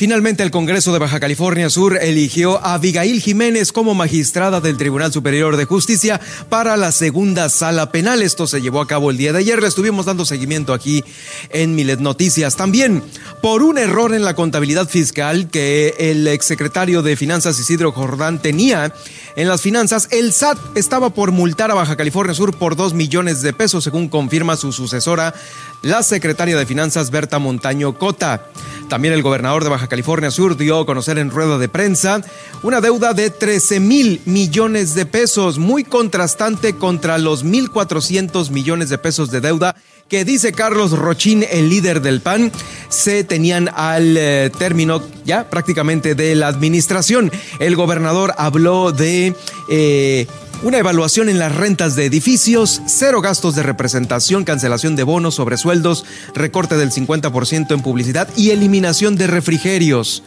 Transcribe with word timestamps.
Finalmente, 0.00 0.42
el 0.42 0.50
Congreso 0.50 0.94
de 0.94 0.98
Baja 0.98 1.20
California 1.20 1.68
Sur 1.68 1.98
eligió 2.00 2.56
a 2.64 2.72
Abigail 2.72 3.20
Jiménez 3.20 3.70
como 3.70 3.94
magistrada 3.94 4.62
del 4.62 4.78
Tribunal 4.78 5.12
Superior 5.12 5.58
de 5.58 5.66
Justicia 5.66 6.18
para 6.48 6.78
la 6.78 6.90
segunda 6.90 7.50
sala 7.50 7.92
penal. 7.92 8.22
Esto 8.22 8.46
se 8.46 8.62
llevó 8.62 8.80
a 8.80 8.86
cabo 8.86 9.10
el 9.10 9.18
día 9.18 9.34
de 9.34 9.40
ayer. 9.40 9.60
Le 9.60 9.68
estuvimos 9.68 10.06
dando 10.06 10.24
seguimiento 10.24 10.72
aquí 10.72 11.04
en 11.50 11.74
Milet 11.74 12.00
Noticias. 12.00 12.56
También, 12.56 13.02
por 13.42 13.62
un 13.62 13.76
error 13.76 14.14
en 14.14 14.24
la 14.24 14.34
contabilidad 14.34 14.88
fiscal 14.88 15.50
que 15.50 15.94
el 15.98 16.26
exsecretario 16.28 17.02
de 17.02 17.14
Finanzas 17.14 17.60
Isidro 17.60 17.92
Jordán 17.92 18.40
tenía 18.40 18.94
en 19.36 19.48
las 19.48 19.60
finanzas, 19.60 20.08
el 20.12 20.32
SAT 20.32 20.78
estaba 20.78 21.10
por 21.10 21.30
multar 21.30 21.70
a 21.70 21.74
Baja 21.74 21.96
California 21.96 22.34
Sur 22.34 22.56
por 22.56 22.74
dos 22.74 22.94
millones 22.94 23.42
de 23.42 23.52
pesos, 23.52 23.84
según 23.84 24.08
confirma 24.08 24.56
su 24.56 24.72
sucesora, 24.72 25.34
la 25.82 26.02
secretaria 26.02 26.56
de 26.56 26.64
Finanzas 26.64 27.10
Berta 27.10 27.38
Montaño 27.38 27.98
Cota. 27.98 28.46
También 28.88 29.14
el 29.14 29.22
gobernador 29.22 29.62
de 29.62 29.70
Baja 29.70 29.86
California 29.90 30.30
Sur 30.30 30.56
dio 30.56 30.78
a 30.78 30.86
conocer 30.86 31.18
en 31.18 31.30
rueda 31.30 31.58
de 31.58 31.68
prensa 31.68 32.22
una 32.62 32.80
deuda 32.80 33.12
de 33.12 33.28
13 33.28 33.80
mil 33.80 34.22
millones 34.24 34.94
de 34.94 35.04
pesos, 35.04 35.58
muy 35.58 35.82
contrastante 35.84 36.76
contra 36.76 37.18
los 37.18 37.44
1.400 37.44 38.50
millones 38.50 38.88
de 38.88 38.98
pesos 38.98 39.30
de 39.30 39.40
deuda 39.40 39.74
que 40.08 40.24
dice 40.24 40.52
Carlos 40.52 40.92
Rochín, 40.92 41.44
el 41.50 41.68
líder 41.68 42.02
del 42.02 42.20
PAN, 42.20 42.50
se 42.88 43.22
tenían 43.24 43.70
al 43.74 44.16
eh, 44.16 44.50
término 44.58 45.02
ya 45.24 45.48
prácticamente 45.50 46.14
de 46.14 46.34
la 46.34 46.48
administración. 46.48 47.30
El 47.58 47.76
gobernador 47.76 48.34
habló 48.36 48.92
de... 48.92 49.34
Eh, 49.68 50.26
una 50.62 50.78
evaluación 50.78 51.28
en 51.28 51.38
las 51.38 51.54
rentas 51.54 51.96
de 51.96 52.04
edificios, 52.04 52.82
cero 52.86 53.22
gastos 53.22 53.54
de 53.54 53.62
representación, 53.62 54.44
cancelación 54.44 54.94
de 54.94 55.04
bonos, 55.04 55.36
sobresueldos, 55.36 56.04
recorte 56.34 56.76
del 56.76 56.90
50% 56.90 57.72
en 57.72 57.82
publicidad 57.82 58.28
y 58.36 58.50
eliminación 58.50 59.16
de 59.16 59.26
refrigerios. 59.26 60.22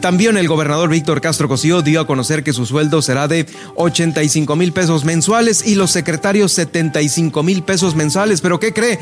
También 0.00 0.36
el 0.36 0.48
gobernador 0.48 0.90
Víctor 0.90 1.20
Castro 1.20 1.48
Cosío 1.48 1.82
dio 1.82 2.00
a 2.00 2.06
conocer 2.06 2.42
que 2.42 2.52
su 2.52 2.66
sueldo 2.66 3.00
será 3.00 3.28
de 3.28 3.46
85 3.76 4.56
mil 4.56 4.72
pesos 4.72 5.04
mensuales 5.04 5.64
y 5.66 5.76
los 5.76 5.92
secretarios 5.92 6.52
75 6.52 7.42
mil 7.42 7.62
pesos 7.62 7.94
mensuales. 7.94 8.40
¿Pero 8.40 8.58
qué 8.58 8.72
cree? 8.72 8.98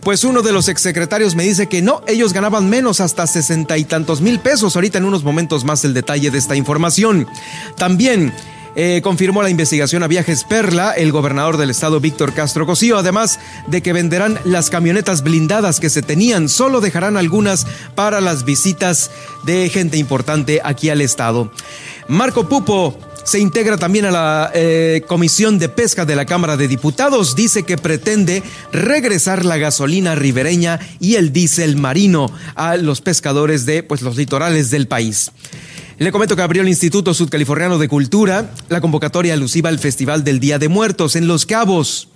Pues 0.00 0.24
uno 0.24 0.42
de 0.42 0.52
los 0.52 0.68
exsecretarios 0.68 1.36
me 1.36 1.44
dice 1.44 1.68
que 1.68 1.82
no, 1.82 2.02
ellos 2.08 2.32
ganaban 2.32 2.68
menos 2.68 3.00
hasta 3.00 3.26
sesenta 3.26 3.78
y 3.78 3.84
tantos 3.84 4.20
mil 4.20 4.40
pesos. 4.40 4.74
Ahorita 4.74 4.98
en 4.98 5.04
unos 5.04 5.22
momentos 5.22 5.64
más 5.64 5.84
el 5.84 5.94
detalle 5.94 6.30
de 6.30 6.38
esta 6.38 6.56
información. 6.56 7.28
También 7.76 8.32
eh, 8.76 9.00
confirmó 9.02 9.42
la 9.42 9.50
investigación 9.50 10.02
a 10.02 10.08
Viajes 10.08 10.44
Perla 10.44 10.92
el 10.92 11.12
gobernador 11.12 11.56
del 11.56 11.70
estado 11.70 12.00
Víctor 12.00 12.34
Castro 12.34 12.66
Cosío, 12.66 12.98
además 12.98 13.38
de 13.66 13.82
que 13.82 13.92
venderán 13.92 14.38
las 14.44 14.70
camionetas 14.70 15.22
blindadas 15.22 15.80
que 15.80 15.90
se 15.90 16.02
tenían, 16.02 16.48
solo 16.48 16.80
dejarán 16.80 17.16
algunas 17.16 17.66
para 17.94 18.20
las 18.20 18.44
visitas 18.44 19.10
de 19.44 19.68
gente 19.68 19.96
importante 19.96 20.60
aquí 20.64 20.90
al 20.90 21.00
estado. 21.00 21.52
Marco 22.08 22.48
Pupo 22.48 22.98
se 23.24 23.40
integra 23.40 23.78
también 23.78 24.04
a 24.04 24.10
la 24.10 24.50
eh, 24.54 25.02
Comisión 25.08 25.58
de 25.58 25.68
Pesca 25.68 26.04
de 26.04 26.14
la 26.14 26.26
Cámara 26.26 26.56
de 26.56 26.68
Diputados. 26.68 27.34
Dice 27.34 27.64
que 27.64 27.78
pretende 27.78 28.42
regresar 28.70 29.44
la 29.44 29.56
gasolina 29.56 30.14
ribereña 30.14 30.78
y 31.00 31.14
el 31.16 31.32
diésel 31.32 31.76
marino 31.76 32.30
a 32.54 32.76
los 32.76 33.00
pescadores 33.00 33.66
de 33.66 33.82
pues, 33.82 34.02
los 34.02 34.16
litorales 34.16 34.70
del 34.70 34.86
país. 34.86 35.32
Le 35.96 36.10
comento 36.10 36.34
que 36.34 36.42
abrió 36.42 36.62
el 36.62 36.68
Instituto 36.68 37.14
Sudcaliforniano 37.14 37.78
de 37.78 37.86
Cultura 37.86 38.50
la 38.68 38.80
convocatoria 38.80 39.34
alusiva 39.34 39.68
al 39.68 39.78
Festival 39.78 40.24
del 40.24 40.40
Día 40.40 40.58
de 40.58 40.68
Muertos 40.68 41.14
en 41.14 41.28
Los 41.28 41.46
Cabos. 41.46 42.08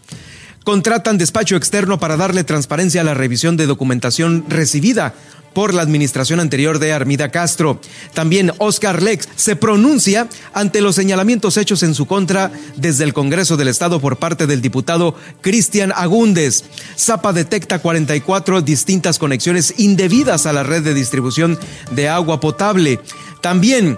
Contratan 0.69 1.17
despacho 1.17 1.57
externo 1.57 1.99
para 1.99 2.19
darle 2.19 2.45
transparencia 2.45 3.01
a 3.01 3.05
la 3.05 3.15
revisión 3.15 3.57
de 3.57 3.65
documentación 3.65 4.45
recibida 4.51 5.15
por 5.55 5.73
la 5.73 5.81
administración 5.81 6.41
anterior 6.41 6.79
de 6.79 6.93
Armida 6.93 7.31
Castro. 7.31 7.81
También 8.13 8.53
Oscar 8.59 9.03
Lex 9.03 9.31
se 9.35 9.57
pronuncia 9.57 10.29
ante 10.53 10.83
los 10.83 10.95
señalamientos 10.95 11.57
hechos 11.57 11.83
en 11.83 11.95
su 11.95 12.05
contra 12.05 12.53
desde 12.77 13.05
el 13.05 13.15
Congreso 13.15 13.57
del 13.57 13.69
Estado 13.69 13.99
por 13.99 14.19
parte 14.19 14.47
del 14.47 14.61
diputado 14.61 15.15
Cristian 15.41 15.91
Agúndez. 15.97 16.65
Zapa 16.99 17.33
detecta 17.33 17.79
44 17.79 18.61
distintas 18.61 19.19
conexiones 19.19 19.73
indebidas 19.79 20.45
a 20.45 20.53
la 20.53 20.65
red 20.65 20.83
de 20.83 20.93
distribución 20.93 21.59
de 21.93 22.11
agua 22.11 22.41
potable. 22.41 23.01
También 23.41 23.97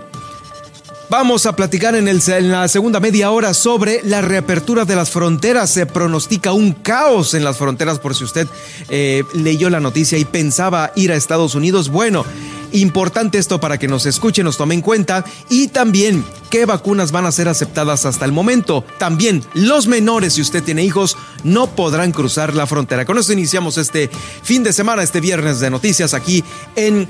Vamos 1.11 1.45
a 1.47 1.57
platicar 1.57 1.97
en, 1.97 2.07
el, 2.07 2.23
en, 2.25 2.53
la 2.53 2.69
segunda 2.69 3.01
media 3.01 3.33
hora 3.33 3.53
sobre 3.53 4.01
la 4.05 4.21
reapertura 4.21 4.85
de 4.85 4.95
las 4.95 5.11
fronteras. 5.11 5.69
Se 5.69 5.85
pronostica 5.85 6.53
un 6.53 6.71
caos 6.71 7.35
en 7.35 7.43
las 7.43 7.59
fronteras 7.59 7.99
por 7.99 8.15
si 8.15 8.23
usted 8.23 8.47
eh, 8.91 9.25
leyó 9.35 9.71
la 9.71 9.81
noticia 9.81 10.19
y 10.19 10.25
pensaba 10.25 10.93
ir 10.95 11.11
a 11.11 11.17
Estados 11.17 11.57
Unidos. 11.57 11.89
Bueno, 11.89 12.25
importante 12.71 13.39
esto 13.39 13.59
para 13.59 13.77
que 13.77 13.89
nos 13.89 14.07
escuchen, 14.07 14.45
nos 14.45 14.57
tome 14.57 14.75
en 14.75 14.83
cuenta 14.83 15.25
y 15.49 15.67
también 15.67 16.25
qué 16.49 16.65
vacunas 16.65 17.11
van 17.11 17.27
a 17.27 17.33
ser 17.33 17.49
aceptadas 17.49 18.07
hasta 18.07 18.25
el 18.25 18.31
momento. 18.31 18.85
También 19.01 19.43
los 19.53 19.89
menores, 19.89 20.35
si 20.35 20.43
usted 20.43 20.63
tiene 20.63 20.85
hijos, 20.85 21.17
no 21.43 21.67
podrán 21.67 22.13
cruzar 22.13 22.55
la 22.55 22.69
frontera. 22.69 23.05
Con 23.05 23.19
eso 23.19 23.33
iniciamos 23.33 23.79
este 23.79 24.09
fin 24.45 24.63
de 24.63 24.73
semana, 24.73 25.03
este 25.03 25.21
viernes 25.21 25.59
de 25.59 25.71
noticias 25.71 26.15
aquí 26.15 26.45
en 26.77 27.09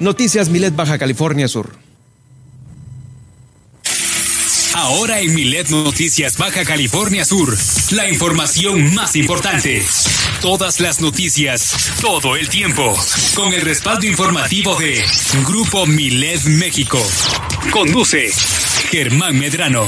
Noticias 0.00 0.48
Milet 0.48 0.74
Baja 0.74 0.98
California 0.98 1.46
Sur. 1.46 1.87
Ahora 4.80 5.18
en 5.18 5.34
Milet 5.34 5.70
Noticias 5.70 6.38
Baja 6.38 6.64
California 6.64 7.24
Sur, 7.24 7.58
la 7.90 8.08
información 8.08 8.94
más 8.94 9.16
importante. 9.16 9.84
Todas 10.40 10.78
las 10.78 11.00
noticias, 11.00 11.94
todo 12.00 12.36
el 12.36 12.48
tiempo, 12.48 12.96
con 13.34 13.52
el 13.52 13.62
respaldo 13.62 14.06
informativo 14.06 14.76
de 14.76 15.04
Grupo 15.48 15.84
Milet 15.84 16.44
México. 16.44 17.04
Conduce 17.72 18.30
Germán 18.92 19.36
Medrano. 19.36 19.84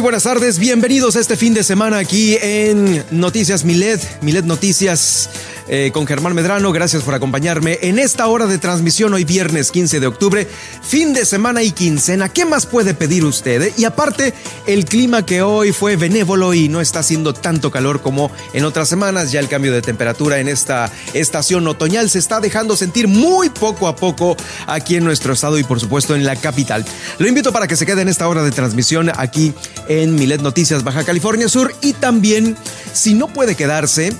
Buenas 0.00 0.22
tardes, 0.22 0.58
bienvenidos 0.58 1.14
a 1.16 1.20
este 1.20 1.36
fin 1.36 1.52
de 1.52 1.62
semana 1.62 1.98
aquí 1.98 2.38
en 2.40 3.04
Noticias 3.10 3.64
Milet, 3.64 4.00
Milet 4.22 4.46
Noticias 4.46 5.28
eh, 5.72 5.92
con 5.92 6.04
Germán 6.04 6.34
Medrano. 6.34 6.72
Gracias 6.72 7.04
por 7.04 7.14
acompañarme 7.14 7.78
en 7.82 8.00
esta 8.00 8.26
hora 8.26 8.46
de 8.46 8.58
transmisión 8.58 9.14
hoy 9.14 9.22
viernes 9.22 9.70
15 9.70 10.00
de 10.00 10.06
octubre, 10.08 10.48
fin 10.82 11.12
de 11.12 11.24
semana 11.24 11.62
y 11.62 11.70
quincena. 11.70 12.28
¿Qué 12.28 12.44
más 12.44 12.66
puede 12.66 12.92
pedir 12.92 13.24
usted? 13.24 13.62
Eh? 13.62 13.74
Y 13.76 13.84
aparte, 13.84 14.34
el 14.66 14.84
clima 14.84 15.24
que 15.24 15.42
hoy 15.42 15.70
fue 15.70 15.94
benévolo 15.94 16.54
y 16.54 16.68
no 16.68 16.80
está 16.80 16.98
haciendo 16.98 17.34
tanto 17.34 17.70
calor 17.70 18.02
como 18.02 18.32
en 18.52 18.64
otras 18.64 18.88
semanas. 18.88 19.30
Ya 19.30 19.38
el 19.38 19.46
cambio 19.46 19.72
de 19.72 19.80
temperatura 19.80 20.40
en 20.40 20.48
esta 20.48 20.90
estación 21.14 21.68
otoñal 21.68 22.10
se 22.10 22.18
está 22.18 22.40
dejando 22.40 22.76
sentir 22.76 23.06
muy 23.06 23.48
poco 23.48 23.86
a 23.86 23.94
poco 23.94 24.36
aquí 24.66 24.96
en 24.96 25.04
nuestro 25.04 25.34
estado 25.34 25.56
y 25.56 25.62
por 25.62 25.78
supuesto 25.78 26.16
en 26.16 26.24
la 26.24 26.34
capital. 26.34 26.84
Lo 27.18 27.28
invito 27.28 27.52
para 27.52 27.68
que 27.68 27.76
se 27.76 27.86
quede 27.86 28.02
en 28.02 28.08
esta 28.08 28.26
hora 28.26 28.42
de 28.42 28.50
transmisión 28.50 29.12
aquí 29.16 29.54
en 29.86 30.16
Milet 30.16 30.40
Noticias 30.40 30.82
Baja 30.82 31.04
California 31.04 31.48
Sur 31.48 31.72
y 31.80 31.92
también, 31.92 32.56
si 32.92 33.14
no 33.14 33.28
puede 33.28 33.54
quedarse, 33.54 34.12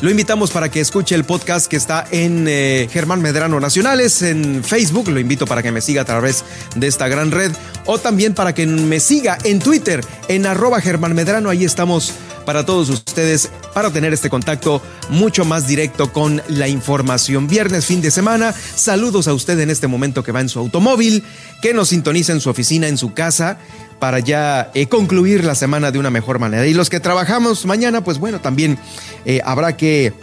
lo 0.00 0.10
invitamos 0.10 0.50
para 0.50 0.70
que 0.70 0.80
escuche 0.80 1.14
el 1.14 1.24
podcast 1.24 1.68
que 1.68 1.76
está 1.76 2.06
en 2.10 2.46
eh, 2.48 2.88
Germán 2.92 3.22
Medrano 3.22 3.58
Nacionales 3.60 4.20
en 4.22 4.62
Facebook. 4.62 5.08
Lo 5.08 5.18
invito 5.18 5.46
para 5.46 5.62
que 5.62 5.72
me 5.72 5.80
siga 5.80 6.02
a 6.02 6.04
través 6.04 6.44
de 6.74 6.86
esta 6.86 7.08
gran 7.08 7.30
red 7.30 7.52
o 7.86 7.98
también 7.98 8.34
para 8.34 8.54
que 8.54 8.66
me 8.66 9.00
siga 9.00 9.38
en 9.44 9.58
Twitter 9.58 10.04
en 10.28 10.44
arroba 10.44 10.80
Germán 10.80 11.14
Medrano. 11.14 11.48
Ahí 11.48 11.64
estamos 11.64 12.12
para 12.46 12.64
todos 12.64 12.88
ustedes 12.88 13.50
para 13.74 13.90
tener 13.90 14.14
este 14.14 14.30
contacto 14.30 14.80
mucho 15.10 15.44
más 15.44 15.66
directo 15.66 16.12
con 16.12 16.40
la 16.48 16.68
información. 16.68 17.48
Viernes, 17.48 17.84
fin 17.84 18.00
de 18.00 18.10
semana, 18.10 18.54
saludos 18.74 19.28
a 19.28 19.34
usted 19.34 19.58
en 19.60 19.68
este 19.68 19.88
momento 19.88 20.24
que 20.24 20.32
va 20.32 20.40
en 20.40 20.48
su 20.48 20.58
automóvil, 20.60 21.24
que 21.60 21.74
nos 21.74 21.88
sintoniza 21.88 22.32
en 22.32 22.40
su 22.40 22.48
oficina, 22.48 22.88
en 22.88 22.96
su 22.96 23.12
casa 23.12 23.58
para 23.98 24.20
ya 24.20 24.70
eh, 24.74 24.86
concluir 24.86 25.44
la 25.44 25.54
semana 25.54 25.90
de 25.90 25.98
una 25.98 26.10
mejor 26.10 26.38
manera. 26.38 26.66
Y 26.66 26.74
los 26.74 26.88
que 26.88 27.00
trabajamos 27.00 27.66
mañana, 27.66 28.02
pues 28.02 28.18
bueno, 28.18 28.40
también 28.40 28.78
eh, 29.24 29.40
habrá 29.44 29.76
que 29.76 30.14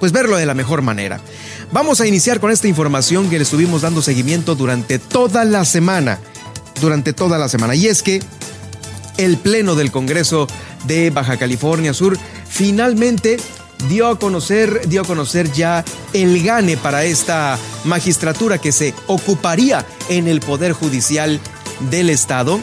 pues 0.00 0.12
verlo 0.12 0.36
de 0.36 0.46
la 0.46 0.54
mejor 0.54 0.82
manera. 0.82 1.20
Vamos 1.72 2.00
a 2.00 2.06
iniciar 2.06 2.40
con 2.40 2.50
esta 2.50 2.68
información 2.68 3.30
que 3.30 3.38
le 3.38 3.44
estuvimos 3.44 3.82
dando 3.82 4.02
seguimiento 4.02 4.54
durante 4.54 4.98
toda 4.98 5.44
la 5.44 5.64
semana. 5.64 6.18
Durante 6.80 7.14
toda 7.14 7.38
la 7.38 7.48
semana. 7.48 7.74
Y 7.74 7.86
es 7.86 8.02
que 8.02 8.20
el 9.16 9.36
Pleno 9.36 9.74
del 9.74 9.90
Congreso 9.90 10.46
de 10.84 11.10
Baja 11.10 11.36
California 11.36 11.94
Sur 11.94 12.18
finalmente 12.48 13.38
dio 13.88 14.08
a 14.08 14.18
conocer, 14.18 14.88
dio 14.88 15.02
a 15.02 15.04
conocer 15.04 15.52
ya 15.52 15.84
el 16.12 16.42
gane 16.42 16.76
para 16.76 17.04
esta 17.04 17.58
magistratura 17.84 18.58
que 18.58 18.72
se 18.72 18.94
ocuparía 19.06 19.84
en 20.08 20.28
el 20.28 20.40
Poder 20.40 20.72
Judicial 20.72 21.40
del 21.90 22.10
Estado. 22.10 22.60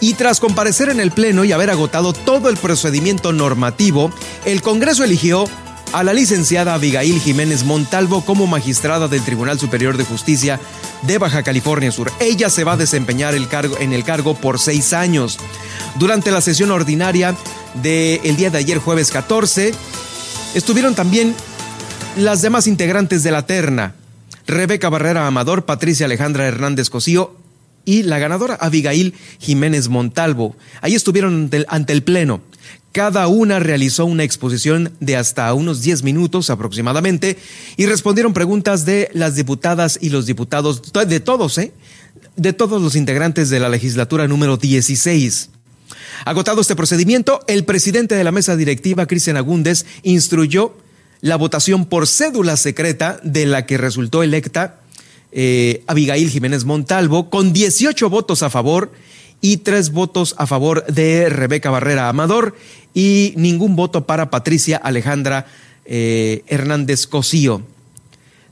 Y 0.00 0.14
tras 0.14 0.40
comparecer 0.40 0.88
en 0.88 1.00
el 1.00 1.12
Pleno 1.12 1.44
y 1.44 1.52
haber 1.52 1.70
agotado 1.70 2.12
todo 2.12 2.48
el 2.48 2.56
procedimiento 2.56 3.32
normativo, 3.32 4.12
el 4.44 4.60
Congreso 4.60 5.04
eligió 5.04 5.44
a 5.92 6.02
la 6.02 6.12
licenciada 6.12 6.74
Abigail 6.74 7.20
Jiménez 7.20 7.64
Montalvo 7.64 8.24
como 8.24 8.46
magistrada 8.46 9.08
del 9.08 9.22
Tribunal 9.22 9.60
Superior 9.60 9.96
de 9.96 10.04
Justicia 10.04 10.58
de 11.02 11.18
Baja 11.18 11.42
California 11.42 11.92
Sur. 11.92 12.10
Ella 12.20 12.50
se 12.50 12.64
va 12.64 12.72
a 12.72 12.76
desempeñar 12.76 13.34
el 13.34 13.48
cargo, 13.48 13.76
en 13.78 13.92
el 13.92 14.04
cargo 14.04 14.34
por 14.34 14.58
seis 14.58 14.92
años. 14.92 15.38
Durante 15.96 16.30
la 16.30 16.40
sesión 16.40 16.70
ordinaria 16.70 17.36
del 17.82 18.36
día 18.36 18.50
de 18.50 18.58
ayer, 18.58 18.78
jueves 18.78 19.10
14, 19.10 19.72
estuvieron 20.54 20.94
también 20.94 21.34
las 22.16 22.42
demás 22.42 22.66
integrantes 22.66 23.22
de 23.22 23.30
la 23.30 23.46
terna. 23.46 23.94
Rebeca 24.46 24.88
Barrera 24.88 25.26
Amador, 25.26 25.64
Patricia 25.64 26.06
Alejandra 26.06 26.46
Hernández 26.46 26.90
Cosío 26.90 27.41
y 27.84 28.02
la 28.02 28.18
ganadora 28.18 28.54
Abigail 28.54 29.14
Jiménez 29.38 29.88
Montalvo. 29.88 30.56
Ahí 30.80 30.94
estuvieron 30.94 31.50
ante 31.68 31.92
el, 31.92 32.02
Pleno. 32.02 32.40
Cada 32.92 33.26
una 33.26 33.58
realizó 33.58 34.04
una 34.04 34.24
exposición 34.24 34.92
de 35.00 35.16
hasta 35.16 35.52
unos 35.54 35.82
10 35.82 36.02
minutos 36.02 36.50
aproximadamente 36.50 37.38
y 37.76 37.86
respondieron 37.86 38.34
preguntas 38.34 38.84
de 38.84 39.08
las 39.14 39.34
diputadas 39.34 39.98
y 40.00 40.10
los 40.10 40.26
diputados, 40.26 40.82
de 40.92 41.20
todos, 41.20 41.58
¿eh? 41.58 41.72
De 42.36 42.52
todos 42.52 42.80
los 42.80 42.96
integrantes 42.96 43.50
de 43.50 43.60
la 43.60 43.68
legislatura 43.68 44.28
número 44.28 44.56
16. 44.56 45.50
Agotado 46.24 46.60
este 46.60 46.76
procedimiento, 46.76 47.40
el 47.46 47.64
presidente 47.64 48.14
de 48.14 48.24
la 48.24 48.32
mesa 48.32 48.56
directiva, 48.56 49.06
Cristian 49.06 49.36
Agúndez, 49.36 49.86
instruyó 50.02 50.76
la 51.20 51.36
votación 51.36 51.86
por 51.86 52.06
cédula 52.06 52.56
secreta 52.56 53.18
de 53.22 53.46
la 53.46 53.64
que 53.64 53.78
resultó 53.78 54.22
electa 54.22 54.81
eh, 55.32 55.82
Abigail 55.86 56.28
Jiménez 56.30 56.64
Montalvo 56.64 57.30
con 57.30 57.52
18 57.52 58.08
votos 58.10 58.42
a 58.42 58.50
favor 58.50 58.92
y 59.40 59.58
tres 59.58 59.90
votos 59.90 60.34
a 60.38 60.46
favor 60.46 60.86
de 60.86 61.28
Rebeca 61.28 61.70
Barrera 61.70 62.08
Amador 62.08 62.54
y 62.94 63.32
ningún 63.36 63.74
voto 63.74 64.06
para 64.06 64.30
Patricia 64.30 64.76
Alejandra 64.76 65.46
eh, 65.84 66.44
Hernández 66.46 67.06
Cosío. 67.06 67.62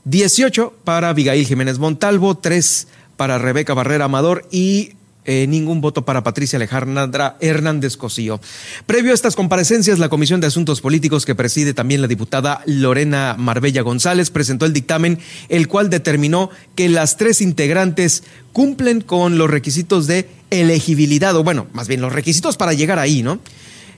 18 0.03 0.73
para 0.83 1.09
Abigail 1.09 1.45
Jiménez 1.45 1.77
Montalvo, 1.77 2.35
3 2.35 2.87
para 3.15 3.37
Rebeca 3.37 3.73
Barrera 3.73 4.05
Amador 4.05 4.47
y 4.51 4.93
eh, 5.23 5.45
ningún 5.47 5.81
voto 5.81 6.03
para 6.03 6.23
Patricia 6.23 6.57
Alejandra 6.57 7.37
Hernández 7.39 7.95
Cosío. 7.95 8.41
Previo 8.87 9.11
a 9.11 9.13
estas 9.13 9.35
comparecencias, 9.35 9.99
la 9.99 10.09
Comisión 10.09 10.41
de 10.41 10.47
Asuntos 10.47 10.81
Políticos 10.81 11.27
que 11.27 11.35
preside 11.35 11.75
también 11.75 12.01
la 12.01 12.07
diputada 12.07 12.63
Lorena 12.65 13.35
Marbella 13.37 13.83
González 13.83 14.31
presentó 14.31 14.65
el 14.65 14.73
dictamen, 14.73 15.19
el 15.47 15.67
cual 15.67 15.91
determinó 15.91 16.49
que 16.73 16.89
las 16.89 17.17
tres 17.17 17.39
integrantes 17.41 18.23
cumplen 18.51 19.01
con 19.01 19.37
los 19.37 19.47
requisitos 19.47 20.07
de 20.07 20.27
elegibilidad, 20.49 21.35
o 21.35 21.43
bueno, 21.43 21.67
más 21.71 21.87
bien 21.87 22.01
los 22.01 22.11
requisitos 22.11 22.57
para 22.57 22.73
llegar 22.73 22.97
ahí, 22.97 23.21
¿no? 23.21 23.39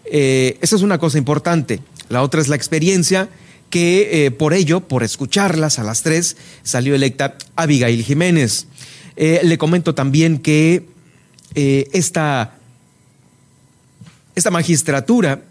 Eh, 0.03 0.57
esa 0.59 0.75
es 0.75 0.81
una 0.81 0.97
cosa 0.97 1.17
importante. 1.17 1.79
La 2.09 2.21
otra 2.21 2.41
es 2.41 2.49
la 2.49 2.57
experiencia 2.57 3.29
que 3.69 4.25
eh, 4.25 4.31
por 4.31 4.53
ello, 4.53 4.81
por 4.81 5.03
escucharlas 5.03 5.79
a 5.79 5.85
las 5.85 6.03
tres, 6.03 6.35
salió 6.63 6.95
electa 6.95 7.37
Abigail 7.55 8.03
Jiménez. 8.03 8.67
le 9.15 9.57
comento 9.57 9.95
también 9.95 10.39
que 10.39 10.91
eh, 11.55 11.87
esta, 11.93 12.55
esta 14.35 14.51
magistratura 14.51 15.41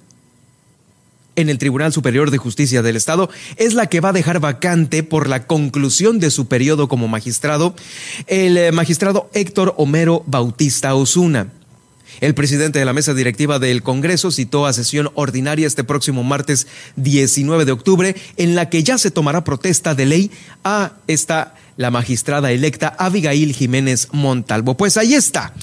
en 1.37 1.49
el 1.49 1.59
Tribunal 1.59 1.93
Superior 1.93 2.31
de 2.31 2.39
Justicia 2.39 2.83
del 2.83 2.97
Estado 2.97 3.31
es 3.57 3.75
la 3.75 3.87
que 3.87 4.01
va 4.01 4.11
a 4.11 4.13
dejar 4.13 4.41
vacante 4.41 5.03
por 5.03 5.29
la 5.29 5.47
conclusión 5.47 6.19
de 6.19 6.31
su 6.31 6.47
periodo 6.47 6.89
como 6.89 7.09
magistrado 7.09 7.75
el 8.27 8.57
eh, 8.57 8.73
magistrado 8.73 9.31
Héctor 9.33 9.75
Homero 9.77 10.25
Bautista 10.27 10.95
Osuna. 10.95 11.49
El 12.21 12.35
presidente 12.35 12.79
de 12.79 12.85
la 12.85 12.93
mesa 12.93 13.15
directiva 13.15 13.59
del 13.59 13.83
Congreso 13.83 14.31
citó 14.31 14.67
a 14.67 14.73
sesión 14.73 15.11
ordinaria 15.15 15.67
este 15.67 15.83
próximo 15.83 16.23
martes 16.23 16.67
19 16.97 17.65
de 17.65 17.73
octubre, 17.73 18.15
en 18.37 18.55
la 18.55 18.69
que 18.69 18.83
ya 18.83 18.99
se 18.99 19.11
tomará 19.11 19.45
protesta 19.45 19.95
de 19.95 20.07
ley 20.07 20.31
a 20.63 20.93
esta 21.07 21.55
la 21.79 21.91
magistrada 21.91 22.53
electa 22.53 22.95
Abigail 22.99 23.55
Jiménez 23.55 24.09
Montalvo. 24.13 24.77
Pues 24.77 24.99
ahí 24.99 25.15
está. 25.15 25.55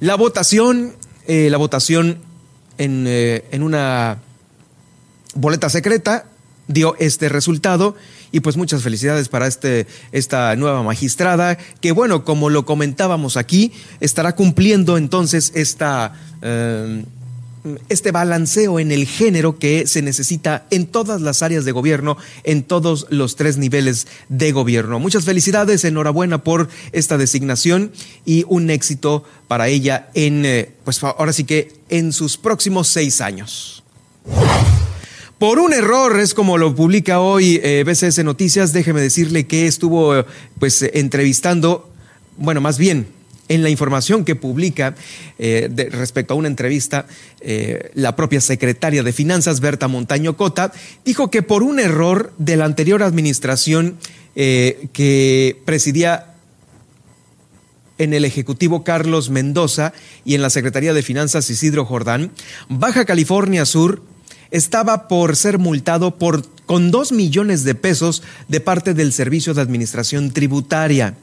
La 0.00 0.14
votación, 0.14 0.94
eh, 1.26 1.48
la 1.50 1.58
votación 1.58 2.18
en, 2.78 3.04
eh, 3.06 3.44
en 3.50 3.62
una 3.62 4.18
boleta 5.34 5.68
secreta 5.68 6.24
dio 6.68 6.96
este 6.98 7.28
resultado 7.28 7.94
y 8.32 8.40
pues 8.40 8.56
muchas 8.56 8.82
felicidades 8.82 9.28
para 9.28 9.46
este, 9.46 9.86
esta 10.12 10.56
nueva 10.56 10.82
magistrada 10.82 11.58
que 11.80 11.92
bueno, 11.92 12.24
como 12.24 12.48
lo 12.48 12.64
comentábamos 12.64 13.36
aquí, 13.36 13.72
estará 14.00 14.34
cumpliendo 14.34 14.96
entonces 14.96 15.52
esta... 15.54 16.14
Eh, 16.42 17.04
este 17.88 18.10
balanceo 18.10 18.80
en 18.80 18.90
el 18.90 19.06
género 19.06 19.58
que 19.58 19.86
se 19.86 20.02
necesita 20.02 20.66
en 20.70 20.86
todas 20.86 21.20
las 21.20 21.42
áreas 21.42 21.64
de 21.64 21.72
gobierno, 21.72 22.16
en 22.44 22.62
todos 22.62 23.06
los 23.10 23.36
tres 23.36 23.58
niveles 23.58 24.06
de 24.28 24.52
gobierno. 24.52 24.98
Muchas 24.98 25.24
felicidades, 25.24 25.84
enhorabuena 25.84 26.42
por 26.42 26.68
esta 26.92 27.18
designación 27.18 27.92
y 28.24 28.44
un 28.48 28.70
éxito 28.70 29.24
para 29.48 29.68
ella 29.68 30.10
en, 30.14 30.44
eh, 30.46 30.72
pues 30.84 31.02
ahora 31.02 31.32
sí 31.32 31.44
que 31.44 31.72
en 31.88 32.12
sus 32.12 32.36
próximos 32.36 32.88
seis 32.88 33.20
años. 33.20 33.82
Por 35.38 35.58
un 35.58 35.72
error, 35.72 36.20
es 36.20 36.34
como 36.34 36.58
lo 36.58 36.74
publica 36.74 37.20
hoy 37.20 37.60
eh, 37.62 37.82
BCS 37.86 38.24
Noticias, 38.24 38.72
déjeme 38.72 39.00
decirle 39.00 39.46
que 39.46 39.66
estuvo 39.66 40.24
pues 40.58 40.82
entrevistando, 40.82 41.90
bueno, 42.36 42.60
más 42.60 42.78
bien 42.78 43.19
en 43.50 43.64
la 43.64 43.68
información 43.68 44.24
que 44.24 44.36
publica 44.36 44.94
eh, 45.38 45.68
respecto 45.90 46.32
a 46.32 46.36
una 46.36 46.46
entrevista, 46.46 47.06
eh, 47.40 47.90
la 47.94 48.14
propia 48.14 48.40
secretaria 48.40 49.02
de 49.02 49.12
Finanzas, 49.12 49.58
Berta 49.58 49.88
Montaño 49.88 50.36
Cota, 50.36 50.72
dijo 51.04 51.32
que 51.32 51.42
por 51.42 51.64
un 51.64 51.80
error 51.80 52.32
de 52.38 52.56
la 52.56 52.64
anterior 52.64 53.02
administración 53.02 53.98
eh, 54.36 54.88
que 54.92 55.60
presidía 55.64 56.26
en 57.98 58.14
el 58.14 58.24
Ejecutivo 58.24 58.84
Carlos 58.84 59.30
Mendoza 59.30 59.92
y 60.24 60.36
en 60.36 60.42
la 60.42 60.50
Secretaría 60.50 60.94
de 60.94 61.02
Finanzas 61.02 61.50
Isidro 61.50 61.84
Jordán, 61.84 62.30
Baja 62.68 63.04
California 63.04 63.66
Sur 63.66 64.04
estaba 64.52 65.08
por 65.08 65.34
ser 65.34 65.58
multado 65.58 66.16
con 66.66 66.90
dos 66.92 67.10
millones 67.10 67.64
de 67.64 67.74
pesos 67.74 68.22
de 68.46 68.60
parte 68.60 68.94
del 68.94 69.12
Servicio 69.12 69.54
de 69.54 69.62
Administración 69.62 70.30
Tributaria. 70.30 71.16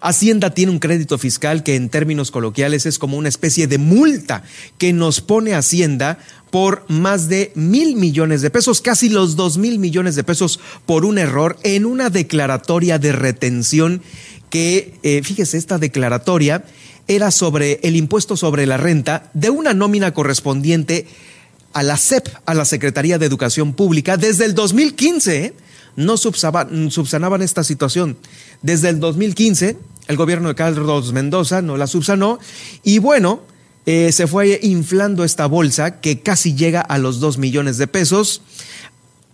Hacienda 0.00 0.50
tiene 0.50 0.72
un 0.72 0.78
crédito 0.78 1.18
fiscal 1.18 1.62
que 1.62 1.76
en 1.76 1.88
términos 1.88 2.30
coloquiales 2.30 2.86
es 2.86 2.98
como 2.98 3.16
una 3.16 3.28
especie 3.28 3.66
de 3.66 3.78
multa 3.78 4.42
que 4.78 4.92
nos 4.92 5.20
pone 5.20 5.54
Hacienda 5.54 6.18
por 6.50 6.84
más 6.88 7.28
de 7.28 7.52
mil 7.54 7.96
millones 7.96 8.42
de 8.42 8.50
pesos, 8.50 8.80
casi 8.80 9.08
los 9.08 9.36
dos 9.36 9.58
mil 9.58 9.78
millones 9.78 10.14
de 10.14 10.24
pesos 10.24 10.60
por 10.86 11.04
un 11.04 11.18
error 11.18 11.58
en 11.62 11.84
una 11.84 12.10
declaratoria 12.10 12.98
de 12.98 13.12
retención 13.12 14.02
que, 14.50 14.94
eh, 15.02 15.20
fíjese, 15.22 15.58
esta 15.58 15.78
declaratoria 15.78 16.64
era 17.06 17.30
sobre 17.30 17.80
el 17.82 17.96
impuesto 17.96 18.36
sobre 18.36 18.66
la 18.66 18.76
renta 18.76 19.30
de 19.34 19.50
una 19.50 19.74
nómina 19.74 20.12
correspondiente 20.12 21.06
a 21.72 21.82
la 21.82 21.96
SEP, 21.96 22.28
a 22.46 22.54
la 22.54 22.64
Secretaría 22.64 23.18
de 23.18 23.26
Educación 23.26 23.72
Pública, 23.74 24.16
desde 24.16 24.44
el 24.44 24.54
2015. 24.54 25.44
¿eh? 25.44 25.54
no 25.98 26.16
subsanaban 26.16 27.42
esta 27.42 27.64
situación. 27.64 28.16
Desde 28.62 28.88
el 28.88 29.00
2015, 29.00 29.76
el 30.06 30.16
gobierno 30.16 30.48
de 30.48 30.54
Carlos 30.54 31.12
Mendoza 31.12 31.60
no 31.60 31.76
la 31.76 31.88
subsanó 31.88 32.38
y 32.84 33.00
bueno, 33.00 33.40
eh, 33.84 34.12
se 34.12 34.28
fue 34.28 34.60
inflando 34.62 35.24
esta 35.24 35.46
bolsa 35.46 36.00
que 36.00 36.20
casi 36.20 36.54
llega 36.54 36.80
a 36.80 36.98
los 36.98 37.18
2 37.18 37.38
millones 37.38 37.78
de 37.78 37.88
pesos. 37.88 38.42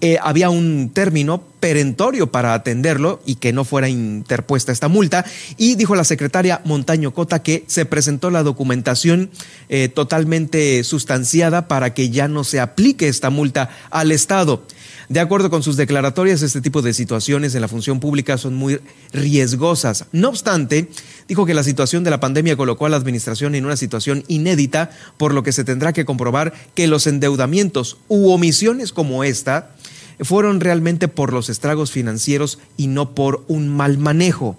Eh, 0.01 0.19
había 0.21 0.51
un 0.51 0.91
término 0.93 1.43
perentorio 1.61 2.31
para 2.31 2.53
atenderlo 2.53 3.23
y 3.25 3.37
que 3.37 3.53
no 3.53 3.65
fuera 3.65 3.89
interpuesta 3.89 4.71
esta 4.73 4.89
multa. 4.89 5.25
Y 5.57 5.77
dijo 5.77 5.95
la 5.95 6.05
secretaria 6.05 6.61
Montaño 6.65 7.15
Cota 7.15 7.43
que 7.43 7.65
se 7.69 7.87
presentó 7.87 8.31
la 8.31 8.43
documentación 8.43 9.31
eh, 9.69 9.89
totalmente 9.89 10.85
sustanciada 10.85 11.69
para 11.69 11.95
que 11.95 12.11
ya 12.11 12.29
no 12.29 12.45
se 12.45 12.61
aplique 12.61 13.09
esta 13.09 13.31
multa 13.31 13.71
al 13.91 14.13
Estado. 14.13 14.65
De 15.09 15.21
acuerdo 15.21 15.51
con 15.51 15.63
sus 15.63 15.77
declaratorias, 15.77 16.43
este 16.43 16.61
tipo 16.61 16.81
de 16.81 16.95
situaciones 16.95 17.55
en 17.55 17.61
la 17.61 17.69
función 17.69 18.01
pública 18.01 18.39
son 18.39 18.55
muy 18.55 18.81
riesgosas. 19.13 20.07
No 20.13 20.31
obstante, 20.31 20.89
dijo 21.29 21.45
que 21.45 21.55
la 21.55 21.63
situación 21.63 22.05
de 22.05 22.11
la 22.11 22.21
pandemia 22.21 22.57
colocó 22.57 22.87
a 22.87 22.89
la 22.89 22.97
administración 22.97 23.55
en 23.55 23.67
una 23.67 23.77
situación 23.77 24.25
inédita, 24.29 24.91
por 25.17 25.35
lo 25.35 25.43
que 25.43 25.53
se 25.53 25.65
tendrá 25.65 25.93
que 25.93 26.05
comprobar 26.05 26.55
que 26.75 26.87
los 26.87 27.07
endeudamientos 27.07 27.99
u 28.09 28.31
omisiones 28.31 28.93
como 28.93 29.25
esta 29.25 29.71
fueron 30.21 30.61
realmente 30.61 31.09
por 31.09 31.33
los 31.33 31.49
estragos 31.49 31.91
financieros 31.91 32.59
y 32.77 32.87
no 32.87 33.15
por 33.15 33.45
un 33.49 33.69
mal 33.69 33.99
manejo. 33.99 34.57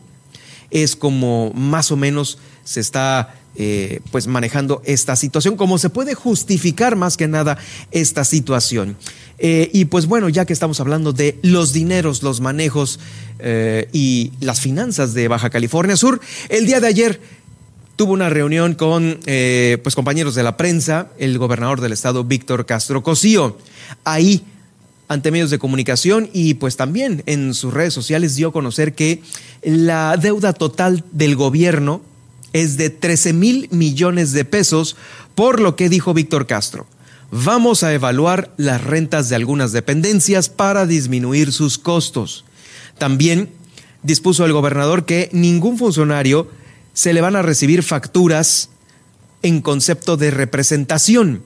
Es 0.69 0.95
como 0.95 1.51
más 1.53 1.91
o 1.91 1.97
menos 1.97 2.37
se 2.63 2.81
está 2.81 3.35
eh, 3.57 4.01
pues 4.11 4.27
manejando 4.27 4.81
esta 4.85 5.15
situación, 5.15 5.55
como 5.55 5.77
se 5.77 5.89
puede 5.89 6.13
justificar 6.13 6.95
más 6.95 7.17
que 7.17 7.27
nada 7.27 7.57
esta 7.91 8.23
situación. 8.23 8.97
Eh, 9.37 9.69
y 9.73 9.85
pues 9.85 10.07
bueno, 10.07 10.29
ya 10.29 10.45
que 10.45 10.53
estamos 10.53 10.79
hablando 10.79 11.13
de 11.13 11.39
los 11.41 11.73
dineros, 11.73 12.23
los 12.23 12.41
manejos 12.41 12.99
eh, 13.39 13.87
y 13.93 14.31
las 14.39 14.59
finanzas 14.59 15.13
de 15.13 15.27
Baja 15.27 15.49
California 15.49 15.95
Sur, 15.97 16.19
el 16.49 16.65
día 16.65 16.79
de 16.79 16.87
ayer 16.87 17.21
tuvo 17.95 18.13
una 18.13 18.29
reunión 18.29 18.73
con 18.73 19.19
pues 19.23 19.95
compañeros 19.95 20.35
de 20.35 20.43
la 20.43 20.57
prensa, 20.57 21.07
el 21.17 21.37
gobernador 21.37 21.79
del 21.79 21.93
estado 21.93 22.25
Víctor 22.25 22.65
Castro 22.65 23.03
Cosío. 23.03 23.57
Ahí 24.03 24.43
ante 25.07 25.31
medios 25.31 25.49
de 25.49 25.59
comunicación 25.59 26.29
y 26.33 26.55
pues 26.55 26.75
también 26.77 27.23
en 27.25 27.53
sus 27.53 27.73
redes 27.73 27.93
sociales 27.93 28.35
dio 28.35 28.49
a 28.49 28.53
conocer 28.53 28.95
que 28.95 29.21
la 29.63 30.17
deuda 30.17 30.53
total 30.53 31.03
del 31.11 31.35
gobierno 31.35 32.01
es 32.55 32.77
de 32.77 32.89
13 32.89 33.33
mil 33.33 33.67
millones 33.71 34.31
de 34.31 34.45
pesos, 34.45 34.95
por 35.35 35.59
lo 35.59 35.75
que 35.75 35.89
dijo 35.89 36.13
Víctor 36.13 36.47
Castro. 36.47 36.87
Vamos 37.29 37.83
a 37.83 37.93
evaluar 37.93 38.53
las 38.55 38.81
rentas 38.81 39.27
de 39.27 39.35
algunas 39.35 39.73
dependencias 39.73 40.47
para 40.47 40.85
disminuir 40.85 41.51
sus 41.51 41.77
costos. 41.77 42.45
También 42.97 43.49
dispuso 44.03 44.45
el 44.45 44.53
gobernador 44.53 45.03
que 45.03 45.29
ningún 45.33 45.77
funcionario 45.77 46.49
se 46.93 47.13
le 47.13 47.19
van 47.19 47.35
a 47.35 47.41
recibir 47.41 47.83
facturas 47.83 48.69
en 49.41 49.59
concepto 49.59 50.15
de 50.15 50.31
representación 50.31 51.43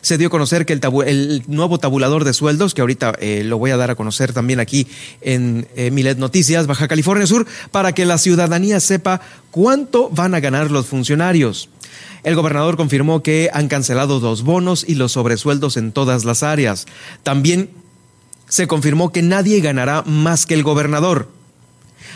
se 0.00 0.18
dio 0.18 0.28
a 0.28 0.30
conocer 0.30 0.66
que 0.66 0.72
el, 0.72 1.42
nuevo 1.46 1.78
tabulador 1.78 2.24
de 2.24 2.32
sueldos, 2.32 2.74
que 2.74 2.80
ahorita 2.80 3.14
eh, 3.20 3.42
lo 3.44 3.58
voy 3.58 3.70
a 3.70 3.76
dar 3.76 3.90
a 3.90 3.94
conocer 3.94 4.32
también 4.32 4.60
aquí 4.60 4.86
en 5.20 5.68
eh, 5.76 5.90
Milet 5.90 6.18
Noticias, 6.18 6.66
Baja 6.66 6.88
California 6.88 7.26
Sur, 7.26 7.46
para 7.70 7.92
que 7.92 8.04
la 8.04 8.18
ciudadanía 8.18 8.80
sepa 8.80 9.20
cuánto 9.50 10.10
van 10.10 10.34
a 10.34 10.40
ganar 10.40 10.70
los 10.70 10.86
funcionarios. 10.86 11.68
El 12.22 12.34
gobernador 12.34 12.76
confirmó 12.76 13.22
que 13.22 13.50
han 13.52 13.68
cancelado 13.68 14.20
los 14.20 14.42
bonos 14.42 14.84
y 14.86 14.94
los 14.94 15.12
sobresueldos 15.12 15.76
en 15.76 15.92
todas 15.92 16.24
las 16.24 16.42
áreas. 16.42 16.86
También 17.22 17.70
se 18.48 18.66
confirmó 18.66 19.12
que 19.12 19.22
nadie 19.22 19.60
ganará 19.60 20.02
más 20.02 20.44
que 20.44 20.54
el 20.54 20.62
gobernador. 20.62 21.28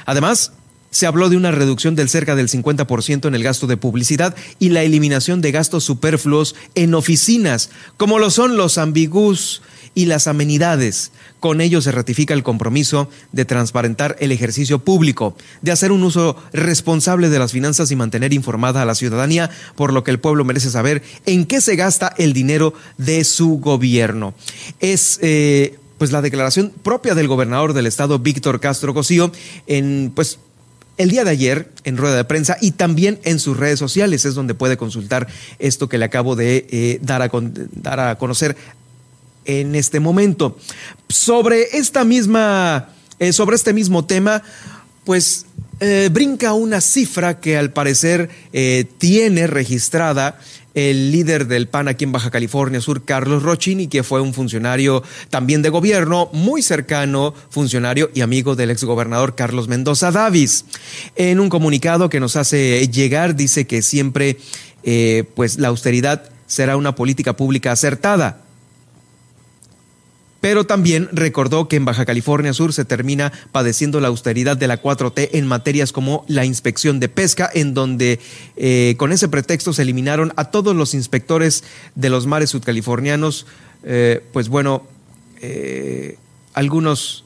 Además, 0.05 0.53
se 0.95 1.07
habló 1.09 1.29
de 1.29 1.37
una 1.37 1.51
reducción 1.51 1.97
del 1.97 2.09
cerca 2.09 2.37
del 2.37 2.49
50% 2.49 3.27
en 3.27 3.35
el 3.35 3.43
gasto 3.43 3.67
de 3.67 3.77
publicidad 3.77 4.37
y 4.61 4.69
la 4.69 4.85
eliminación 4.85 5.41
de 5.41 5.51
gastos 5.51 5.83
superfluos 5.83 6.55
en 6.77 6.95
oficinas, 6.95 7.71
como 7.97 8.21
lo 8.21 8.31
son 8.31 8.57
los 8.57 8.79
ambigus 8.79 9.61
y 9.97 10.05
las 10.05 10.29
amenidades. 10.29 11.11
Con 11.41 11.61
ello 11.61 11.81
se 11.81 11.91
ratifica 11.91 12.33
el 12.33 12.45
compromiso 12.45 13.09
de 13.33 13.45
transparentar 13.45 14.15
el 14.21 14.31
ejercicio 14.31 14.79
público, 14.85 15.37
de 15.63 15.73
hacer 15.73 15.91
un 15.91 16.05
uso 16.05 16.37
responsable 16.53 17.29
de 17.29 17.41
las 17.41 17.51
finanzas 17.51 17.91
y 17.91 17.97
mantener 17.97 18.33
informada 18.33 18.81
a 18.81 18.85
la 18.85 18.95
ciudadanía, 18.95 19.51
por 19.75 19.93
lo 19.93 20.05
que 20.05 20.13
el 20.13 20.21
pueblo 20.21 20.45
merece 20.45 20.71
saber 20.71 21.03
en 21.27 21.45
qué 21.45 21.61
se 21.61 21.75
gasta 21.75 22.15
el 22.19 22.33
dinero 22.33 22.73
de 22.99 23.25
su 23.25 23.59
gobierno. 23.59 24.33
Es 24.79 25.19
eh, 25.23 25.77
pues 25.99 26.13
la 26.13 26.23
declaración 26.23 26.73
propia 26.85 27.17
del 27.17 27.27
gobernador 27.27 27.73
del 27.73 27.87
estado, 27.87 28.21
Víctor 28.21 28.61
Castro 28.61 28.95
Cosío, 28.95 29.33
en 29.67 30.13
pues 30.15 30.39
el 30.97 31.11
día 31.11 31.25
de 31.25 31.31
ayer 31.31 31.71
en 31.85 31.97
rueda 31.97 32.17
de 32.17 32.25
prensa 32.25 32.57
y 32.61 32.73
también 32.73 33.19
en 33.25 33.39
sus 33.39 33.57
redes 33.57 33.79
sociales 33.79 34.25
es 34.25 34.35
donde 34.35 34.55
puede 34.55 34.77
consultar 34.77 35.27
esto 35.59 35.89
que 35.89 35.99
le 35.99 36.05
acabo 36.05 36.37
de 36.37 36.67
eh, 36.71 36.99
dar, 37.03 37.23
a 37.23 37.31
dar 37.73 38.01
a 38.01 38.19
conocer 38.19 38.57
en 39.45 39.75
este 39.75 40.01
momento. 40.01 40.57
Sobre 41.09 41.77
esta 41.77 42.05
misma, 42.05 42.91
eh, 43.19 43.33
sobre 43.33 43.57
este 43.57 43.73
mismo 43.73 44.05
tema, 44.05 44.43
pues 45.05 45.47
eh, 45.81 46.09
brinca 46.13 46.53
una 46.53 46.81
cifra 46.81 47.41
que 47.41 47.59
al 47.59 47.73
parecer 47.73 48.31
tiene 48.99 49.47
registrada 49.47 50.39
el 50.75 51.13
líder 51.13 51.47
del 51.47 51.69
PAN 51.69 51.89
aquí 51.89 52.05
en 52.05 52.13
Baja 52.13 52.31
California 52.31 52.81
Sur, 52.81 53.05
Carlos 53.05 53.43
Rochini, 53.43 53.87
que 53.87 54.03
fue 54.03 54.21
un 54.21 54.35
funcionario 54.35 55.03
también 55.31 55.63
de 55.63 55.71
gobierno, 55.71 56.29
muy 56.33 56.63
cercano, 56.63 57.35
funcionario 57.49 58.11
y 58.15 58.21
amigo 58.21 58.57
del 58.57 58.71
exgobernador 58.71 59.35
Carlos 59.35 59.69
Mendoza 59.69 60.11
Davis. 60.11 60.65
En 61.17 61.41
un 61.41 61.49
comunicado 61.49 62.09
que 62.09 62.21
nos 62.21 62.37
hace 62.37 62.89
llegar, 62.89 63.37
dice 63.37 63.67
que 63.67 63.83
siempre 63.83 64.37
eh, 64.83 65.25
pues 65.35 65.59
la 65.59 65.69
austeridad 65.69 66.31
será 66.47 66.77
una 66.77 66.95
política 66.95 67.37
pública 67.37 67.73
acertada 67.73 68.44
pero 70.45 70.67
también 70.67 71.09
recordó 71.11 71.69
que 71.69 71.77
en 71.77 71.87
Baja 71.87 72.05
California 72.05 72.53
Sur 72.53 72.75
se 72.75 72.85
termina 72.85 73.33
padeciendo 73.51 73.99
la 73.99 74.09
austeridad 74.09 74.59
de 74.59 74.69
la 74.69 74.83
4T 74.83 75.31
en 75.33 75.47
materias 75.47 75.91
como 75.91 76.23
la 76.29 76.45
inspección 76.45 77.01
de 77.01 77.09
pesca, 77.09 77.49
en 77.55 77.73
donde 77.73 78.21
eh, 78.59 78.95
con 78.99 79.11
ese 79.11 79.29
pretexto 79.29 79.73
se 79.73 79.81
eliminaron 79.81 80.35
a 80.37 80.51
todos 80.51 80.77
los 80.77 80.93
inspectores 80.93 81.65
de 81.95 82.11
los 82.11 82.27
mares 82.27 82.51
sudcalifornianos, 82.51 83.47
eh, 83.85 84.23
pues 84.35 84.51
bueno, 84.51 84.87
eh, 85.41 86.19
algunos, 86.53 87.25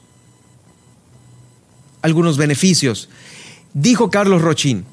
algunos 2.03 2.37
beneficios. 2.37 3.09
Dijo 3.75 4.11
Carlos 4.11 4.43
Rochín 4.43 4.85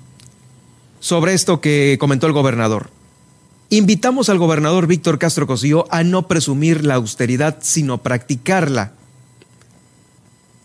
sobre 1.00 1.36
esto 1.36 1.62
que 1.62 1.98
comentó 2.00 2.26
el 2.26 2.34
gobernador. 2.34 2.90
Invitamos 3.70 4.30
al 4.30 4.38
gobernador 4.38 4.86
Víctor 4.86 5.18
Castro 5.18 5.48
Cosío 5.48 5.88
a 5.90 6.04
no 6.04 6.28
presumir 6.28 6.86
la 6.86 6.96
austeridad, 6.96 7.58
sino 7.62 7.98
practicarla. 7.98 8.92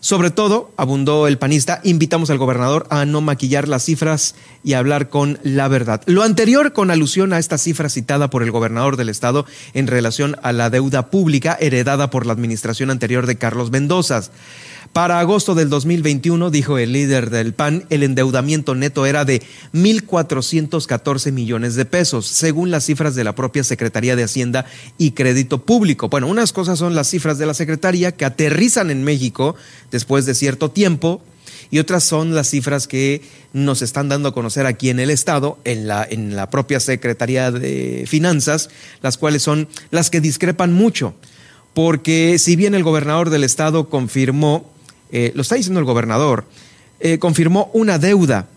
Sobre 0.01 0.31
todo, 0.31 0.71
abundó 0.77 1.27
el 1.27 1.37
panista, 1.37 1.79
invitamos 1.83 2.31
al 2.31 2.39
gobernador 2.39 2.87
a 2.89 3.05
no 3.05 3.21
maquillar 3.21 3.67
las 3.67 3.85
cifras 3.85 4.33
y 4.63 4.73
hablar 4.73 5.09
con 5.09 5.39
la 5.43 5.67
verdad. 5.67 6.01
Lo 6.07 6.23
anterior 6.23 6.73
con 6.73 6.89
alusión 6.89 7.33
a 7.33 7.39
esta 7.39 7.59
cifra 7.59 7.87
citada 7.87 8.29
por 8.29 8.41
el 8.41 8.49
gobernador 8.49 8.97
del 8.97 9.09
estado 9.09 9.45
en 9.75 9.85
relación 9.85 10.37
a 10.41 10.53
la 10.53 10.71
deuda 10.71 11.11
pública 11.11 11.55
heredada 11.59 12.09
por 12.09 12.25
la 12.25 12.33
administración 12.33 12.89
anterior 12.89 13.27
de 13.27 13.37
Carlos 13.37 13.69
Mendoza. 13.69 14.23
Para 14.93 15.21
agosto 15.21 15.55
del 15.55 15.69
2021, 15.69 16.49
dijo 16.49 16.77
el 16.77 16.91
líder 16.91 17.29
del 17.29 17.53
PAN, 17.53 17.85
el 17.89 18.03
endeudamiento 18.03 18.75
neto 18.75 19.05
era 19.05 19.23
de 19.23 19.41
1.414 19.73 21.31
millones 21.31 21.75
de 21.75 21.85
pesos, 21.85 22.27
según 22.27 22.71
las 22.71 22.87
cifras 22.87 23.15
de 23.15 23.23
la 23.23 23.33
propia 23.33 23.63
Secretaría 23.63 24.17
de 24.17 24.23
Hacienda 24.23 24.65
y 24.97 25.11
Crédito 25.11 25.59
Público. 25.59 26.09
Bueno, 26.09 26.27
unas 26.27 26.51
cosas 26.51 26.77
son 26.77 26.93
las 26.93 27.07
cifras 27.09 27.37
de 27.37 27.45
la 27.45 27.53
Secretaría 27.53 28.11
que 28.11 28.25
aterrizan 28.25 28.91
en 28.91 29.05
México 29.05 29.55
después 29.91 30.25
de 30.25 30.35
cierto 30.35 30.71
tiempo, 30.71 31.21
y 31.69 31.79
otras 31.79 32.03
son 32.03 32.35
las 32.35 32.49
cifras 32.49 32.85
que 32.85 33.21
nos 33.53 33.81
están 33.81 34.09
dando 34.09 34.27
a 34.27 34.33
conocer 34.33 34.65
aquí 34.65 34.89
en 34.89 34.99
el 34.99 35.09
Estado, 35.09 35.57
en 35.63 35.87
la, 35.87 36.05
en 36.09 36.35
la 36.35 36.49
propia 36.49 36.81
Secretaría 36.81 37.49
de 37.49 38.03
Finanzas, 38.07 38.69
las 39.01 39.17
cuales 39.17 39.41
son 39.41 39.69
las 39.89 40.09
que 40.09 40.19
discrepan 40.19 40.73
mucho, 40.73 41.13
porque 41.73 42.37
si 42.39 42.57
bien 42.57 42.75
el 42.75 42.83
gobernador 42.83 43.29
del 43.29 43.45
Estado 43.45 43.87
confirmó 43.87 44.69
eh, 45.11 45.31
lo 45.35 45.41
está 45.41 45.55
diciendo 45.55 45.79
el 45.79 45.85
gobernador, 45.85 46.45
eh, 46.99 47.19
confirmó 47.19 47.69
una 47.73 47.99
deuda, 47.99 48.47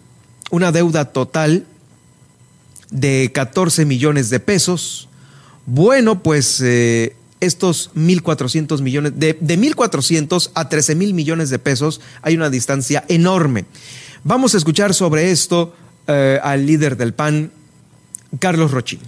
una 0.51 0.73
deuda 0.73 1.07
total 1.07 1.67
de 2.91 3.31
14 3.33 3.85
millones 3.85 4.31
de 4.31 4.41
pesos. 4.41 5.09
Bueno, 5.67 6.23
pues 6.23 6.61
eh, 6.61 7.17
estos 7.41 7.91
1.400 7.95 8.81
millones, 8.83 9.13
de, 9.17 9.37
de 9.41 9.59
1.400 9.59 10.51
a 10.55 10.69
13 10.69 10.95
mil 10.95 11.15
millones 11.15 11.51
de 11.51 11.59
pesos, 11.59 12.01
hay 12.23 12.37
una 12.37 12.51
distancia 12.51 13.05
enorme. 13.09 13.65
Vamos 14.23 14.55
a 14.55 14.59
escuchar 14.59 14.95
sobre 14.95 15.31
esto 15.31 15.75
al 16.07 16.67
líder 16.67 16.99
del 16.99 17.15
PAN, 17.15 17.51
Carlos 18.39 18.71
Rochín. 18.71 19.01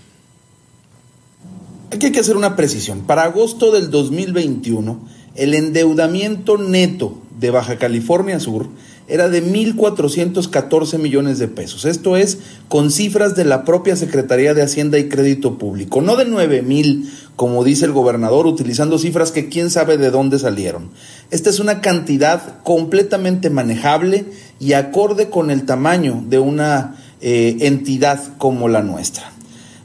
Aquí 1.92 2.06
hay 2.06 2.12
que 2.12 2.20
hacer 2.20 2.36
una 2.36 2.56
precisión. 2.56 3.02
Para 3.02 3.24
agosto 3.24 3.70
del 3.70 3.90
2021, 3.90 5.08
el 5.34 5.54
endeudamiento 5.54 6.58
neto 6.58 7.22
de 7.38 7.50
Baja 7.50 7.76
California 7.76 8.40
Sur 8.40 8.69
era 9.09 9.28
de 9.28 9.45
1.414 9.45 10.99
millones 10.99 11.38
de 11.38 11.49
pesos. 11.49 11.85
Esto 11.85 12.16
es 12.16 12.38
con 12.69 12.90
cifras 12.90 13.37
de 13.37 13.45
la 13.45 13.64
propia 13.64 13.95
Secretaría 13.95 14.52
de 14.55 14.62
Hacienda 14.62 14.99
y 14.99 15.09
Crédito 15.09 15.59
Público, 15.59 16.02
no 16.02 16.16
de 16.16 16.25
9 16.25 16.62
mil, 16.62 17.12
como 17.37 17.62
dice 17.62 17.85
el 17.85 17.93
gobernador, 17.93 18.47
utilizando 18.47 18.99
cifras 18.99 19.31
que 19.31 19.49
quién 19.49 19.71
sabe 19.71 19.97
de 19.97 20.11
dónde 20.11 20.38
salieron. 20.38 20.90
Esta 21.31 21.50
es 21.50 21.61
una 21.61 21.81
cantidad 21.81 22.62
completamente 22.62 23.50
manejable 23.50 24.25
y 24.59 24.73
acorde 24.73 25.31
con 25.31 25.50
el 25.50 25.66
tamaño 25.66 26.25
de 26.26 26.38
una 26.38 26.97
eh, 27.21 27.59
entidad 27.61 28.37
como 28.38 28.69
la 28.69 28.83
nuestra. 28.83 29.31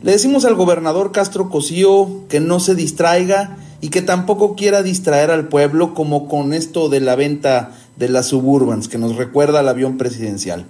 Le 0.02 0.14
decimos 0.14 0.46
al 0.46 0.56
gobernador 0.56 1.12
Castro 1.12 1.50
Cosío 1.50 2.24
que 2.28 2.40
no 2.40 2.60
se 2.60 2.74
distraiga 2.74 3.58
y 3.82 3.90
que 3.90 4.02
tampoco 4.02 4.56
quiera 4.56 4.84
distraer 4.84 5.32
al 5.32 5.48
pueblo 5.48 5.94
como 5.94 6.28
con 6.28 6.54
esto 6.54 6.88
de 6.88 7.02
la 7.02 7.16
venta 7.16 7.72
de 7.98 8.10
las 8.10 8.28
suburbans 8.28 8.88
que 8.88 9.00
nos 9.00 9.16
recuerda 9.16 9.60
al 9.60 9.68
avión 9.68 9.98
presidencial. 9.98 10.66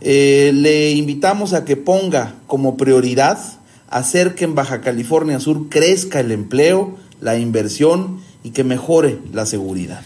Eh, 0.00 0.50
le 0.54 0.90
invitamos 0.90 1.52
a 1.52 1.64
que 1.64 1.76
ponga 1.76 2.34
como 2.46 2.76
prioridad 2.76 3.38
hacer 3.88 4.34
que 4.34 4.44
en 4.44 4.54
Baja 4.54 4.80
California 4.80 5.40
Sur 5.40 5.68
crezca 5.68 6.20
el 6.20 6.32
empleo, 6.32 6.96
la 7.20 7.38
inversión 7.38 8.20
y 8.42 8.50
que 8.50 8.64
mejore 8.64 9.18
la 9.32 9.46
seguridad. 9.46 10.02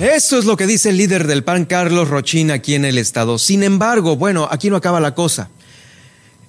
Eso 0.00 0.38
es 0.38 0.44
lo 0.44 0.56
que 0.56 0.66
dice 0.66 0.88
el 0.88 0.96
líder 0.96 1.26
del 1.26 1.44
PAN, 1.44 1.66
Carlos 1.66 2.08
Rochín, 2.08 2.50
aquí 2.50 2.74
en 2.74 2.84
el 2.84 2.98
estado. 2.98 3.38
Sin 3.38 3.62
embargo, 3.62 4.16
bueno, 4.16 4.48
aquí 4.50 4.70
no 4.70 4.76
acaba 4.76 4.98
la 4.98 5.14
cosa. 5.14 5.50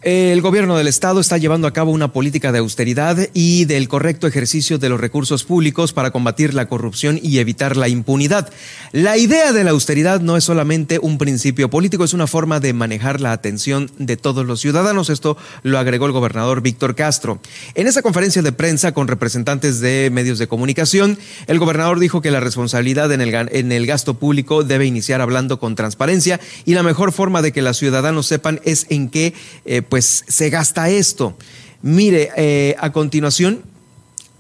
El 0.03 0.41
gobierno 0.41 0.75
del 0.77 0.87
estado 0.87 1.19
está 1.19 1.37
llevando 1.37 1.67
a 1.67 1.73
cabo 1.73 1.91
una 1.91 2.11
política 2.11 2.51
de 2.51 2.57
austeridad 2.57 3.29
y 3.35 3.65
del 3.65 3.87
correcto 3.87 4.25
ejercicio 4.25 4.79
de 4.79 4.89
los 4.89 4.99
recursos 4.99 5.43
públicos 5.43 5.93
para 5.93 6.09
combatir 6.09 6.55
la 6.55 6.67
corrupción 6.67 7.19
y 7.21 7.37
evitar 7.37 7.77
la 7.77 7.87
impunidad. 7.87 8.51
La 8.93 9.17
idea 9.17 9.53
de 9.53 9.63
la 9.63 9.69
austeridad 9.69 10.19
no 10.19 10.37
es 10.37 10.43
solamente 10.43 10.97
un 10.97 11.19
principio 11.19 11.69
político, 11.69 12.03
es 12.03 12.15
una 12.15 12.25
forma 12.25 12.59
de 12.59 12.73
manejar 12.73 13.21
la 13.21 13.31
atención 13.31 13.91
de 13.99 14.17
todos 14.17 14.43
los 14.43 14.59
ciudadanos. 14.59 15.11
Esto 15.11 15.37
lo 15.61 15.77
agregó 15.77 16.07
el 16.07 16.13
gobernador 16.13 16.61
Víctor 16.61 16.95
Castro. 16.95 17.39
En 17.75 17.85
esa 17.85 18.01
conferencia 18.01 18.41
de 18.41 18.53
prensa 18.53 18.93
con 18.93 19.07
representantes 19.07 19.81
de 19.81 20.09
medios 20.11 20.39
de 20.39 20.47
comunicación, 20.47 21.19
el 21.45 21.59
gobernador 21.59 21.99
dijo 21.99 22.21
que 22.21 22.31
la 22.31 22.39
responsabilidad 22.39 23.11
en 23.11 23.21
el, 23.21 23.35
en 23.35 23.71
el 23.71 23.85
gasto 23.85 24.15
público 24.15 24.63
debe 24.63 24.87
iniciar 24.87 25.21
hablando 25.21 25.59
con 25.59 25.75
transparencia 25.75 26.39
y 26.65 26.73
la 26.73 26.81
mejor 26.81 27.11
forma 27.11 27.43
de 27.43 27.51
que 27.51 27.61
los 27.61 27.77
ciudadanos 27.77 28.25
sepan 28.25 28.59
es 28.63 28.87
en 28.89 29.07
qué 29.07 29.35
eh, 29.65 29.83
pues 29.91 30.23
se 30.25 30.49
gasta 30.49 30.89
esto. 30.89 31.35
Mire, 31.81 32.29
eh, 32.37 32.77
a 32.79 32.93
continuación 32.93 33.61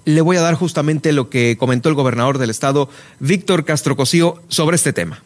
le 0.05 0.21
voy 0.21 0.37
a 0.37 0.41
dar 0.41 0.55
justamente 0.55 1.11
lo 1.11 1.29
que 1.29 1.57
comentó 1.59 1.89
el 1.89 1.95
gobernador 1.95 2.37
del 2.37 2.49
estado, 2.49 2.89
Víctor 3.19 3.65
Castro 3.65 3.97
Cosío, 3.97 4.41
sobre 4.47 4.77
este 4.77 4.93
tema. 4.93 5.21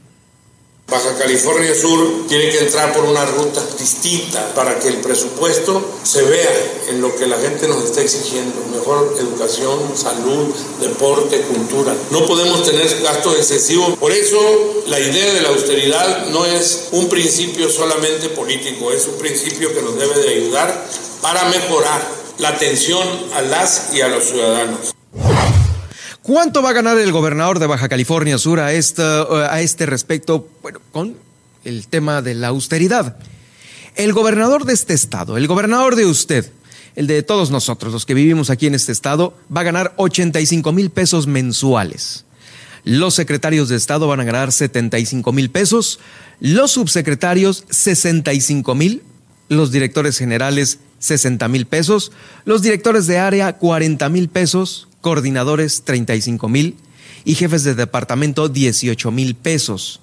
Baja 0.88 1.18
California 1.18 1.74
Sur 1.74 2.27
tiene 2.27 2.51
que 2.51 2.60
entrar 2.60 2.94
por 2.94 3.06
una 3.06 3.25
ruta 3.25 3.60
distinta 3.80 4.54
para 4.54 4.77
que 4.77 4.88
el 4.88 4.98
presupuesto 4.98 5.84
se 6.04 6.22
vea 6.22 6.84
en 6.89 7.01
lo 7.01 7.15
que 7.15 7.25
la 7.25 7.38
gente 7.38 7.68
nos 7.68 7.84
está 7.84 8.01
exigiendo, 8.01 8.62
mejor 8.72 9.15
educación, 9.20 9.80
salud, 9.96 10.54
deporte, 10.80 11.42
cultura. 11.42 11.96
No 12.12 12.27
podemos 12.27 12.63
tener 12.63 13.01
gastos 13.01 13.36
excesivos. 13.36 13.98
Por 13.98 14.12
eso 14.12 14.38
la 14.86 15.00
idea 15.00 15.34
de 15.34 15.42
la 15.42 15.50
austeridad 15.50 16.27
no 16.27 16.46
es 16.46 16.89
un 16.92 17.10
principio 17.10 17.68
solamente 17.68 18.30
político, 18.30 18.92
es 18.92 19.08
un 19.08 19.18
principio 19.18 19.74
que 19.74 19.82
nos 19.82 19.98
debe 19.98 20.20
de 20.20 20.30
ayudar 20.36 20.88
para 21.20 21.46
mejorar 21.46 22.08
la 22.38 22.50
atención 22.50 23.08
a 23.34 23.42
las 23.42 23.92
y 23.92 24.01
a 24.01 24.08
los 24.08 24.25
ciudadanos. 24.25 24.94
¿Cuánto 26.25 26.63
va 26.63 26.72
a 26.72 26.74
ganar 26.74 26.98
el 26.98 27.12
gobernador 27.12 27.60
de 27.60 27.67
Baja 27.67 27.88
California 27.88 28.39
Sur 28.39 28.60
a, 28.60 28.65
a 28.70 29.62
este 29.62 29.86
respecto? 29.86 30.50
Bueno, 30.63 30.79
con 30.91 31.15
el 31.63 31.88
tema 31.88 32.24
de 32.24 32.34
la 32.34 32.48
austeridad. 32.48 33.17
El 33.94 34.12
gobernador 34.12 34.65
de 34.65 34.74
este 34.74 34.96
estado, 34.96 35.38
el 35.38 35.46
gobernador 35.46 35.96
de 35.96 36.08
usted, 36.08 36.51
el 36.96 37.05
de 37.05 37.22
todos 37.22 37.51
nosotros, 37.51 37.94
los 37.94 38.08
que 38.08 38.15
vivimos 38.15 38.50
aquí 38.50 38.65
en 38.65 38.74
este 38.74 38.91
estado, 38.91 39.38
va 39.55 39.62
a 39.62 39.65
ganar 39.65 39.94
85 39.98 40.72
mil 40.72 40.89
pesos 40.89 41.27
mensuales. 41.27 42.25
Los 42.84 43.13
secretarios 43.13 43.70
de 43.70 43.75
estado 43.75 44.08
van 44.08 44.22
a 44.22 44.24
ganar 44.24 44.51
75 44.51 45.32
mil 45.32 45.51
pesos, 45.51 46.00
los 46.39 46.72
subsecretarios 46.72 47.65
65 47.70 48.74
mil, 48.74 49.03
los 49.48 49.72
directores 49.72 50.17
generales 50.17 50.79
60 50.98 51.48
mil 51.50 51.67
pesos, 51.67 52.12
los 52.46 52.63
directores 52.63 53.05
de 53.05 53.20
área 53.20 53.53
40 53.53 54.10
mil 54.10 54.27
pesos, 54.27 54.88
coordinadores 55.05 55.83
35 55.83 56.50
mil 56.50 56.77
y 57.25 57.35
jefes 57.35 57.63
de 57.63 57.75
departamento 57.75 58.50
18 58.50 59.12
mil 59.12 59.35
pesos. 59.35 60.01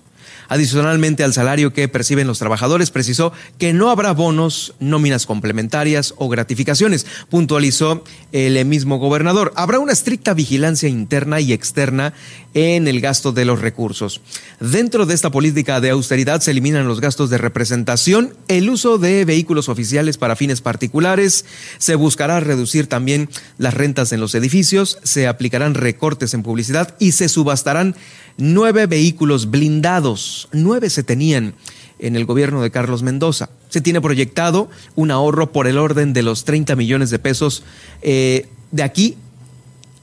Adicionalmente 0.49 1.25
al 1.25 1.33
salario 1.33 1.73
que 1.73 1.89
perciben 1.89 2.27
los 2.27 2.39
trabajadores, 2.39 2.91
precisó 2.91 3.33
que 3.59 3.73
no 3.73 3.91
habrá 3.91 4.13
bonos, 4.13 4.75
nóminas 4.81 5.27
complementarias 5.27 6.15
o 6.17 6.29
gratificaciones, 6.29 7.07
puntualizó 7.31 8.05
el 8.33 8.65
mismo 8.65 8.99
gobernador. 8.99 9.53
Habrá 9.57 9.79
una 9.79 9.93
estricta 9.93 10.35
vigilancia 10.35 10.89
interna 10.89 11.41
y 11.41 11.53
externa 11.53 12.13
en 12.55 12.87
el 12.89 13.01
gasto 13.01 13.33
de 13.33 13.45
los 13.45 13.61
recursos. 13.61 14.21
Dentro 14.61 15.07
de 15.07 15.15
esta 15.15 15.31
política 15.31 15.81
de 15.81 15.91
austeridad 15.91 16.41
se 16.41 16.51
eliminan 16.51 16.87
los 16.87 17.01
gastos 17.01 17.31
de 17.31 17.39
representación, 17.39 18.35
el 18.49 18.69
uso 18.69 18.99
de 18.99 19.25
vehículos 19.25 19.69
oficiales 19.69 20.19
para 20.19 20.37
fines 20.37 20.61
particulares, 20.61 21.45
se 21.79 21.95
buscará 21.95 22.41
reducir 22.41 22.87
también 22.87 23.29
las 23.59 23.75
rentas 23.75 24.13
en 24.13 24.21
los 24.21 24.35
edificios, 24.35 24.99
se 25.03 25.27
aplicarán 25.29 25.75
recortes 25.75 26.35
en 26.35 26.43
publicidad 26.43 26.95
y 26.99 27.13
se 27.13 27.29
subastarán 27.29 27.97
nueve 28.37 28.87
vehículos 28.87 29.51
blindados. 29.51 30.12
Nueve 30.53 30.91
se 30.91 31.03
tenían 31.03 31.55
en 31.99 32.17
el 32.17 32.25
gobierno 32.25 32.63
de 32.63 32.71
Carlos 32.71 33.03
Mendoza. 33.03 33.51
Se 33.69 33.81
tiene 33.81 34.01
proyectado 34.01 34.69
un 34.97 35.11
ahorro 35.11 35.53
por 35.53 35.67
el 35.67 35.79
orden 35.79 36.13
de 36.13 36.23
los 36.23 36.45
30 36.45 36.77
millones 36.77 37.11
de 37.11 37.19
pesos 37.19 37.63
eh, 38.03 38.49
de 38.73 38.83
aquí 38.83 39.17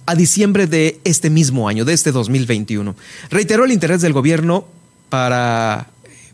a 0.06 0.16
diciembre 0.16 0.66
de 0.66 1.00
este 1.04 1.30
mismo 1.30 1.68
año, 1.68 1.86
de 1.86 1.94
este 1.94 2.12
2021. 2.12 2.96
Reiteró 3.30 3.66
el 3.66 3.72
interés 3.72 4.02
del 4.02 4.14
gobierno 4.14 4.66
para 5.10 5.88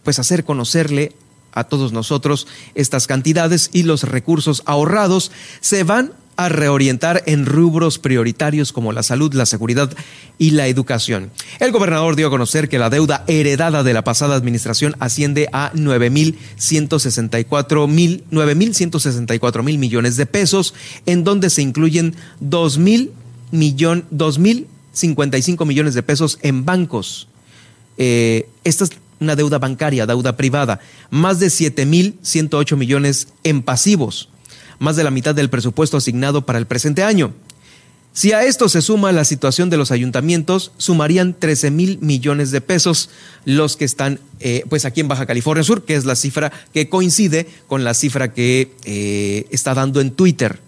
pues 0.04 0.20
hacer 0.20 0.46
conocerle 0.46 1.14
a 1.52 1.64
todos 1.64 1.92
nosotros 1.92 2.48
estas 2.76 3.08
cantidades 3.08 3.70
y 3.74 3.84
los 3.84 4.04
recursos 4.04 4.62
ahorrados 4.66 5.32
se 5.62 5.84
van 5.84 6.14
a 6.38 6.50
reorientar 6.50 7.24
en 7.26 7.46
rubros 7.46 7.98
prioritarios 8.00 8.74
como 8.74 8.92
la 8.92 9.04
salud, 9.04 9.34
la 9.34 9.46
seguridad 9.46 9.90
y 10.38 10.52
la 10.52 10.68
educación. 10.68 11.32
El 11.60 11.72
gobernador 11.72 12.16
dio 12.16 12.28
a 12.28 12.30
conocer 12.30 12.70
que 12.70 12.78
la 12.80 12.90
deuda 12.90 13.24
heredada 13.28 13.84
de 13.84 13.94
la 13.94 14.04
pasada 14.04 14.36
administración 14.36 14.96
asciende 15.00 15.48
a 15.54 15.72
9.164 15.74 17.88
mil, 17.88 18.26
9.164 18.32 19.64
mil 19.64 19.78
millones 19.78 20.18
de 20.18 20.26
pesos, 20.26 20.74
en 21.06 21.24
donde 21.24 21.50
se 21.50 21.62
incluyen 21.62 22.16
2 22.42 22.78
mil 22.80 23.14
millón, 23.52 24.04
2.055 24.12 25.66
millones 25.66 25.94
de 25.94 26.04
pesos 26.04 26.40
en 26.42 26.66
bancos. 26.66 27.30
Eh, 27.98 28.50
esta 28.66 28.84
es 28.84 28.90
una 29.22 29.38
deuda 29.38 29.60
bancaria, 29.60 30.06
deuda 30.06 30.36
privada, 30.36 30.82
más 31.10 31.40
de 31.40 31.48
7.108 31.48 32.76
millones 32.76 33.30
en 33.44 33.62
pasivos 33.62 34.28
más 34.80 34.96
de 34.96 35.04
la 35.04 35.12
mitad 35.12 35.36
del 35.36 35.50
presupuesto 35.50 35.98
asignado 35.98 36.46
para 36.46 36.60
el 36.60 36.66
presente 36.66 37.04
año. 37.04 37.34
Si 38.16 38.32
a 38.32 38.46
esto 38.46 38.70
se 38.70 38.82
suma 38.82 39.12
la 39.12 39.26
situación 39.26 39.70
de 39.70 39.76
los 39.76 39.92
ayuntamientos, 39.92 40.72
sumarían 40.78 41.36
13 41.38 41.70
mil 41.70 42.00
millones 42.00 42.50
de 42.52 42.62
pesos 42.62 43.10
los 43.44 43.76
que 43.76 43.84
están 43.84 44.22
eh, 44.40 44.64
pues 44.70 44.86
aquí 44.86 45.02
en 45.02 45.10
Baja 45.10 45.26
California 45.26 45.66
Sur, 45.66 45.84
que 45.84 45.96
es 45.96 46.06
la 46.06 46.16
cifra 46.16 46.50
que 46.74 46.88
coincide 46.88 47.46
con 47.68 47.84
la 47.84 47.94
cifra 47.94 48.32
que 48.34 48.72
eh, 48.86 49.48
está 49.52 49.74
dando 49.74 50.00
en 50.00 50.12
Twitter. 50.12 50.62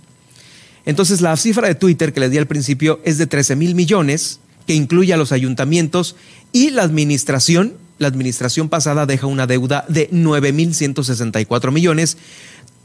Entonces 0.85 1.21
la 1.21 1.37
cifra 1.37 1.69
de 1.69 1.75
Twitter 1.75 2.11
que 2.11 2.19
le 2.19 2.29
di 2.29 2.37
al 2.37 2.47
principio 2.47 2.99
es 3.05 3.17
de 3.17 3.27
13 3.27 3.55
mil 3.55 3.75
millones, 3.75 4.41
que 4.67 4.73
incluye 4.73 5.13
a 5.13 5.17
los 5.17 5.31
ayuntamientos 5.31 6.17
y 6.51 6.71
la 6.71 6.83
administración. 6.83 7.75
La 7.97 8.09
administración 8.09 8.67
pasada 8.67 9.05
deja 9.05 9.25
una 9.25 9.47
deuda 9.47 9.85
de 9.87 10.09
9 10.11 10.51
mil 10.51 10.75
164 10.75 11.71
millones, 11.71 12.17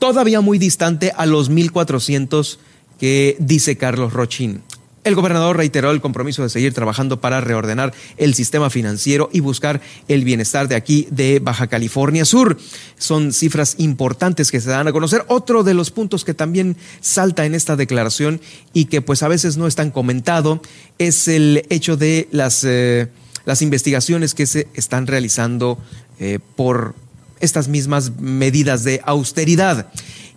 todavía 0.02 0.40
muy 0.40 0.58
distante 0.58 1.12
a 1.16 1.26
los 1.26 1.48
1.400 1.48 2.58
que 2.98 3.36
dice 3.38 3.76
Carlos 3.76 4.12
Rochín. 4.12 4.64
El 5.04 5.14
gobernador 5.14 5.56
reiteró 5.56 5.92
el 5.92 6.00
compromiso 6.00 6.42
de 6.42 6.48
seguir 6.48 6.74
trabajando 6.74 7.20
para 7.20 7.40
reordenar 7.40 7.94
el 8.16 8.34
sistema 8.34 8.68
financiero 8.68 9.30
y 9.32 9.38
buscar 9.38 9.80
el 10.08 10.24
bienestar 10.24 10.66
de 10.66 10.74
aquí 10.74 11.06
de 11.12 11.38
Baja 11.38 11.68
California 11.68 12.24
Sur. 12.24 12.58
Son 12.98 13.32
cifras 13.32 13.76
importantes 13.78 14.50
que 14.50 14.60
se 14.60 14.70
dan 14.70 14.88
a 14.88 14.92
conocer. 14.92 15.24
Otro 15.28 15.62
de 15.62 15.74
los 15.74 15.92
puntos 15.92 16.24
que 16.24 16.34
también 16.34 16.76
salta 17.00 17.46
en 17.46 17.54
esta 17.54 17.76
declaración 17.76 18.40
y 18.72 18.86
que 18.86 19.02
pues 19.02 19.22
a 19.22 19.28
veces 19.28 19.56
no 19.56 19.68
es 19.68 19.76
tan 19.76 19.92
comentado 19.92 20.60
es 20.98 21.28
el 21.28 21.64
hecho 21.70 21.96
de 21.96 22.26
las, 22.32 22.64
eh, 22.64 23.06
las 23.44 23.62
investigaciones 23.62 24.34
que 24.34 24.46
se 24.46 24.66
están 24.74 25.06
realizando 25.06 25.78
eh, 26.18 26.40
por 26.56 26.96
estas 27.42 27.68
mismas 27.68 28.12
medidas 28.18 28.84
de 28.84 29.02
austeridad. 29.04 29.88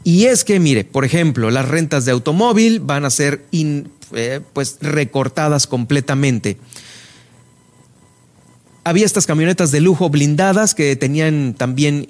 Y 0.04 0.26
es 0.26 0.44
que, 0.44 0.60
mire, 0.60 0.84
por 0.84 1.06
ejemplo, 1.06 1.50
las 1.50 1.68
rentas 1.68 2.04
de 2.06 2.12
automóvil 2.12 2.82
van 2.82 3.06
a 3.06 3.10
ser 3.10 3.46
eh, 3.52 4.42
pues 4.54 4.78
recortadas 4.82 5.66
completamente. 5.68 6.58
había 8.84 9.06
estas 9.06 9.26
camionetas 9.26 9.72
de 9.72 9.82
lujo 9.82 10.10
blindadas 10.10 10.76
que 10.76 10.96
tenían 10.96 11.56
también 11.58 12.10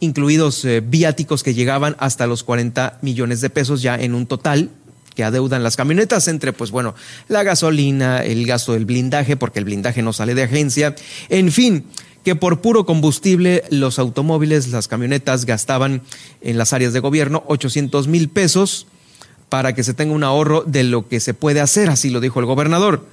incluidos 0.00 0.64
eh, 0.64 0.82
viáticos 0.84 1.42
que 1.42 1.54
llegaban 1.54 1.96
hasta 2.00 2.26
los 2.26 2.42
40 2.42 2.98
millones 3.02 3.40
de 3.40 3.50
pesos 3.50 3.80
ya 3.80 3.94
en 3.94 4.14
un 4.14 4.26
total 4.26 4.68
que 5.14 5.24
adeudan 5.24 5.62
las 5.62 5.76
camionetas 5.76 6.28
entre, 6.28 6.52
pues 6.52 6.70
bueno, 6.70 6.94
la 7.28 7.42
gasolina, 7.42 8.22
el 8.24 8.46
gasto 8.46 8.72
del 8.72 8.84
blindaje, 8.84 9.36
porque 9.36 9.58
el 9.58 9.64
blindaje 9.64 10.02
no 10.02 10.12
sale 10.12 10.34
de 10.34 10.42
agencia, 10.42 10.94
en 11.28 11.52
fin, 11.52 11.84
que 12.24 12.36
por 12.36 12.60
puro 12.60 12.86
combustible 12.86 13.64
los 13.70 13.98
automóviles, 13.98 14.68
las 14.68 14.88
camionetas 14.88 15.44
gastaban 15.44 16.02
en 16.40 16.58
las 16.58 16.72
áreas 16.72 16.92
de 16.92 17.00
gobierno 17.00 17.42
800 17.46 18.06
mil 18.08 18.28
pesos 18.28 18.86
para 19.48 19.74
que 19.74 19.84
se 19.84 19.94
tenga 19.94 20.14
un 20.14 20.24
ahorro 20.24 20.62
de 20.66 20.84
lo 20.84 21.08
que 21.08 21.20
se 21.20 21.34
puede 21.34 21.60
hacer, 21.60 21.90
así 21.90 22.10
lo 22.10 22.20
dijo 22.20 22.40
el 22.40 22.46
gobernador. 22.46 23.06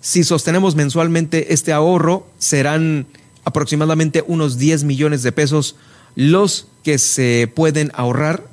Si 0.00 0.22
sostenemos 0.22 0.76
mensualmente 0.76 1.52
este 1.54 1.72
ahorro, 1.72 2.26
serán 2.38 3.06
aproximadamente 3.44 4.22
unos 4.26 4.58
10 4.58 4.84
millones 4.84 5.22
de 5.22 5.32
pesos 5.32 5.76
los 6.14 6.68
que 6.82 6.98
se 6.98 7.50
pueden 7.52 7.90
ahorrar 7.94 8.46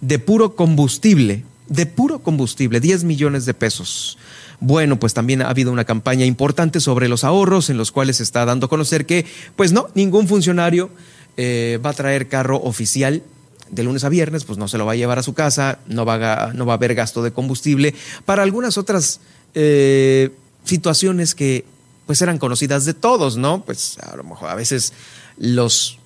de 0.00 0.18
puro 0.18 0.56
combustible, 0.56 1.44
de 1.68 1.86
puro 1.86 2.20
combustible, 2.20 2.80
10 2.80 3.04
millones 3.04 3.46
de 3.46 3.54
pesos. 3.54 4.18
Bueno, 4.66 4.98
pues 4.98 5.12
también 5.12 5.42
ha 5.42 5.50
habido 5.50 5.70
una 5.70 5.84
campaña 5.84 6.24
importante 6.24 6.80
sobre 6.80 7.06
los 7.06 7.22
ahorros 7.22 7.68
en 7.68 7.76
los 7.76 7.92
cuales 7.92 8.16
se 8.16 8.22
está 8.22 8.46
dando 8.46 8.64
a 8.64 8.68
conocer 8.70 9.04
que, 9.04 9.26
pues 9.56 9.72
no, 9.72 9.88
ningún 9.94 10.26
funcionario 10.26 10.88
eh, 11.36 11.78
va 11.84 11.90
a 11.90 11.92
traer 11.92 12.28
carro 12.28 12.62
oficial 12.62 13.22
de 13.70 13.82
lunes 13.82 14.04
a 14.04 14.08
viernes, 14.08 14.44
pues 14.44 14.58
no 14.58 14.66
se 14.66 14.78
lo 14.78 14.86
va 14.86 14.92
a 14.92 14.96
llevar 14.96 15.18
a 15.18 15.22
su 15.22 15.34
casa, 15.34 15.80
no 15.86 16.06
va 16.06 16.46
a, 16.46 16.54
no 16.54 16.64
va 16.64 16.72
a 16.72 16.76
haber 16.76 16.94
gasto 16.94 17.22
de 17.22 17.30
combustible. 17.30 17.94
Para 18.24 18.42
algunas 18.42 18.78
otras 18.78 19.20
eh, 19.52 20.30
situaciones 20.64 21.34
que 21.34 21.66
pues 22.06 22.22
eran 22.22 22.38
conocidas 22.38 22.86
de 22.86 22.94
todos, 22.94 23.36
¿no? 23.36 23.66
Pues 23.66 23.98
a 23.98 24.16
lo 24.16 24.24
mejor 24.24 24.48
a 24.48 24.54
veces 24.54 24.94
los, 25.36 25.98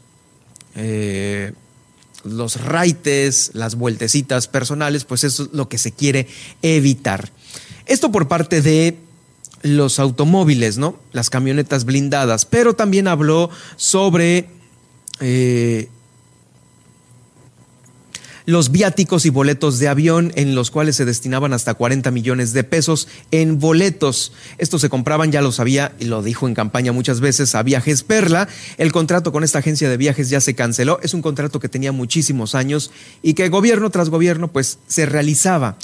eh, 0.74 1.52
los 2.24 2.60
raites, 2.60 3.52
las 3.54 3.76
vueltecitas 3.76 4.48
personales, 4.48 5.04
pues 5.04 5.22
eso 5.22 5.44
es 5.44 5.48
lo 5.52 5.68
que 5.68 5.78
se 5.78 5.92
quiere 5.92 6.26
evitar. 6.62 7.30
Esto 7.86 8.12
por 8.12 8.28
parte 8.28 8.62
de 8.62 8.96
los 9.62 9.98
automóviles, 9.98 10.78
¿no? 10.78 10.96
Las 11.12 11.30
camionetas 11.30 11.84
blindadas, 11.84 12.44
pero 12.44 12.74
también 12.74 13.08
habló 13.08 13.50
sobre 13.76 14.48
eh, 15.20 15.88
los 18.48 18.70
viáticos 18.72 19.26
y 19.26 19.30
boletos 19.30 19.78
de 19.78 19.88
avión 19.88 20.32
en 20.34 20.54
los 20.54 20.70
cuales 20.70 20.96
se 20.96 21.04
destinaban 21.04 21.52
hasta 21.52 21.74
40 21.74 22.10
millones 22.10 22.54
de 22.54 22.64
pesos 22.64 23.06
en 23.30 23.58
boletos. 23.58 24.32
Estos 24.56 24.80
se 24.80 24.88
compraban, 24.88 25.30
ya 25.30 25.42
lo 25.42 25.52
sabía 25.52 25.92
y 26.00 26.06
lo 26.06 26.22
dijo 26.22 26.48
en 26.48 26.54
campaña 26.54 26.92
muchas 26.92 27.20
veces, 27.20 27.54
a 27.54 27.62
Viajes 27.62 28.04
Perla. 28.04 28.48
El 28.78 28.90
contrato 28.90 29.32
con 29.32 29.44
esta 29.44 29.58
agencia 29.58 29.90
de 29.90 29.98
viajes 29.98 30.30
ya 30.30 30.40
se 30.40 30.54
canceló. 30.54 30.98
Es 31.02 31.12
un 31.12 31.20
contrato 31.20 31.60
que 31.60 31.68
tenía 31.68 31.92
muchísimos 31.92 32.54
años 32.54 32.90
y 33.22 33.34
que 33.34 33.50
gobierno 33.50 33.90
tras 33.90 34.08
gobierno 34.08 34.48
pues 34.48 34.78
se 34.86 35.04
realizaba. 35.04 35.76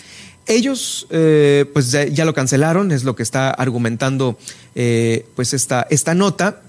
Ellos 0.47 1.07
eh, 1.11 1.65
pues 1.73 1.91
ya, 1.91 2.25
lo 2.25 2.35
cancelaron, 2.35 2.93
es 2.93 3.05
lo 3.05 3.17
que 3.17 3.23
está 3.23 3.51
argumentando 3.51 4.39
eh, 4.75 5.27
pues 5.37 5.55
esta, 5.55 5.87
esta 5.91 6.15
nota. 6.15 6.63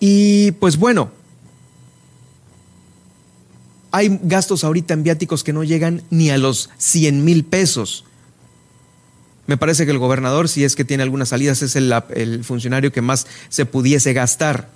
Y 0.00 0.52
pues 0.52 0.76
bueno, 0.76 1.10
hay 3.92 4.18
gastos 4.22 4.64
ahorita 4.64 4.94
en 4.94 5.04
viáticos 5.04 5.44
que 5.44 5.52
no 5.52 5.64
llegan 5.64 6.02
ni 6.10 6.30
a 6.30 6.38
los 6.38 6.70
100 6.78 7.24
mil 7.24 7.44
pesos. 7.44 8.04
Me 9.46 9.56
parece 9.56 9.84
que 9.86 9.92
el 9.92 9.98
gobernador, 9.98 10.48
si 10.48 10.64
es 10.64 10.74
que 10.74 10.84
tiene 10.84 11.02
algunas 11.02 11.28
salidas, 11.28 11.62
es 11.62 11.76
el, 11.76 12.44
funcionario 12.44 12.92
que 12.92 13.00
más 13.00 13.26
se 13.48 13.64
pudiese 13.64 14.12
gastar. 14.12 14.68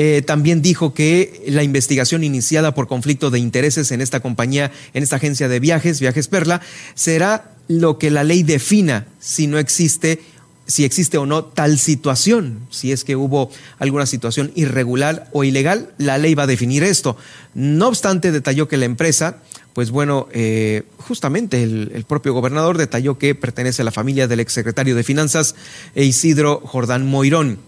Eh, 0.00 0.22
también 0.22 0.62
dijo 0.62 0.94
que 0.94 1.42
la 1.48 1.64
investigación 1.64 2.22
iniciada 2.22 2.72
por 2.72 2.86
conflicto 2.86 3.30
de 3.30 3.40
intereses 3.40 3.90
en 3.90 4.00
esta 4.00 4.20
compañía, 4.20 4.70
en 4.94 5.02
esta 5.02 5.16
agencia 5.16 5.48
de 5.48 5.58
viajes, 5.58 5.98
Viajes 5.98 6.28
Perla, 6.28 6.60
será 6.94 7.50
lo 7.66 7.98
que 7.98 8.12
la 8.12 8.22
ley 8.22 8.44
defina 8.44 9.08
si 9.18 9.48
no 9.48 9.58
existe 9.58 10.20
si 10.68 10.84
existe 10.84 11.18
o 11.18 11.26
no 11.26 11.46
tal 11.46 11.78
situación, 11.78 12.60
si 12.70 12.92
es 12.92 13.02
que 13.02 13.16
hubo 13.16 13.50
alguna 13.78 14.06
situación 14.06 14.52
irregular 14.54 15.26
o 15.32 15.42
ilegal, 15.42 15.90
la 15.96 16.18
ley 16.18 16.34
va 16.34 16.42
a 16.42 16.46
definir 16.46 16.84
esto. 16.84 17.16
No 17.54 17.88
obstante, 17.88 18.30
detalló 18.30 18.68
que 18.68 18.76
la 18.76 18.84
empresa, 18.84 19.38
pues 19.72 19.90
bueno, 19.90 20.28
eh, 20.30 20.84
justamente 20.98 21.62
el, 21.62 22.04
propio 22.06 22.34
gobernador 22.34 22.76
detalló 22.76 23.18
que 23.18 23.34
pertenece 23.34 23.80
a 23.80 23.86
la 23.86 23.92
familia 23.92 24.28
del 24.28 24.40
exsecretario 24.40 24.94
de 24.94 25.02
Finanzas, 25.02 25.54
Isidro 25.96 26.60
Jordán 26.64 27.06
Moirón. 27.06 27.58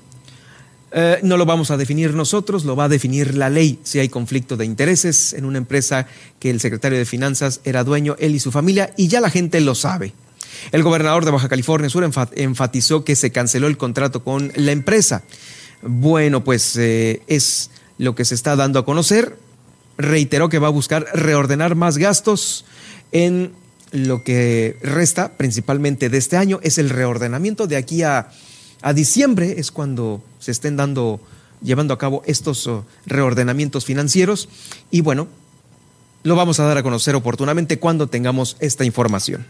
Eh, 0.92 1.20
no 1.22 1.36
lo 1.36 1.46
vamos 1.46 1.70
a 1.70 1.76
definir 1.76 2.14
nosotros, 2.14 2.64
lo 2.64 2.74
va 2.74 2.84
a 2.84 2.88
definir 2.88 3.36
la 3.36 3.48
ley 3.48 3.78
si 3.84 4.00
hay 4.00 4.08
conflicto 4.08 4.56
de 4.56 4.64
intereses 4.64 5.32
en 5.32 5.44
una 5.44 5.58
empresa 5.58 6.06
que 6.40 6.50
el 6.50 6.60
secretario 6.60 6.98
de 6.98 7.04
Finanzas 7.04 7.60
era 7.64 7.84
dueño, 7.84 8.16
él 8.18 8.34
y 8.34 8.40
su 8.40 8.50
familia, 8.50 8.92
y 8.96 9.06
ya 9.06 9.20
la 9.20 9.30
gente 9.30 9.60
lo 9.60 9.74
sabe. 9.74 10.12
El 10.72 10.82
gobernador 10.82 11.24
de 11.24 11.30
Baja 11.30 11.48
California 11.48 11.88
Sur 11.88 12.08
enfatizó 12.34 13.04
que 13.04 13.14
se 13.14 13.30
canceló 13.30 13.68
el 13.68 13.76
contrato 13.76 14.24
con 14.24 14.52
la 14.56 14.72
empresa. 14.72 15.22
Bueno, 15.82 16.42
pues 16.42 16.76
eh, 16.76 17.22
es 17.28 17.70
lo 17.98 18.14
que 18.14 18.24
se 18.24 18.34
está 18.34 18.56
dando 18.56 18.80
a 18.80 18.84
conocer. 18.84 19.36
Reiteró 19.96 20.48
que 20.48 20.58
va 20.58 20.66
a 20.66 20.70
buscar 20.70 21.06
reordenar 21.14 21.76
más 21.76 21.98
gastos 21.98 22.64
en 23.12 23.52
lo 23.92 24.22
que 24.22 24.76
resta 24.82 25.32
principalmente 25.36 26.10
de 26.10 26.18
este 26.18 26.36
año. 26.36 26.58
Es 26.62 26.78
el 26.78 26.90
reordenamiento 26.90 27.66
de 27.66 27.76
aquí 27.76 28.02
a, 28.02 28.30
a 28.82 28.92
diciembre, 28.92 29.56
es 29.58 29.70
cuando 29.70 30.22
se 30.38 30.50
estén 30.50 30.76
dando, 30.76 31.20
llevando 31.62 31.94
a 31.94 31.98
cabo 31.98 32.22
estos 32.26 32.66
oh, 32.66 32.84
reordenamientos 33.06 33.84
financieros. 33.84 34.48
Y 34.90 35.00
bueno, 35.02 35.28
lo 36.22 36.36
vamos 36.36 36.60
a 36.60 36.64
dar 36.64 36.78
a 36.78 36.82
conocer 36.82 37.14
oportunamente 37.14 37.78
cuando 37.78 38.06
tengamos 38.08 38.56
esta 38.60 38.84
información. 38.84 39.46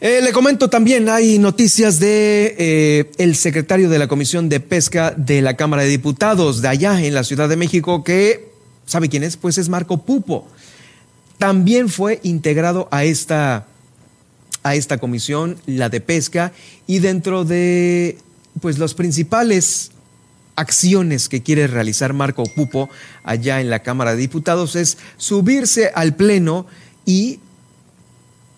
Eh, 0.00 0.20
le 0.22 0.32
comento 0.32 0.70
también, 0.70 1.08
hay 1.08 1.40
noticias 1.40 1.98
de 1.98 2.54
eh, 2.56 3.10
el 3.18 3.34
secretario 3.34 3.88
de 3.88 3.98
la 3.98 4.06
Comisión 4.06 4.48
de 4.48 4.60
Pesca 4.60 5.12
de 5.16 5.42
la 5.42 5.56
Cámara 5.56 5.82
de 5.82 5.88
Diputados 5.88 6.62
de 6.62 6.68
allá 6.68 7.02
en 7.02 7.14
la 7.14 7.24
Ciudad 7.24 7.48
de 7.48 7.56
México, 7.56 8.04
que, 8.04 8.52
¿sabe 8.86 9.08
quién 9.08 9.24
es? 9.24 9.36
Pues 9.36 9.58
es 9.58 9.68
Marco 9.68 10.04
Pupo. 10.04 10.46
También 11.38 11.88
fue 11.88 12.20
integrado 12.22 12.86
a 12.92 13.04
esta, 13.04 13.66
a 14.62 14.74
esta 14.74 14.98
comisión, 14.98 15.56
la 15.66 15.88
de 15.88 16.00
pesca, 16.00 16.52
y 16.86 16.98
dentro 16.98 17.44
de 17.44 18.18
pues 18.60 18.78
los 18.78 18.94
principales 18.94 19.92
acciones 20.56 21.28
que 21.28 21.42
quiere 21.42 21.68
realizar 21.68 22.12
Marco 22.12 22.42
Pupo 22.44 22.90
allá 23.22 23.60
en 23.60 23.70
la 23.70 23.80
Cámara 23.80 24.12
de 24.12 24.18
Diputados 24.18 24.74
es 24.74 24.98
subirse 25.16 25.92
al 25.94 26.16
Pleno 26.16 26.66
y 27.06 27.38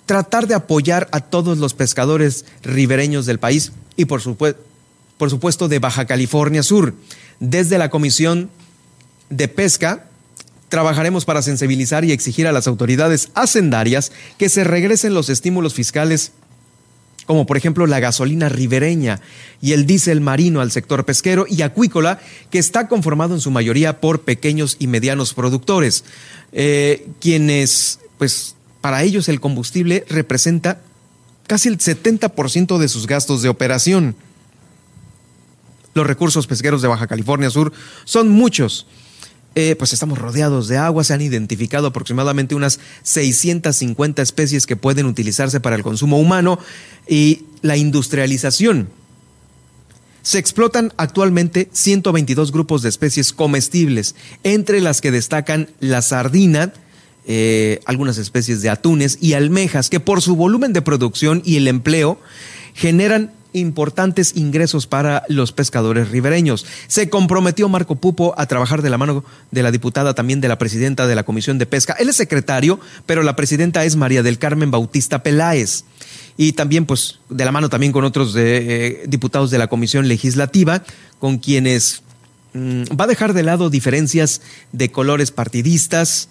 tratar 0.06 0.46
de 0.46 0.54
apoyar 0.54 1.08
a 1.12 1.20
todos 1.20 1.58
los 1.58 1.74
pescadores 1.74 2.44
ribereños 2.62 3.26
del 3.26 3.38
país 3.38 3.72
y 3.96 4.06
por, 4.06 4.22
por 5.18 5.30
supuesto 5.30 5.68
de 5.68 5.78
Baja 5.78 6.06
California 6.06 6.62
Sur. 6.62 6.94
Desde 7.38 7.78
la 7.78 7.90
Comisión 7.90 8.50
de 9.28 9.48
Pesca 9.48 10.09
trabajaremos 10.70 11.26
para 11.26 11.42
sensibilizar 11.42 12.06
y 12.06 12.12
exigir 12.12 12.46
a 12.46 12.52
las 12.52 12.66
autoridades 12.66 13.28
hacendarias 13.35 14.12
que 14.38 14.48
se 14.48 14.64
regresen 14.64 15.12
los 15.12 15.28
estímulos 15.28 15.74
fiscales 15.74 16.33
como 17.26 17.46
por 17.46 17.56
ejemplo 17.56 17.87
la 17.87 18.00
gasolina 18.00 18.48
ribereña 18.48 19.20
y 19.61 19.70
el 19.72 19.87
diésel 19.87 20.20
marino 20.20 20.61
al 20.61 20.72
sector 20.72 21.04
pesquero 21.04 21.46
y 21.48 21.62
acuícola, 21.62 22.18
que 22.50 22.59
está 22.59 22.88
conformado 22.88 23.35
en 23.35 23.40
su 23.40 23.52
mayoría 23.52 24.00
por 24.00 24.22
pequeños 24.22 24.74
y 24.80 24.88
medianos 24.88 25.33
productores, 25.33 26.02
eh, 26.50 27.06
quienes 27.20 28.00
pues 28.18 28.56
para 28.80 29.04
ellos 29.04 29.28
el 29.28 29.40
combustible 29.40 30.04
representa 30.09 30.80
casi 31.46 31.68
el 31.68 31.78
70% 31.78 32.78
de 32.78 32.88
sus 32.88 33.06
gastos 33.06 33.42
de 33.42 33.48
operación. 33.48 34.16
Los 35.94 36.09
recursos 36.09 36.48
pesqueros 36.48 36.83
de 36.83 36.88
Baja 36.88 37.06
California 37.06 37.50
Sur 37.50 37.72
son 38.04 38.28
muchos. 38.28 38.88
Eh, 39.56 39.74
pues 39.76 39.92
estamos 39.92 40.18
rodeados 40.18 40.68
de 40.68 40.78
agua, 40.78 41.02
se 41.02 41.12
han 41.12 41.22
identificado 41.22 41.88
aproximadamente 41.88 42.54
unas 42.54 42.78
650 43.02 44.22
especies 44.22 44.64
que 44.64 44.76
pueden 44.76 45.06
utilizarse 45.06 45.58
para 45.58 45.74
el 45.74 45.82
consumo 45.82 46.20
humano 46.20 46.58
y 47.08 47.42
la 47.60 47.76
industrialización. 47.76 48.88
Se 50.22 50.38
explotan 50.38 50.92
actualmente 50.98 51.68
122 51.72 52.52
grupos 52.52 52.82
de 52.82 52.90
especies 52.90 53.32
comestibles, 53.32 54.14
entre 54.44 54.80
las 54.80 55.00
que 55.00 55.10
destacan 55.10 55.68
la 55.80 56.02
sardina, 56.02 56.72
eh, 57.26 57.80
algunas 57.86 58.18
especies 58.18 58.62
de 58.62 58.70
atunes 58.70 59.18
y 59.20 59.32
almejas 59.32 59.90
que 59.90 59.98
por 59.98 60.22
su 60.22 60.36
volumen 60.36 60.72
de 60.72 60.82
producción 60.82 61.42
y 61.44 61.56
el 61.56 61.66
empleo 61.66 62.20
generan 62.74 63.32
importantes 63.52 64.36
ingresos 64.36 64.86
para 64.86 65.24
los 65.28 65.52
pescadores 65.52 66.10
ribereños. 66.10 66.66
Se 66.86 67.08
comprometió 67.08 67.68
Marco 67.68 67.96
Pupo 67.96 68.34
a 68.36 68.46
trabajar 68.46 68.82
de 68.82 68.90
la 68.90 68.98
mano 68.98 69.24
de 69.50 69.62
la 69.62 69.70
diputada, 69.70 70.14
también 70.14 70.40
de 70.40 70.48
la 70.48 70.58
presidenta 70.58 71.06
de 71.06 71.14
la 71.14 71.24
Comisión 71.24 71.58
de 71.58 71.66
Pesca. 71.66 71.94
Él 71.98 72.08
es 72.08 72.16
secretario, 72.16 72.80
pero 73.06 73.22
la 73.22 73.36
presidenta 73.36 73.84
es 73.84 73.96
María 73.96 74.22
del 74.22 74.38
Carmen 74.38 74.70
Bautista 74.70 75.22
Peláez. 75.22 75.84
y 76.36 76.52
también 76.52 76.86
pues 76.86 77.18
de 77.28 77.44
la 77.44 77.52
mano 77.52 77.68
también 77.68 77.92
con 77.92 78.04
otros 78.04 78.34
eh, 78.36 79.04
diputados 79.06 79.50
de 79.50 79.58
la 79.58 79.66
Comisión 79.66 80.08
Legislativa, 80.08 80.82
con 81.18 81.38
quienes 81.38 82.02
mm, 82.54 82.84
va 82.98 83.04
a 83.04 83.08
dejar 83.08 83.34
de 83.34 83.42
lado 83.42 83.68
diferencias 83.68 84.40
de 84.72 84.90
colores 84.90 85.30
partidistas 85.32 86.28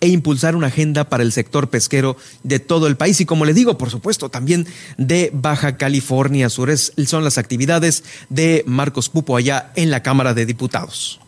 e 0.00 0.08
impulsar 0.08 0.56
una 0.56 0.68
agenda 0.68 1.08
para 1.08 1.22
el 1.22 1.32
sector 1.32 1.70
pesquero 1.70 2.16
de 2.42 2.58
todo 2.60 2.86
el 2.86 2.96
país 2.96 3.20
y 3.20 3.26
como 3.26 3.44
le 3.44 3.54
digo, 3.54 3.78
por 3.78 3.90
supuesto, 3.90 4.28
también 4.28 4.66
de 4.98 5.30
Baja 5.32 5.76
California 5.76 6.48
Sur. 6.50 6.76
son 6.76 7.24
las 7.24 7.38
actividades 7.38 8.04
de 8.28 8.64
Marcos 8.66 9.08
Pupo 9.08 9.36
allá 9.36 9.72
en 9.76 9.90
la 9.90 10.02
Cámara 10.02 10.34
de 10.34 10.46
Diputados. 10.46 11.20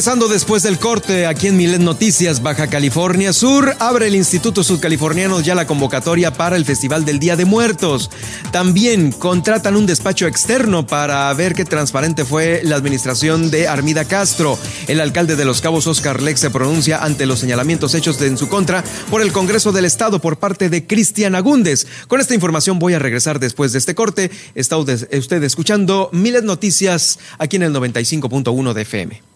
Regresando 0.00 0.28
después 0.28 0.62
del 0.62 0.78
corte, 0.78 1.26
aquí 1.26 1.48
en 1.48 1.58
Milet 1.58 1.82
Noticias, 1.82 2.40
Baja 2.40 2.68
California 2.68 3.34
Sur, 3.34 3.76
abre 3.80 4.06
el 4.06 4.14
Instituto 4.14 4.64
Sudcaliforniano 4.64 5.42
ya 5.42 5.54
la 5.54 5.66
convocatoria 5.66 6.32
para 6.32 6.56
el 6.56 6.64
Festival 6.64 7.04
del 7.04 7.18
Día 7.18 7.36
de 7.36 7.44
Muertos. 7.44 8.08
También 8.50 9.12
contratan 9.12 9.76
un 9.76 9.84
despacho 9.84 10.26
externo 10.26 10.86
para 10.86 11.30
ver 11.34 11.52
qué 11.52 11.66
transparente 11.66 12.24
fue 12.24 12.62
la 12.64 12.76
administración 12.76 13.50
de 13.50 13.68
Armida 13.68 14.06
Castro. 14.06 14.58
El 14.88 15.02
alcalde 15.02 15.36
de 15.36 15.44
Los 15.44 15.60
Cabos, 15.60 15.86
Oscar 15.86 16.22
Lex, 16.22 16.40
se 16.40 16.50
pronuncia 16.50 17.04
ante 17.04 17.26
los 17.26 17.38
señalamientos 17.38 17.94
hechos 17.94 18.22
en 18.22 18.38
su 18.38 18.48
contra 18.48 18.82
por 19.10 19.20
el 19.20 19.32
Congreso 19.32 19.70
del 19.70 19.84
Estado 19.84 20.18
por 20.18 20.38
parte 20.38 20.70
de 20.70 20.86
Cristian 20.86 21.34
Agúndez. 21.34 21.86
Con 22.08 22.22
esta 22.22 22.34
información 22.34 22.78
voy 22.78 22.94
a 22.94 22.98
regresar 22.98 23.38
después 23.38 23.72
de 23.72 23.78
este 23.78 23.94
corte. 23.94 24.30
Está 24.54 24.78
usted 24.78 25.42
escuchando 25.42 26.08
Milet 26.14 26.44
Noticias 26.44 27.18
aquí 27.36 27.56
en 27.56 27.64
el 27.64 27.74
95.1 27.74 28.72
de 28.72 28.80
FM. 28.80 29.29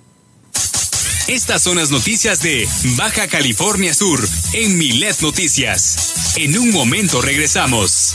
Estas 1.28 1.62
son 1.62 1.76
las 1.78 1.90
noticias 1.90 2.40
de 2.40 2.68
Baja 2.98 3.26
California 3.28 3.94
Sur 3.94 4.20
en 4.52 4.76
Milet 4.76 5.22
Noticias. 5.22 6.34
En 6.36 6.58
un 6.58 6.70
momento 6.70 7.22
regresamos. 7.22 8.14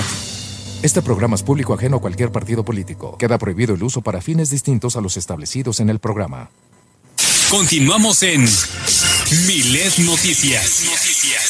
Este 0.83 1.01
programa 1.01 1.37
es 1.37 1.43
público 1.43 1.73
ajeno 1.73 1.97
a 1.97 2.01
cualquier 2.01 2.31
partido 2.31 2.63
político. 2.63 3.17
Queda 3.17 3.39
prohibido 3.39 3.75
el 3.75 3.83
uso 3.83 4.03
para 4.03 4.21
fines 4.21 4.51
distintos 4.51 4.97
a 4.97 5.01
los 5.01 5.17
establecidos 5.17 5.81
en 5.81 5.89
el 5.89 5.99
programa. 5.99 6.51
Continuamos 7.51 8.23
en 8.23 8.43
Milet 9.47 9.99
Noticias. 9.99 10.85
Noticias. 10.85 11.50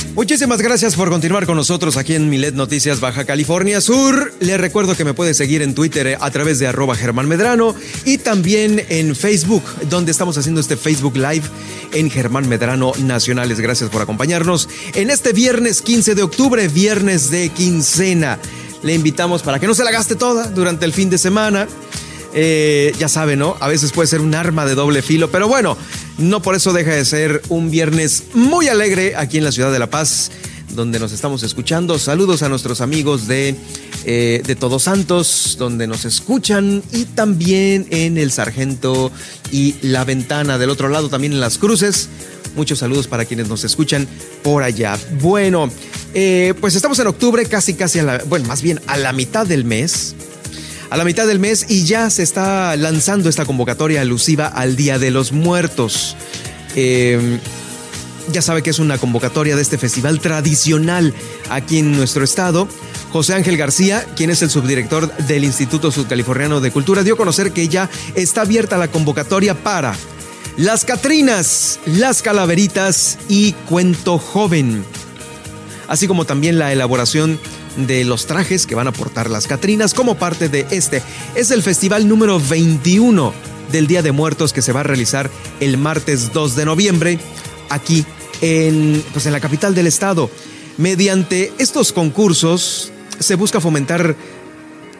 Muchísimas 0.13 0.61
gracias 0.61 0.95
por 0.95 1.09
continuar 1.09 1.45
con 1.45 1.55
nosotros 1.55 1.95
aquí 1.95 2.15
en 2.15 2.29
Milet 2.29 2.53
Noticias 2.53 2.99
Baja 2.99 3.23
California 3.23 3.79
Sur. 3.79 4.33
Le 4.41 4.57
recuerdo 4.57 4.93
que 4.95 5.05
me 5.05 5.13
puede 5.13 5.33
seguir 5.33 5.61
en 5.61 5.73
Twitter 5.73 6.17
a 6.19 6.31
través 6.31 6.59
de 6.59 6.67
arroba 6.67 6.95
Germán 6.95 7.29
Medrano 7.29 7.73
y 8.03 8.17
también 8.17 8.85
en 8.89 9.15
Facebook, 9.15 9.63
donde 9.89 10.11
estamos 10.11 10.37
haciendo 10.37 10.59
este 10.59 10.75
Facebook 10.75 11.15
Live 11.15 11.43
en 11.93 12.09
Germán 12.09 12.49
Medrano 12.49 12.91
Nacionales. 12.99 13.61
Gracias 13.61 13.89
por 13.89 14.01
acompañarnos 14.01 14.67
en 14.95 15.09
este 15.09 15.31
viernes 15.31 15.81
15 15.81 16.13
de 16.13 16.23
octubre, 16.23 16.67
viernes 16.67 17.31
de 17.31 17.47
quincena. 17.47 18.37
Le 18.83 18.93
invitamos 18.93 19.43
para 19.43 19.59
que 19.59 19.67
no 19.67 19.73
se 19.73 19.85
la 19.85 19.91
gaste 19.91 20.15
toda 20.15 20.47
durante 20.47 20.85
el 20.85 20.91
fin 20.91 21.09
de 21.09 21.19
semana. 21.19 21.67
Eh, 22.33 22.93
ya 22.97 23.09
sabe, 23.09 23.35
¿no? 23.35 23.57
A 23.59 23.67
veces 23.67 23.91
puede 23.91 24.07
ser 24.07 24.21
un 24.21 24.33
arma 24.35 24.65
de 24.65 24.75
doble 24.75 25.01
filo, 25.01 25.31
pero 25.31 25.47
bueno, 25.47 25.77
no 26.17 26.41
por 26.41 26.55
eso 26.55 26.71
deja 26.71 26.91
de 26.91 27.03
ser 27.03 27.41
un 27.49 27.69
viernes 27.71 28.23
muy 28.33 28.67
alegre 28.67 29.15
aquí 29.17 29.37
en 29.37 29.43
la 29.43 29.51
ciudad 29.51 29.71
de 29.71 29.79
La 29.79 29.89
Paz, 29.89 30.31
donde 30.69 30.99
nos 30.99 31.11
estamos 31.11 31.43
escuchando. 31.43 31.99
Saludos 31.99 32.41
a 32.41 32.49
nuestros 32.49 32.79
amigos 32.79 33.27
de, 33.27 33.55
eh, 34.05 34.41
de 34.45 34.55
Todos 34.55 34.83
Santos, 34.83 35.57
donde 35.59 35.87
nos 35.87 36.05
escuchan, 36.05 36.81
y 36.93 37.05
también 37.05 37.87
en 37.89 38.17
El 38.17 38.31
Sargento 38.31 39.11
y 39.51 39.75
La 39.81 40.05
Ventana, 40.05 40.57
del 40.57 40.69
otro 40.69 40.87
lado 40.87 41.09
también 41.09 41.33
en 41.33 41.41
Las 41.41 41.57
Cruces. 41.57 42.07
Muchos 42.55 42.79
saludos 42.79 43.07
para 43.07 43.25
quienes 43.25 43.47
nos 43.47 43.63
escuchan 43.63 44.07
por 44.43 44.63
allá. 44.63 44.97
Bueno, 45.21 45.69
eh, 46.13 46.53
pues 46.59 46.75
estamos 46.75 46.99
en 46.99 47.07
octubre, 47.07 47.45
casi, 47.45 47.73
casi 47.73 47.99
a 47.99 48.03
la, 48.03 48.23
bueno, 48.27 48.47
más 48.47 48.61
bien 48.61 48.79
a 48.87 48.97
la 48.97 49.13
mitad 49.13 49.45
del 49.45 49.63
mes 49.65 50.15
a 50.91 50.97
la 50.97 51.05
mitad 51.05 51.25
del 51.25 51.39
mes 51.39 51.65
y 51.69 51.85
ya 51.85 52.09
se 52.09 52.21
está 52.21 52.75
lanzando 52.75 53.29
esta 53.29 53.45
convocatoria 53.45 54.01
alusiva 54.01 54.47
al 54.47 54.75
Día 54.75 54.99
de 54.99 55.09
los 55.09 55.31
Muertos. 55.31 56.17
Em, 56.75 57.39
ya 58.29 58.41
sabe 58.41 58.61
que 58.61 58.71
es 58.71 58.79
una 58.79 58.97
convocatoria 58.97 59.55
de 59.55 59.61
este 59.61 59.77
festival 59.77 60.19
tradicional 60.19 61.13
aquí 61.49 61.77
en 61.77 61.93
nuestro 61.93 62.25
estado. 62.25 62.67
José 63.13 63.35
Ángel 63.35 63.55
García, 63.55 64.05
quien 64.17 64.31
es 64.31 64.41
el 64.41 64.49
subdirector 64.49 65.15
del 65.15 65.45
Instituto 65.45 65.91
Sudcaliforniano 65.91 66.59
de 66.59 66.71
Cultura, 66.71 67.03
dio 67.03 67.13
a 67.13 67.17
conocer 67.17 67.53
que 67.53 67.69
ya 67.69 67.89
está 68.15 68.41
abierta 68.41 68.77
la 68.77 68.89
convocatoria 68.89 69.55
para 69.55 69.95
Las 70.57 70.83
Catrinas, 70.83 71.79
Las 71.85 72.21
Calaveritas 72.21 73.17
y 73.29 73.53
Cuento 73.53 74.19
Joven, 74.19 74.83
así 75.87 76.05
como 76.05 76.25
también 76.25 76.59
la 76.59 76.73
elaboración 76.73 77.39
los 77.77 78.25
trajes 78.25 78.67
que 78.67 78.75
van 78.75 78.87
a 78.87 78.93
portar 78.93 79.29
las 79.29 79.47
Catrinas 79.47 79.93
como 79.93 80.15
parte 80.15 80.49
de 80.49 80.65
este. 80.71 81.01
Es 81.35 81.51
el 81.51 81.63
festival 81.63 82.07
número 82.07 82.39
21 82.39 83.33
del 83.71 83.87
Día 83.87 84.01
de 84.01 84.11
Muertos 84.11 84.53
que 84.53 84.61
se 84.61 84.73
va 84.73 84.81
a 84.81 84.83
realizar 84.83 85.29
el 85.59 85.77
martes 85.77 86.33
2 86.33 86.55
de 86.55 86.65
noviembre 86.65 87.19
aquí 87.69 88.05
en, 88.41 89.03
pues 89.13 89.25
en 89.25 89.31
la 89.31 89.39
capital 89.39 89.73
del 89.73 89.87
estado. 89.87 90.29
Mediante 90.77 91.53
estos 91.57 91.93
concursos 91.93 92.91
se 93.19 93.35
busca 93.35 93.61
fomentar 93.61 94.15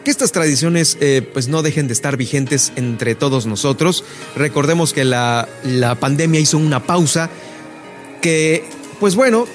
que 0.04 0.10
estas 0.10 0.32
tradiciones 0.32 0.96
eh, 1.00 1.28
pues 1.32 1.48
no 1.48 1.62
dejen 1.62 1.86
de 1.86 1.92
estar 1.92 2.16
vigentes 2.16 2.72
entre 2.76 3.14
todos 3.14 3.46
nosotros. 3.46 4.04
Recordemos 4.36 4.92
que 4.92 5.04
la, 5.04 5.48
la 5.64 5.94
pandemia 5.94 6.40
hizo 6.40 6.58
una 6.58 6.84
pausa 6.84 7.30
que, 8.20 8.64
pues 9.00 9.14
bueno, 9.14 9.46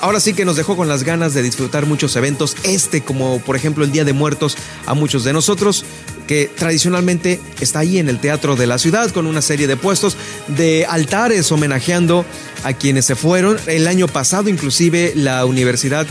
ahora 0.00 0.20
sí 0.20 0.34
que 0.34 0.44
nos 0.44 0.56
dejó 0.56 0.76
con 0.76 0.88
las 0.88 1.04
ganas 1.04 1.34
de 1.34 1.42
disfrutar 1.42 1.86
muchos 1.86 2.14
eventos, 2.16 2.56
este 2.64 3.02
como 3.02 3.40
por 3.40 3.56
ejemplo 3.56 3.84
el 3.84 3.92
Día 3.92 4.04
de 4.04 4.12
Muertos 4.12 4.56
a 4.86 4.94
muchos 4.94 5.24
de 5.24 5.32
nosotros, 5.32 5.84
que 6.26 6.50
tradicionalmente 6.54 7.40
está 7.60 7.80
ahí 7.80 7.98
en 7.98 8.08
el 8.08 8.20
Teatro 8.20 8.56
de 8.56 8.66
la 8.66 8.78
Ciudad 8.78 9.10
con 9.10 9.26
una 9.26 9.42
serie 9.42 9.66
de 9.66 9.76
puestos 9.76 10.16
de 10.48 10.86
altares 10.88 11.50
homenajeando 11.52 12.24
a 12.64 12.72
quienes 12.72 13.04
se 13.04 13.16
fueron. 13.16 13.58
El 13.66 13.86
año 13.86 14.08
pasado 14.08 14.48
inclusive 14.48 15.12
la 15.14 15.44
universidad 15.44 16.06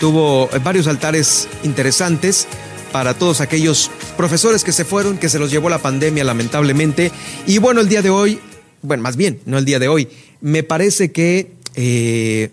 tuvo 0.00 0.48
varios 0.62 0.86
altares 0.86 1.48
interesantes 1.64 2.46
para 2.92 3.14
todos 3.14 3.40
aquellos 3.40 3.90
profesores 4.16 4.64
que 4.64 4.72
se 4.72 4.84
fueron, 4.84 5.18
que 5.18 5.28
se 5.28 5.38
los 5.38 5.50
llevó 5.50 5.68
la 5.68 5.78
pandemia 5.78 6.24
lamentablemente. 6.24 7.12
Y 7.46 7.58
bueno, 7.58 7.80
el 7.80 7.88
día 7.88 8.02
de 8.02 8.10
hoy, 8.10 8.40
bueno, 8.82 9.02
más 9.02 9.16
bien, 9.16 9.40
no 9.44 9.58
el 9.58 9.64
día 9.64 9.78
de 9.78 9.88
hoy, 9.88 10.08
me 10.40 10.62
parece 10.62 11.12
que 11.12 11.52
eh, 11.74 12.50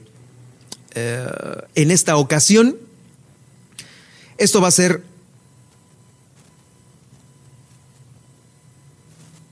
eh, 0.96 1.28
en 1.76 1.92
esta 1.92 2.18
ocasión 2.18 2.78
esto 4.38 4.60
va 4.62 4.68
a 4.68 4.72
ser 4.72 5.02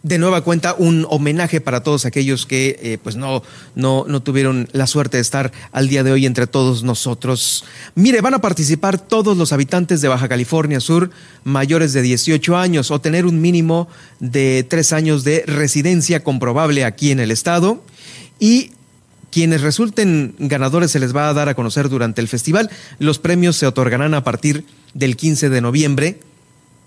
de 0.03 0.17
nueva 0.17 0.41
cuenta 0.41 0.75
un 0.77 1.07
homenaje 1.09 1.61
para 1.61 1.81
todos 1.81 2.05
aquellos 2.05 2.45
que 2.45 2.77
eh, 2.83 2.97
pues 3.01 3.15
no, 3.15 3.41
no, 3.73 4.03
no 4.05 4.21
tuvieron 4.21 4.67
la 4.73 4.85
suerte 4.85 5.15
de 5.15 5.21
estar 5.21 5.53
al 5.71 5.87
día 5.87 6.03
de 6.03 6.11
hoy 6.11 6.25
entre 6.25 6.45
todos 6.45 6.83
nosotros. 6.83 7.63
Mire, 7.95 8.19
van 8.19 8.33
a 8.33 8.41
participar 8.41 8.99
todos 8.99 9.37
los 9.37 9.53
habitantes 9.53 10.01
de 10.01 10.09
Baja 10.09 10.27
California 10.27 10.81
Sur 10.81 11.09
mayores 11.45 11.93
de 11.93 12.01
18 12.01 12.57
años 12.57 12.91
o 12.91 12.99
tener 12.99 13.25
un 13.25 13.39
mínimo 13.39 13.87
de 14.19 14.65
tres 14.69 14.91
años 14.91 15.23
de 15.23 15.45
residencia 15.47 16.21
comprobable 16.21 16.83
aquí 16.83 17.11
en 17.11 17.21
el 17.21 17.31
estado 17.31 17.81
y 18.39 18.71
quienes 19.33 19.61
resulten 19.61 20.35
ganadores 20.37 20.91
se 20.91 20.99
les 20.99 21.15
va 21.15 21.27
a 21.27 21.33
dar 21.33 21.49
a 21.49 21.55
conocer 21.55 21.89
durante 21.89 22.21
el 22.21 22.27
festival. 22.27 22.69
Los 22.99 23.17
premios 23.17 23.55
se 23.55 23.65
otorgarán 23.65 24.13
a 24.13 24.23
partir 24.23 24.63
del 24.93 25.17
15 25.17 25.49
de 25.49 25.59
noviembre 25.59 26.19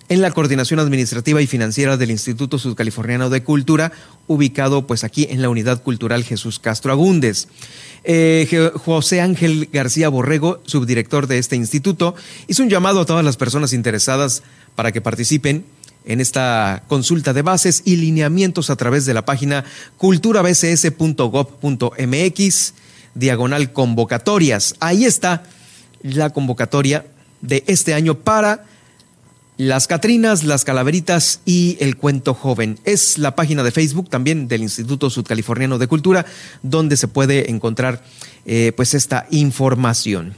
en 0.09 0.23
la 0.23 0.31
coordinación 0.31 0.79
administrativa 0.79 1.43
y 1.43 1.49
financiera 1.49 1.97
del 1.97 2.13
Instituto 2.13 2.61
Sudcaliforniano 2.61 3.31
de 3.31 3.43
Cultura, 3.43 3.91
ubicado 4.29 4.87
pues 4.87 5.03
aquí 5.03 5.27
en 5.29 5.43
la 5.43 5.49
Unidad 5.49 5.83
Cultural 5.83 6.23
Jesús 6.23 6.61
Castro 6.61 6.93
Agúndez. 6.93 7.49
Eh, 8.05 8.71
José 8.77 9.21
Ángel 9.21 9.69
García 9.73 10.09
Borrego, 10.09 10.63
subdirector 10.67 11.27
de 11.27 11.39
este 11.39 11.57
instituto, 11.57 12.15
hizo 12.47 12.63
un 12.63 12.71
llamado 12.71 13.01
a 13.01 13.07
todas 13.07 13.25
las 13.25 13.37
personas 13.37 13.73
interesadas 13.73 14.45
para 14.77 14.93
que 14.93 15.01
participen 15.01 15.65
en 16.07 16.21
esta 16.21 16.83
consulta 16.89 17.33
de 17.33 17.43
bases 17.43 17.83
y 17.85 17.97
lineamientos 17.97 18.71
a 18.71 18.77
través 18.77 19.05
de 19.05 19.15
la 19.15 19.27
página 19.27 19.65
culturabcs.gov.mx, 19.99 22.75
diagonal 23.15 23.73
convocatorias. 23.73 24.77
Ahí 24.81 25.05
está 25.05 25.43
la 26.03 26.31
convocatoria 26.31 27.05
de 27.43 27.65
este 27.67 27.93
año 27.93 28.15
para 28.15 28.65
las 29.59 29.87
Catrinas, 29.87 30.45
las 30.45 30.65
Calaveritas 30.65 31.41
y 31.45 31.77
el 31.81 31.97
Cuento 31.97 32.35
Joven. 32.35 32.79
Es 32.85 33.19
la 33.19 33.35
página 33.35 33.63
de 33.63 33.73
Facebook 33.73 34.11
también 34.11 34.49
del 34.49 34.63
Instituto 34.63 35.11
Sudcaliforniano 35.11 35.79
de 35.79 35.87
Cultura, 35.87 36.27
donde 36.63 36.97
se 36.97 37.09
puede 37.09 37.51
encontrar 37.51 38.03
eh, 38.45 38.73
pues 38.77 38.95
esta 38.95 39.27
información. 39.31 40.35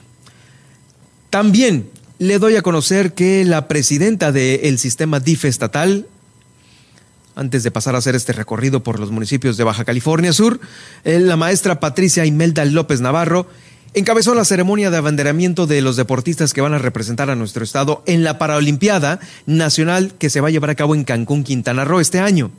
También 1.31 1.91
le 2.19 2.39
doy 2.39 2.57
a 2.57 2.63
conocer 2.63 3.15
que 3.15 3.45
la 3.45 3.69
presidenta 3.69 4.33
del 4.33 4.79
sistema 4.79 5.21
DIF 5.21 5.45
estatal, 5.45 6.07
antes 7.37 7.63
de 7.63 7.71
pasar 7.71 7.95
a 7.95 7.99
hacer 7.99 8.17
este 8.17 8.33
recorrido 8.33 8.83
por 8.83 8.99
los 8.99 9.13
municipios 9.13 9.57
de 9.57 9.65
Baja 9.65 9.85
California 9.85 10.33
Sur, 10.33 10.59
eh, 11.05 11.21
la 11.21 11.37
maestra 11.37 11.79
Patricia 11.79 12.27
Imelda 12.27 12.65
López 12.65 13.01
Navarro, 13.01 13.47
encabezó 13.95 14.35
la 14.35 14.45
ceremonia 14.45 14.91
de 14.91 14.97
abanderamiento 14.97 15.69
de 15.69 15.81
los 15.81 15.97
deportistas 15.97 16.53
que 16.53 16.61
van 16.61 16.75
a 16.75 16.79
representar 16.79 17.31
a 17.31 17.37
nuestro 17.37 17.63
estado 17.63 18.03
en 18.07 18.25
la 18.25 18.37
Paralimpiada 18.37 19.21
Nacional 19.47 20.13
que 20.19 20.29
se 20.29 20.41
va 20.41 20.49
a 20.49 20.51
llevar 20.51 20.71
a 20.71 20.75
cabo 20.75 20.97
en 20.97 21.05
Cancún, 21.05 21.45
Quintana 21.45 21.85
Roo 21.85 22.01
este 22.01 22.19
año. 22.19 22.51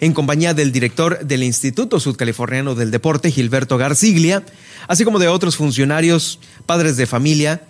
En 0.00 0.12
compañía 0.12 0.54
del 0.54 0.72
director 0.72 1.24
del 1.24 1.44
Instituto 1.44 2.00
Sudcaliforniano 2.00 2.74
del 2.74 2.90
Deporte, 2.90 3.30
Gilberto 3.30 3.78
Garciglia, 3.78 4.42
así 4.88 5.04
como 5.04 5.20
de 5.20 5.28
otros 5.28 5.56
funcionarios, 5.56 6.40
padres 6.66 6.96
de 6.96 7.06
familia, 7.06 7.62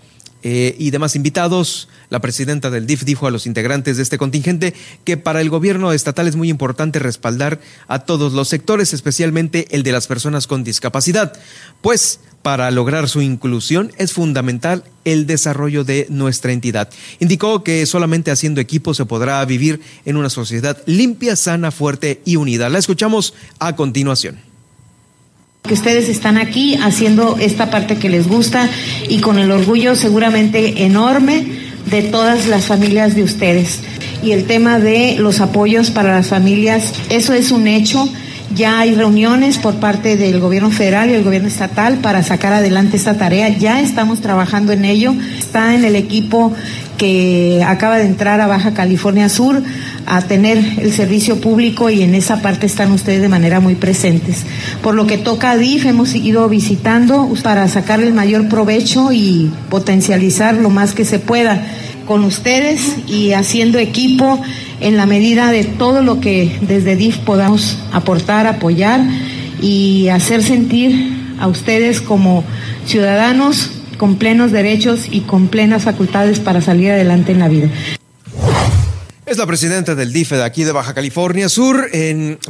eh, 0.46 0.76
y 0.78 0.90
demás 0.90 1.16
invitados, 1.16 1.88
la 2.11 2.20
presidenta 2.20 2.68
del 2.68 2.87
DIF 2.87 3.04
dijo 3.04 3.26
a 3.26 3.30
los 3.30 3.46
integrantes 3.46 3.96
de 3.96 4.02
este 4.02 4.18
contingente 4.18 4.74
que 5.04 5.16
para 5.16 5.40
el 5.40 5.48
gobierno 5.48 5.90
estatal 5.90 6.28
es 6.28 6.37
muy 6.37 6.50
importante 6.50 6.98
respaldar 6.98 7.61
a 7.88 8.00
todos 8.00 8.35
los 8.35 8.48
sectores, 8.48 8.92
especialmente 8.92 9.66
el 9.70 9.83
de 9.83 9.92
las 9.92 10.07
personas 10.07 10.46
con 10.46 10.62
discapacidad, 10.62 11.33
pues 11.80 12.20
para 12.42 12.70
lograr 12.70 13.09
su 13.09 13.22
inclusión 13.22 13.90
es 13.96 14.12
fundamental 14.12 14.85
el 15.07 15.26
desarrollo 15.26 15.83
de 15.83 16.07
nuestra 16.11 16.52
entidad. 16.52 16.90
Indicó 17.20 17.64
que 17.64 17.87
solamente 17.87 18.30
haciendo 18.30 18.61
equipo 18.61 18.92
se 18.92 19.07
podrá 19.07 19.42
vivir 19.46 19.80
en 20.04 20.18
una 20.18 20.28
sociedad 20.28 20.76
limpia, 20.85 21.37
sana, 21.37 21.70
fuerte 21.70 22.20
y 22.26 22.37
unida. 22.37 22.68
La 22.68 22.78
escuchamos 22.78 23.33
a 23.59 23.74
continuación 23.76 24.53
que 25.66 25.72
ustedes 25.72 26.11
están 26.11 26.37
aquí 26.37 26.77
haciendo 26.77 27.38
esta 27.40 27.70
parte 27.70 27.96
que 27.96 28.11
les 28.11 28.29
gusta 28.29 28.68
y 29.09 29.20
con 29.20 29.38
el 29.38 29.50
orgullo 29.50 29.96
seguramente 29.96 30.85
enorme 30.85 31.46
de 31.87 32.03
todas 32.03 32.48
las 32.48 32.66
familias 32.66 33.14
de 33.14 33.22
ustedes. 33.22 33.81
Y 34.22 34.33
el 34.33 34.44
tema 34.44 34.79
de 34.79 35.16
los 35.18 35.40
apoyos 35.40 35.90
para 35.90 36.14
las 36.14 36.27
familias, 36.27 36.92
eso 37.09 37.33
es 37.33 37.50
un 37.50 37.66
hecho. 37.66 38.07
Ya 38.55 38.79
hay 38.79 38.94
reuniones 38.94 39.57
por 39.57 39.77
parte 39.77 40.18
del 40.18 40.38
gobierno 40.38 40.70
federal 40.70 41.09
y 41.09 41.14
el 41.14 41.24
gobierno 41.24 41.48
estatal 41.48 41.96
para 41.96 42.22
sacar 42.22 42.53
adelante 42.53 42.98
esta 42.98 43.16
tarea. 43.16 43.48
Ya 43.48 43.81
estamos 43.81 44.20
trabajando 44.20 44.70
en 44.72 44.85
ello. 44.85 45.14
Está 45.38 45.74
en 45.74 45.87
el 45.87 45.96
equipo 45.96 46.53
que 46.98 47.64
acaba 47.66 47.96
de 47.96 48.05
entrar 48.05 48.42
a 48.42 48.46
Baja 48.46 48.74
California 48.74 49.31
Sur 49.31 49.62
a 50.06 50.22
tener 50.22 50.58
el 50.78 50.92
servicio 50.92 51.40
público 51.40 51.90
y 51.90 52.02
en 52.02 52.14
esa 52.14 52.42
parte 52.42 52.66
están 52.66 52.92
ustedes 52.92 53.22
de 53.22 53.28
manera 53.28 53.60
muy 53.60 53.74
presentes. 53.74 54.44
Por 54.82 54.94
lo 54.94 55.06
que 55.06 55.18
toca 55.18 55.52
a 55.52 55.56
DIF, 55.56 55.86
hemos 55.86 56.14
ido 56.14 56.48
visitando 56.48 57.32
para 57.42 57.68
sacar 57.68 58.00
el 58.00 58.14
mayor 58.14 58.48
provecho 58.48 59.12
y 59.12 59.50
potencializar 59.70 60.54
lo 60.54 60.70
más 60.70 60.94
que 60.94 61.04
se 61.04 61.18
pueda 61.18 61.66
con 62.06 62.24
ustedes 62.24 62.96
y 63.08 63.32
haciendo 63.32 63.78
equipo 63.78 64.40
en 64.80 64.96
la 64.96 65.06
medida 65.06 65.50
de 65.50 65.64
todo 65.64 66.02
lo 66.02 66.20
que 66.20 66.58
desde 66.62 66.96
DIF 66.96 67.18
podamos 67.18 67.78
aportar, 67.92 68.46
apoyar 68.46 69.00
y 69.60 70.08
hacer 70.08 70.42
sentir 70.42 71.14
a 71.38 71.48
ustedes 71.48 72.00
como 72.00 72.44
ciudadanos 72.86 73.70
con 73.96 74.16
plenos 74.16 74.52
derechos 74.52 75.06
y 75.10 75.20
con 75.20 75.48
plenas 75.48 75.84
facultades 75.84 76.40
para 76.40 76.60
salir 76.60 76.90
adelante 76.90 77.32
en 77.32 77.38
la 77.38 77.48
vida. 77.48 77.68
Es 79.26 79.38
la 79.38 79.46
presidenta 79.46 79.94
del 79.94 80.12
DIFE 80.12 80.37
de 80.37 80.44
aquí 80.44 80.64
de 80.64 80.72
Baja 80.72 80.92
California 80.92 81.48
Sur, 81.48 81.90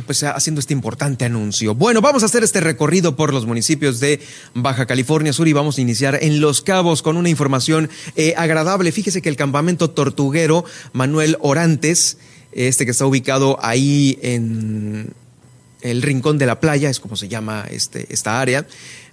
pues 0.06 0.24
haciendo 0.24 0.58
este 0.58 0.72
importante 0.72 1.24
anuncio. 1.24 1.76
Bueno, 1.76 2.00
vamos 2.00 2.24
a 2.24 2.26
hacer 2.26 2.42
este 2.42 2.60
recorrido 2.60 3.14
por 3.14 3.32
los 3.32 3.46
municipios 3.46 4.00
de 4.00 4.20
Baja 4.54 4.84
California 4.84 5.32
Sur 5.32 5.46
y 5.46 5.52
vamos 5.52 5.78
a 5.78 5.82
iniciar 5.82 6.18
en 6.20 6.40
Los 6.40 6.62
Cabos 6.62 7.02
con 7.02 7.16
una 7.16 7.28
información 7.28 7.88
eh, 8.16 8.34
agradable. 8.36 8.90
Fíjese 8.90 9.22
que 9.22 9.28
el 9.28 9.36
campamento 9.36 9.90
tortuguero 9.90 10.64
Manuel 10.92 11.36
Orantes, 11.38 12.18
este 12.50 12.84
que 12.84 12.90
está 12.90 13.06
ubicado 13.06 13.56
ahí 13.62 14.18
en 14.22 15.12
el 15.80 16.02
rincón 16.02 16.38
de 16.38 16.46
la 16.46 16.58
playa, 16.58 16.90
es 16.90 16.98
como 16.98 17.14
se 17.14 17.28
llama 17.28 17.66
este, 17.70 18.12
esta 18.12 18.40
área, 18.40 18.66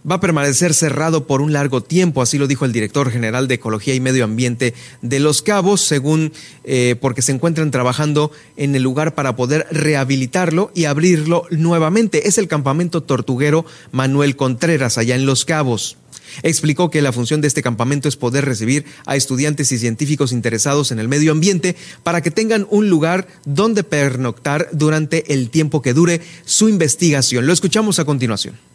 va 0.09 0.15
a 0.15 0.19
permanecer 0.19 0.73
cerrado 0.73 1.27
por 1.27 1.41
un 1.41 1.53
largo 1.53 1.81
tiempo, 1.81 2.21
así 2.21 2.37
lo 2.37 2.47
dijo 2.47 2.65
el 2.65 2.71
director 2.71 3.11
general 3.11 3.47
de 3.47 3.55
Ecología 3.55 3.93
y 3.93 3.99
Medio 3.99 4.23
Ambiente 4.23 4.73
de 5.01 5.19
Los 5.19 5.41
Cabos, 5.41 5.81
según 5.81 6.33
eh, 6.63 6.95
porque 6.99 7.21
se 7.21 7.31
encuentran 7.31 7.71
trabajando 7.71 8.31
en 8.57 8.75
el 8.75 8.83
lugar 8.83 9.15
para 9.15 9.35
poder 9.35 9.67
rehabilitarlo 9.71 10.71
y 10.73 10.85
abrirlo 10.85 11.45
nuevamente. 11.51 12.27
Es 12.27 12.37
el 12.37 12.47
campamento 12.47 13.03
tortuguero 13.03 13.65
Manuel 13.91 14.35
Contreras, 14.35 14.97
allá 14.97 15.15
en 15.15 15.25
Los 15.25 15.45
Cabos. 15.45 15.97
Explicó 16.43 16.89
que 16.89 17.01
la 17.01 17.11
función 17.11 17.41
de 17.41 17.47
este 17.47 17.61
campamento 17.61 18.07
es 18.07 18.15
poder 18.15 18.45
recibir 18.45 18.85
a 19.05 19.15
estudiantes 19.15 19.71
y 19.71 19.77
científicos 19.77 20.31
interesados 20.31 20.91
en 20.91 20.99
el 20.99 21.09
medio 21.09 21.31
ambiente 21.31 21.75
para 22.03 22.21
que 22.21 22.31
tengan 22.31 22.67
un 22.69 22.89
lugar 22.89 23.27
donde 23.45 23.83
pernoctar 23.83 24.69
durante 24.71 25.33
el 25.33 25.49
tiempo 25.49 25.81
que 25.81 25.93
dure 25.93 26.21
su 26.45 26.69
investigación. 26.69 27.45
Lo 27.45 27.53
escuchamos 27.53 27.99
a 27.99 28.05
continuación. 28.05 28.70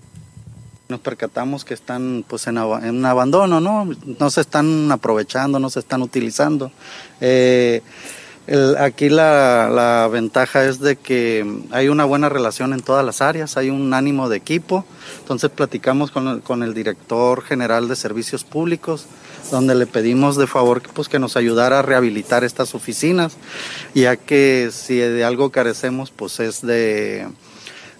Nos 0.88 1.00
percatamos 1.00 1.64
que 1.64 1.74
están 1.74 2.24
pues 2.28 2.46
en, 2.46 2.58
en 2.58 3.04
abandono, 3.04 3.60
¿no? 3.60 3.88
No 4.20 4.30
se 4.30 4.40
están 4.40 4.90
aprovechando, 4.92 5.58
no 5.58 5.68
se 5.68 5.80
están 5.80 6.00
utilizando. 6.02 6.70
Eh, 7.20 7.82
aquí 8.78 9.08
la, 9.08 9.68
la, 9.68 10.08
ventaja 10.08 10.64
es 10.64 10.78
de 10.78 10.96
que 10.96 11.44
hay 11.72 11.88
una 11.88 12.04
buena 12.04 12.28
relación 12.28 12.72
en 12.72 12.80
todas 12.80 13.04
las 13.04 13.20
áreas, 13.20 13.56
hay 13.56 13.70
un 13.70 13.92
ánimo 13.94 14.28
de 14.28 14.36
equipo. 14.36 14.84
Entonces 15.20 15.50
platicamos 15.50 16.10
con 16.12 16.28
el, 16.28 16.42
con 16.42 16.62
el 16.62 16.72
director 16.72 17.42
general 17.42 17.88
de 17.88 17.96
servicios 17.96 18.44
públicos, 18.44 19.06
donde 19.50 19.74
le 19.74 19.86
pedimos 19.86 20.36
de 20.36 20.46
favor 20.46 20.82
pues, 20.94 21.08
que 21.08 21.18
nos 21.18 21.36
ayudara 21.36 21.80
a 21.80 21.82
rehabilitar 21.82 22.44
estas 22.44 22.74
oficinas, 22.74 23.36
ya 23.94 24.16
que 24.16 24.70
si 24.72 24.96
de 24.96 25.24
algo 25.24 25.50
carecemos 25.50 26.12
pues 26.12 26.38
es 26.38 26.62
de 26.62 27.26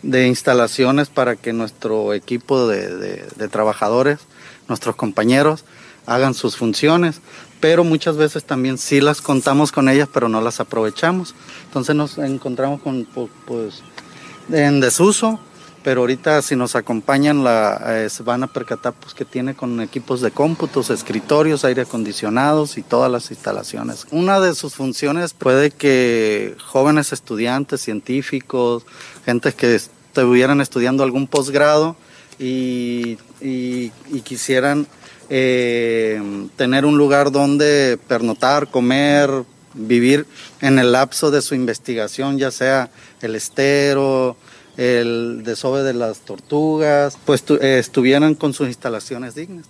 de 0.03 0.27
instalaciones 0.27 1.09
para 1.09 1.37
que 1.37 1.53
nuestro 1.53 2.15
equipo 2.15 2.67
de, 2.67 3.49
trabajadores 3.51 4.21
nuestros 4.69 4.97
compañeros 4.97 5.65
hagan 6.07 6.35
sus 6.35 6.57
funciones, 6.57 7.21
pero 7.61 7.85
muchas 7.85 8.17
veces 8.17 8.45
también 8.45 8.79
sí 8.79 9.01
las 9.01 9.21
contamos 9.21 9.73
con 9.73 9.89
ellas, 9.89 10.09
pero 10.13 10.29
no 10.29 10.41
las 10.41 10.61
aprovechamos. 10.61 11.35
Entonces 11.65 11.97
nos 11.97 12.19
encontramos 12.19 12.81
con, 12.81 13.07
pues, 13.47 13.83
en 14.53 14.81
desuso, 14.81 15.41
pero 15.87 16.01
ahorita 16.01 16.43
si 16.43 16.57
nos 16.57 16.75
acompañan 16.75 17.45
la, 17.45 17.81
eh, 17.87 18.11
se 18.11 18.25
van 18.25 18.43
a 18.43 18.49
percatar 18.49 18.93
pues, 18.95 19.15
que 19.15 19.25
tiene 19.25 19.55
con 19.55 19.81
equipos 19.81 20.21
de 20.21 20.33
cómputos, 20.33 20.91
escritorios, 20.91 21.65
aire 21.65 21.83
acondicionados 21.83 22.77
y 22.77 22.83
todas 22.83 23.09
las 23.09 23.31
instalaciones. 23.31 24.05
Una 24.11 24.41
de 24.41 24.57
sus 24.57 24.75
funciones 24.75 25.33
puede 25.33 25.71
que 25.71 26.57
jóvenes 26.61 27.13
estudiantes, 27.13 27.83
científicos, 27.83 28.85
gente 29.25 29.53
que 29.53 29.77
estuvieran 29.77 30.61
estudiando 30.61 31.05
algún 31.05 31.29
posgrado 31.29 31.95
y, 32.37 33.17
quisieran 34.25 34.89
eh, 35.31 36.21
tener 36.57 36.85
un 36.85 36.99
lugar 36.99 37.31
donde 37.31 37.97
pernotar, 38.09 38.73
comer, 38.73 39.31
vivir 39.75 40.27
en 40.61 40.81
el 40.81 40.91
lapso 40.91 41.31
de 41.31 41.43
su 41.43 41.55
investigación, 41.55 42.39
ya 42.39 42.51
sea 42.51 42.91
el 43.23 43.37
estero, 43.37 44.37
el 44.77 45.43
desove 45.45 45.83
de 45.83 45.95
las 45.95 46.21
tortugas, 46.21 47.17
pues 47.25 47.45
eh, 47.61 47.79
estuvieran 47.79 48.35
con 48.35 48.53
sus 48.53 48.69
instalaciones 48.69 49.35
dignas. 49.35 49.67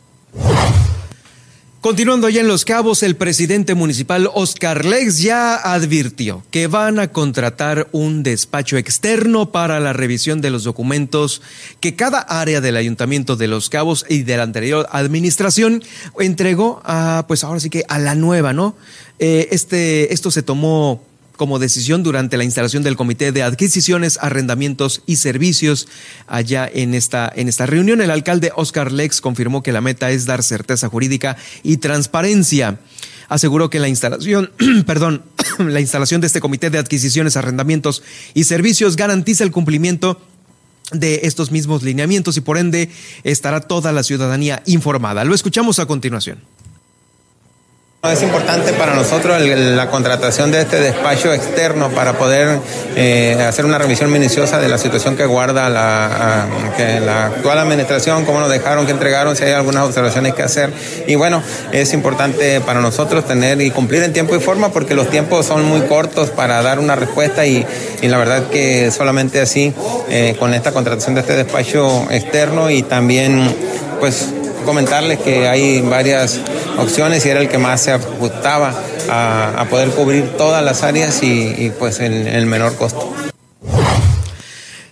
Continuando 1.87 2.27
allá 2.27 2.41
en 2.41 2.49
Los 2.49 2.65
Cabos, 2.65 3.05
el 3.05 3.15
presidente 3.15 3.77
municipal 3.77 4.29
Oscar 4.35 4.85
Lex 4.85 5.19
ya 5.19 5.55
advirtió 5.55 6.43
que 6.51 6.67
van 6.67 6.99
a 6.99 7.13
contratar 7.13 7.87
un 7.93 8.25
despacho 8.25 8.77
externo 8.77 9.53
para 9.53 9.79
la 9.79 9.93
revisión 9.93 10.41
de 10.41 10.51
los 10.51 10.65
documentos 10.65 11.43
que 11.79 11.95
cada 11.95 12.19
área 12.19 12.61
del 12.61 12.77
ayuntamiento 12.77 13.37
de 13.37 13.47
Los 13.47 13.71
Cabos 13.71 14.05
y 14.09 14.25
de 14.25 14.37
la 14.37 14.43
anterior 14.43 14.89
administración 14.91 15.85
entregó 16.19 16.83
a, 16.85 17.25
pues 17.29 17.45
ahora 17.45 17.61
sí 17.61 17.71
que 17.71 17.85
a 17.87 18.01
la 18.01 18.17
nueva, 18.17 18.53
¿no? 18.53 18.75
Eh, 19.21 19.47
este, 19.53 20.13
esto 20.13 20.33
se 20.33 20.43
tomó 20.43 21.05
como 21.37 21.59
decisión 21.59 22.03
durante 22.03 22.37
la 22.37 22.45
instalación 22.45 22.83
del 22.83 22.97
Comité 22.97 23.33
de 23.33 23.43
Adquisiciones, 23.43 24.19
Arrendamientos 24.21 25.03
y 25.07 25.17
Servicios. 25.17 25.89
Allá 26.27 26.69
en 26.73 26.95
esta, 26.95 27.31
en 27.35 27.49
esta 27.49 27.67
reunión, 27.67 28.01
el 28.01 28.11
alcalde 28.11 28.53
Oscar 28.57 28.93
Lex 28.93 29.21
confirmó 29.21 29.63
que 29.63 29.73
la 29.73 29.81
meta 29.81 30.11
es 30.11 30.27
dar 30.27 30.43
certeza 30.43 30.89
jurídica 30.89 31.37
y 31.63 31.77
transparencia. 31.77 32.81
Aseguró 33.29 33.71
que 33.71 33.81
la 33.81 33.89
instalación, 33.89 34.53
perdón, 34.87 35.23
la 35.59 35.81
instalación 35.81 36.21
de 36.21 36.29
este 36.29 36.41
Comité 36.41 36.71
de 36.71 36.79
Adquisiciones, 36.79 37.37
Arrendamientos 37.37 38.03
y 38.35 38.45
Servicios 38.45 38.97
garantiza 38.97 39.45
el 39.45 39.51
cumplimiento 39.51 40.21
de 40.93 41.21
estos 41.25 41.51
mismos 41.51 41.83
lineamientos 41.83 42.37
y 42.37 42.41
por 42.41 42.59
ende 42.59 42.91
estará 43.25 43.61
toda 43.61 43.93
la 43.93 44.03
ciudadanía 44.03 44.63
informada. 44.67 45.25
Lo 45.25 45.35
escuchamos 45.35 45.79
a 45.79 45.87
continuación. 45.87 46.39
Es 48.13 48.23
importante 48.23 48.73
para 48.73 48.95
nosotros 48.95 49.41
la 49.41 49.89
contratación 49.89 50.53
de 50.53 50.61
este 50.61 50.81
despacho 50.81 51.33
externo 51.33 51.91
para 51.91 52.13
poder 52.13 52.61
eh, 52.95 53.37
hacer 53.47 53.65
una 53.65 53.79
revisión 53.79 54.13
minuciosa 54.13 54.59
de 54.59 54.69
la 54.69 54.79
situación 54.79 55.17
que 55.17 55.27
guarda 55.27 55.69
la, 55.69 56.47
actual 57.27 57.59
administración, 57.59 58.25
cómo 58.25 58.41
nos 58.41 58.49
dejaron, 58.49 58.87
qué 58.87 58.93
entregaron, 58.93 59.35
si 59.35 59.45
hay 59.45 59.53
algunas 59.53 59.85
observaciones 59.85 60.35
que 60.35 60.43
hacer. 60.43 60.73
Y 61.07 61.17
bueno, 61.17 61.43
es 61.73 61.93
importante 61.95 62.61
para 62.61 62.81
nosotros 62.81 63.25
tener 63.27 63.61
y 63.61 63.71
cumplir 63.71 64.03
en 64.05 64.13
tiempo 64.13 64.37
y 64.37 64.41
forma 64.41 64.71
porque 64.71 64.95
los 64.95 65.11
tiempos 65.11 65.47
son 65.47 65.65
muy 65.65 65.81
cortos 65.83 66.31
para 66.31 66.63
dar 66.63 66.79
una 66.79 66.95
respuesta 66.95 67.45
y, 67.45 67.67
y 68.03 68.09
la 68.09 68.19
verdad 68.19 68.45
que 68.51 68.91
solamente 68.93 69.41
así, 69.41 69.75
eh, 70.11 70.37
con 70.39 70.55
esta 70.55 70.73
contratación 70.73 71.15
de 71.17 71.23
este 71.23 71.35
despacho 71.35 72.07
externo 72.11 72.71
y 72.71 72.83
también 72.83 73.55
pues 73.99 74.29
comentarles 74.67 75.21
que 75.21 75.49
hay 75.49 75.81
varias 75.81 76.41
opciones 76.77 77.25
y 77.25 77.31
era 77.31 77.41
el 77.41 77.49
que 77.49 77.57
más 77.57 77.81
se 77.81 77.93
ajustaba 77.93 78.75
a, 79.09 79.67
poder 79.71 79.89
cubrir 79.91 80.37
todas 80.37 80.63
las 80.63 80.83
áreas 80.83 81.23
y, 81.23 81.73
pues 81.79 82.01
en 82.01 82.27
el 82.27 82.45
menor 82.47 82.77
costo. 82.77 83.15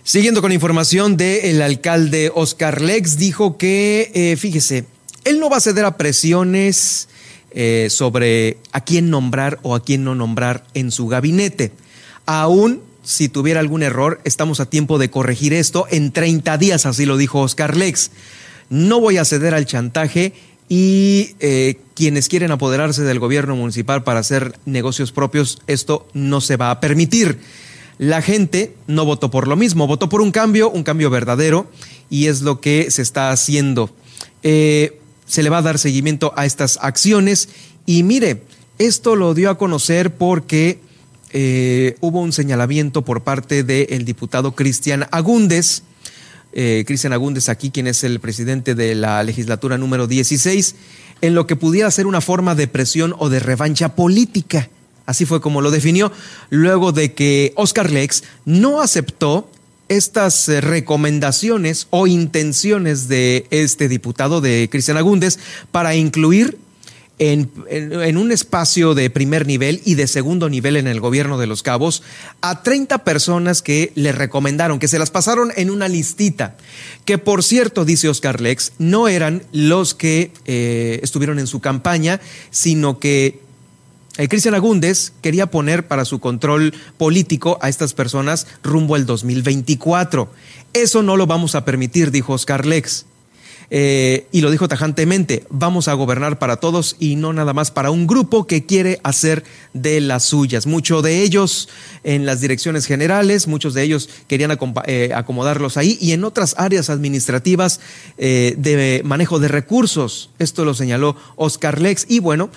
Siguiendo 0.03 0.41
con 0.41 0.51
información 0.51 1.17
del 1.17 1.61
alcalde 1.61 2.31
Oscar 2.33 2.81
Lex, 2.81 3.17
dijo 3.17 3.57
que, 3.57 4.11
eh, 4.13 4.35
fíjese, 4.37 4.85
él 5.23 5.39
no 5.39 5.49
va 5.49 5.57
a 5.57 5.61
ceder 5.61 5.85
a 5.85 5.97
presiones 5.97 7.09
eh, 7.51 7.87
sobre 7.89 8.57
a 8.71 8.81
quién 8.81 9.09
nombrar 9.09 9.59
o 9.61 9.75
a 9.75 9.83
quién 9.83 10.03
no 10.03 10.15
nombrar 10.15 10.63
en 10.73 10.91
su 10.91 11.07
gabinete. 11.07 11.71
Aún 12.25 12.81
si 13.05 13.29
tuviera 13.29 13.59
algún 13.59 13.83
error, 13.83 14.19
estamos 14.23 14.59
a 14.59 14.65
tiempo 14.65 14.97
de 14.97 15.09
corregir 15.09 15.53
esto 15.53 15.85
en 15.91 16.11
30 16.11 16.57
días, 16.57 16.85
así 16.85 17.05
lo 17.05 17.17
dijo 17.17 17.41
Oscar 17.41 17.77
Lex 17.77 18.09
no 18.69 18.99
voy 18.99 19.17
a 19.17 19.25
ceder 19.25 19.53
al 19.53 19.65
chantaje 19.65 20.33
y 20.67 21.35
eh, 21.39 21.79
quienes 21.93 22.27
quieren 22.27 22.51
apoderarse 22.51 23.03
del 23.03 23.19
gobierno 23.19 23.55
municipal 23.55 24.03
para 24.03 24.19
hacer 24.19 24.57
negocios 24.65 25.11
propios, 25.11 25.61
esto 25.67 26.07
no 26.13 26.41
se 26.41 26.57
va 26.57 26.71
a 26.71 26.79
permitir. 26.79 27.39
La 27.97 28.21
gente 28.21 28.75
no 28.87 29.05
votó 29.05 29.31
por 29.31 29.47
lo 29.47 29.55
mismo, 29.55 29.87
votó 29.87 30.09
por 30.09 30.21
un 30.21 30.31
cambio, 30.31 30.69
un 30.69 30.83
cambio 30.83 31.09
verdadero, 31.09 31.67
y 32.09 32.27
es 32.27 32.41
lo 32.41 32.59
que 32.59 32.91
se 32.91 33.01
está 33.01 33.31
haciendo. 33.31 33.89
Eh, 34.43 34.99
se 35.25 35.43
le 35.43 35.49
va 35.49 35.59
a 35.59 35.63
dar 35.63 35.79
seguimiento 35.79 36.33
a 36.35 36.45
estas 36.45 36.77
acciones 36.81 37.49
y 37.85 38.03
mire, 38.03 38.41
esto 38.77 39.15
lo 39.15 39.33
dio 39.33 39.49
a 39.49 39.57
conocer 39.57 40.13
porque 40.13 40.79
eh, 41.31 41.95
hubo 42.01 42.21
un 42.21 42.31
señalamiento 42.31 43.03
por 43.03 43.23
parte 43.23 43.63
del 43.63 44.05
diputado 44.05 44.55
Cristian 44.55 45.07
Agúndez, 45.11 45.83
eh, 46.55 46.83
Cristian 46.87 47.13
Agúndez 47.13 47.49
aquí, 47.49 47.69
quien 47.69 47.85
es 47.85 48.03
el 48.03 48.19
presidente 48.19 48.73
de 48.75 48.95
la 48.95 49.21
legislatura 49.23 49.77
número 49.77 50.07
16, 50.07 50.75
en 51.21 51.35
lo 51.35 51.45
que 51.45 51.55
pudiera 51.55 51.91
ser 51.91 52.07
una 52.07 52.21
forma 52.21 52.55
de 52.55 52.67
presión 52.67 53.13
o 53.19 53.29
de 53.29 53.39
revancha 53.39 53.95
política. 53.95 54.69
Así 55.05 55.25
fue 55.25 55.41
como 55.41 55.61
lo 55.61 55.69
definió, 55.69 56.11
luego 56.49 56.91
de 56.91 57.13
que 57.13 57.53
Oscar 57.55 57.91
Lex 57.91 58.23
no 58.45 58.81
aceptó 58.81 59.49
estas 59.87 60.49
eh, 60.49 60.61
recomendaciones 60.61 61.87
o 61.91 62.07
intenciones 62.07 63.07
de 63.07 63.45
este 63.51 63.87
diputado 63.87 64.41
de 64.41 64.67
Cristian 64.71 64.97
Agúndez 64.97 65.37
para 65.71 65.95
incluir 65.95 66.57
en, 67.17 68.17
un 68.17 68.31
espacio 68.31 68.93
de 68.93 69.09
primer 69.09 69.47
nivel 69.47 69.81
y 69.85 69.95
de 69.95 70.07
segundo 70.07 70.49
nivel 70.49 70.75
en 70.75 70.87
el 70.87 70.99
gobierno 70.99 71.37
de 71.37 71.47
Los 71.47 71.63
Cabos 71.63 72.03
a 72.41 72.61
30 72.61 73.03
personas 73.03 73.61
que 73.61 73.91
le 73.95 74.11
recomendaron, 74.11 74.79
que 74.79 74.87
se 74.87 74.99
las 74.99 75.11
pasaron 75.11 75.51
en 75.55 75.69
una 75.69 75.87
listita, 75.87 76.57
que 77.05 77.17
por 77.17 77.43
cierto, 77.43 77.85
dice 77.85 78.09
Oscar 78.09 78.41
Lex, 78.41 78.73
no 78.77 79.07
eran 79.07 79.43
los 79.51 79.93
que 79.93 80.31
eh, 80.45 80.99
estuvieron 81.03 81.39
en 81.39 81.47
su 81.47 81.61
campaña, 81.61 82.19
sino 82.51 82.99
que 82.99 83.39
eh, 84.17 84.27
Cristian 84.27 84.55
Agúndez 84.55 85.11
quería 85.21 85.47
poner 85.47 85.87
para 85.87 86.05
su 86.05 86.19
control 86.19 86.73
político 86.97 87.57
a 87.61 87.69
estas 87.69 87.93
personas 87.93 88.47
rumbo 88.63 88.95
al 88.95 89.05
2024. 89.05 90.29
Eso 90.73 91.03
no 91.03 91.17
lo 91.17 91.27
vamos 91.27 91.55
a 91.55 91.65
permitir, 91.65 92.11
dijo 92.11 92.33
Oscar 92.33 92.65
Lex. 92.65 93.05
Eh, 93.69 94.27
y 94.31 94.41
lo 94.41 94.51
dijo 94.51 94.67
tajantemente, 94.67 95.43
vamos 95.49 95.87
a 95.87 95.93
gobernar 95.93 96.39
para 96.39 96.57
todos 96.57 96.95
y 96.99 97.15
no 97.15 97.33
nada 97.33 97.53
más 97.53 97.71
para 97.71 97.91
un 97.91 98.07
grupo 98.07 98.47
que 98.47 98.65
quiere 98.65 98.99
hacer 99.03 99.43
de 99.73 100.01
las 100.01 100.23
suyas. 100.23 100.67
Muchos 100.67 101.03
de 101.03 101.21
ellos 101.21 101.69
en 102.03 102.25
las 102.25 102.41
direcciones 102.41 102.85
generales, 102.85 103.47
muchos 103.47 103.73
de 103.73 103.83
ellos 103.83 104.09
querían 104.27 104.57
eh, 104.85 105.11
acomodarlos 105.15 105.77
ahí 105.77 105.97
y 105.99 106.11
en 106.11 106.23
otras 106.23 106.55
áreas 106.57 106.89
administrativas 106.89 107.79
eh, 108.17 108.55
de 108.57 109.01
manejo 109.03 109.39
de 109.39 109.47
recursos. 109.47 110.29
Esto 110.39 110.65
lo 110.65 110.73
señaló 110.73 111.15
Oscar 111.35 111.81
Lex 111.81 112.05
y 112.09 112.19
bueno, 112.19 112.49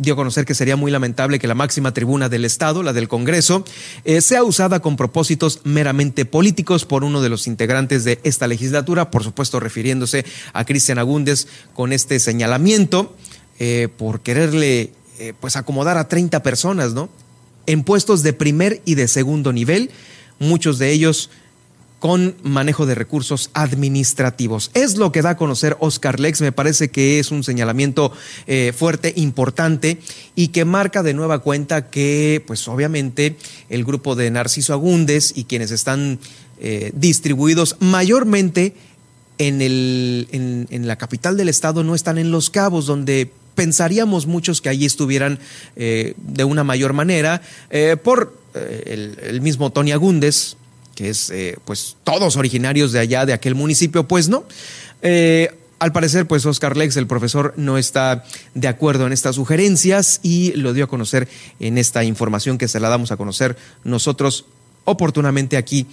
dio 0.00 0.14
a 0.14 0.16
conocer 0.16 0.46
que 0.46 0.54
sería 0.54 0.76
muy 0.76 0.90
lamentable 0.90 1.38
que 1.38 1.46
la 1.46 1.54
máxima 1.54 1.92
tribuna 1.92 2.28
del 2.28 2.46
Estado, 2.46 2.82
la 2.82 2.94
del 2.94 3.06
Congreso, 3.06 3.64
eh, 4.04 4.22
sea 4.22 4.42
usada 4.42 4.80
con 4.80 4.96
propósitos 4.96 5.60
meramente 5.64 6.24
políticos 6.24 6.86
por 6.86 7.04
uno 7.04 7.20
de 7.20 7.28
los 7.28 7.46
integrantes 7.46 8.04
de 8.04 8.18
esta 8.24 8.46
legislatura, 8.46 9.10
por 9.10 9.22
supuesto 9.22 9.60
refiriéndose 9.60 10.24
a 10.54 10.64
Cristian 10.64 10.98
Agúndez 10.98 11.46
con 11.74 11.92
este 11.92 12.18
señalamiento 12.18 13.14
eh, 13.58 13.88
por 13.94 14.20
quererle 14.20 14.92
eh, 15.18 15.34
pues 15.38 15.56
acomodar 15.56 15.98
a 15.98 16.08
30 16.08 16.42
personas, 16.42 16.94
¿no? 16.94 17.10
En 17.66 17.84
puestos 17.84 18.22
de 18.22 18.32
primer 18.32 18.80
y 18.86 18.94
de 18.94 19.06
segundo 19.06 19.52
nivel, 19.52 19.90
muchos 20.38 20.78
de 20.78 20.92
ellos 20.92 21.28
con 22.00 22.34
manejo 22.42 22.86
de 22.86 22.94
recursos 22.96 23.50
administrativos. 23.52 24.70
Es 24.72 24.96
lo 24.96 25.12
que 25.12 25.20
da 25.20 25.30
a 25.30 25.36
conocer 25.36 25.76
Oscar 25.80 26.18
Lex, 26.18 26.40
me 26.40 26.50
parece 26.50 26.88
que 26.88 27.20
es 27.20 27.30
un 27.30 27.44
señalamiento 27.44 28.10
eh, 28.46 28.72
fuerte, 28.76 29.12
importante 29.16 29.98
y 30.34 30.48
que 30.48 30.64
marca 30.64 31.02
de 31.02 31.12
nueva 31.12 31.40
cuenta 31.40 31.90
que, 31.90 32.42
pues 32.46 32.66
obviamente, 32.68 33.36
el 33.68 33.84
grupo 33.84 34.16
de 34.16 34.30
Narciso 34.30 34.72
Agúndez 34.72 35.32
y 35.36 35.44
quienes 35.44 35.70
están 35.70 36.18
eh, 36.58 36.90
distribuidos 36.94 37.76
mayormente 37.80 38.74
en, 39.36 39.60
el, 39.60 40.26
en, 40.32 40.86
la 40.86 40.96
capital 40.96 41.36
del 41.36 41.50
estado 41.50 41.84
no 41.84 41.94
están 41.94 42.16
en 42.16 42.30
Los 42.30 42.48
Cabos, 42.48 42.86
donde 42.86 43.30
pensaríamos 43.54 44.26
muchos 44.26 44.62
que 44.62 44.70
allí 44.70 44.86
estuvieran 44.86 45.38
eh, 45.76 46.14
de 46.16 46.44
una 46.44 46.64
mayor 46.64 46.94
manera 46.94 47.42
por 48.02 48.38
el, 48.54 49.40
mismo 49.40 49.70
Tony 49.70 49.92
Agúndez, 49.92 50.56
que 51.00 51.08
es 51.08 51.30
eh, 51.30 51.56
pues 51.64 51.96
todos 52.04 52.36
originarios 52.36 52.92
de 52.92 52.98
allá, 52.98 53.24
de 53.24 53.32
aquel 53.32 53.54
municipio, 53.54 54.06
pues 54.06 54.28
no. 54.28 54.44
Eh, 55.00 55.50
al 55.78 55.92
parecer, 55.92 56.26
pues 56.26 56.44
Oscar 56.44 56.76
Lex, 56.76 56.94
el 56.98 57.06
profesor, 57.06 57.54
no 57.56 57.78
está 57.78 58.22
de 58.54 58.68
acuerdo 58.68 59.06
en 59.06 59.14
estas 59.14 59.36
sugerencias 59.36 60.20
y 60.22 60.52
lo 60.56 60.74
dio 60.74 60.84
a 60.84 60.88
conocer 60.88 61.26
en 61.58 61.78
esta 61.78 62.04
información 62.04 62.58
que 62.58 62.68
se 62.68 62.80
la 62.80 62.90
damos 62.90 63.12
a 63.12 63.16
conocer 63.16 63.56
nosotros 63.82 64.44
oportunamente 64.84 65.56
aquí 65.56 65.86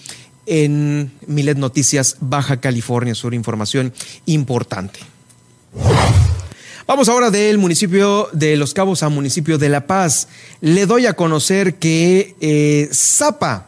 en 0.45 1.14
Milet 1.26 1.58
Noticias 1.58 2.18
Baja 2.20 2.60
California 2.60 3.16
Sur. 3.16 3.34
Información 3.34 3.93
importante. 4.26 4.99
Vamos 6.86 7.08
ahora 7.08 7.32
del 7.32 7.58
municipio 7.60 8.28
de 8.34 8.58
Los 8.58 8.74
Cabos 8.74 9.03
a 9.03 9.10
municipio 9.10 9.58
de 9.58 9.70
La 9.70 9.88
Paz. 9.88 10.28
Le 10.60 10.86
doy 10.86 11.05
a 11.05 11.14
conocer 11.14 11.76
que 11.76 12.36
eh, 12.41 12.89
Zapa 12.91 13.68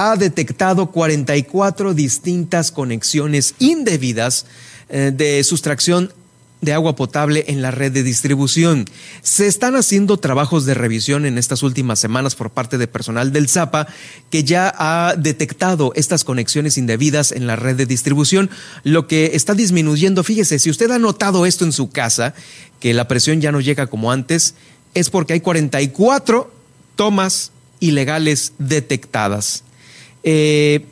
ha 0.00 0.16
detectado 0.16 0.86
44 0.86 1.92
distintas 1.92 2.72
conexiones 2.72 3.54
indebidas 3.58 4.46
eh, 4.88 5.12
de 5.14 5.44
sustracción 5.44 6.10
de 6.62 6.72
agua 6.72 6.96
potable 6.96 7.44
en 7.48 7.60
la 7.60 7.70
red 7.70 7.92
de 7.92 8.02
distribución. 8.02 8.86
Se 9.22 9.46
están 9.46 9.76
haciendo 9.76 10.16
trabajos 10.16 10.64
de 10.64 10.72
revisión 10.72 11.26
en 11.26 11.36
estas 11.36 11.62
últimas 11.62 11.98
semanas 11.98 12.34
por 12.34 12.50
parte 12.50 12.78
de 12.78 12.86
personal 12.86 13.30
del 13.32 13.48
ZAPA 13.48 13.88
que 14.30 14.42
ya 14.42 14.74
ha 14.78 15.16
detectado 15.16 15.92
estas 15.94 16.24
conexiones 16.24 16.78
indebidas 16.78 17.32
en 17.32 17.46
la 17.46 17.56
red 17.56 17.76
de 17.76 17.86
distribución, 17.86 18.48
lo 18.84 19.06
que 19.06 19.32
está 19.34 19.54
disminuyendo. 19.54 20.24
Fíjese, 20.24 20.58
si 20.58 20.70
usted 20.70 20.90
ha 20.90 20.98
notado 20.98 21.44
esto 21.44 21.66
en 21.66 21.72
su 21.72 21.90
casa, 21.90 22.34
que 22.78 22.94
la 22.94 23.06
presión 23.06 23.42
ya 23.42 23.52
no 23.52 23.60
llega 23.60 23.86
como 23.86 24.12
antes, 24.12 24.54
es 24.94 25.10
porque 25.10 25.34
hay 25.34 25.40
44 25.40 26.50
tomas 26.96 27.52
ilegales 27.80 28.54
detectadas. 28.58 29.64
Eh, 30.22 30.84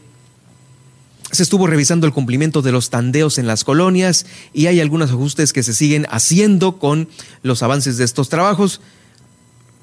se 1.31 1.43
estuvo 1.43 1.67
revisando 1.67 2.07
el 2.07 2.13
cumplimiento 2.13 2.63
de 2.63 2.73
los 2.73 2.91
tandeos 2.91 3.39
en 3.39 3.47
las 3.47 3.65
colonias 3.65 4.27
y 4.55 4.67
hay 4.67 4.81
algunos 4.81 5.11
ajustes 5.11 5.53
que 5.53 5.63
se 5.63 5.75
siguen 5.75 6.07
haciendo 6.11 6.79
con 6.79 7.09
los 7.43 7.63
avances 7.63 7.99
de 7.99 8.05
estos 8.05 8.29
trabajos. 8.29 8.81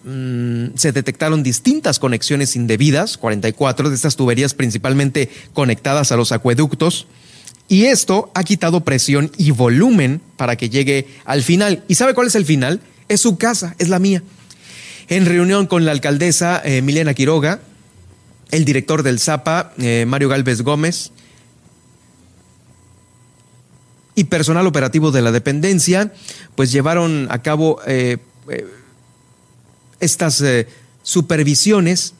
Mm, 0.03 0.75
se 0.75 0.91
detectaron 0.91 1.43
distintas 1.43 1.99
conexiones 1.99 2.55
indebidas, 2.55 3.17
44 3.17 3.89
de 3.89 3.95
estas 3.95 4.15
tuberías 4.15 4.53
principalmente 4.53 5.29
conectadas 5.53 6.11
a 6.11 6.17
los 6.17 6.31
acueductos. 6.31 7.07
Y 7.67 7.85
esto 7.85 8.31
ha 8.35 8.43
quitado 8.43 8.83
presión 8.83 9.31
y 9.37 9.51
volumen 9.51 10.21
para 10.37 10.55
que 10.55 10.69
llegue 10.69 11.07
al 11.25 11.41
final. 11.41 11.83
¿Y 11.87 11.95
sabe 11.95 12.13
cuál 12.13 12.27
es 12.27 12.35
el 12.35 12.45
final? 12.45 12.79
Es 13.07 13.21
su 13.21 13.37
casa, 13.37 13.75
es 13.79 13.89
la 13.89 13.99
mía. 13.99 14.21
En 15.07 15.25
reunión 15.25 15.65
con 15.67 15.85
la 15.85 15.91
alcaldesa 15.91 16.61
eh, 16.63 16.81
Milena 16.81 17.13
Quiroga, 17.13 17.61
el 18.51 18.65
director 18.65 19.03
del 19.03 19.19
ZAPA, 19.19 19.73
eh, 19.77 20.05
Mario 20.07 20.29
Galvez 20.29 20.61
Gómez, 20.61 21.11
y 24.15 24.25
personal 24.25 24.65
operativo 24.65 25.11
de 25.11 25.21
la 25.21 25.31
dependencia, 25.31 26.13
pues 26.55 26.71
llevaron 26.71 27.27
a 27.29 27.41
cabo 27.41 27.81
eh, 27.85 28.17
eh, 28.49 28.65
estas 29.99 30.43
supervisiones. 31.03 32.13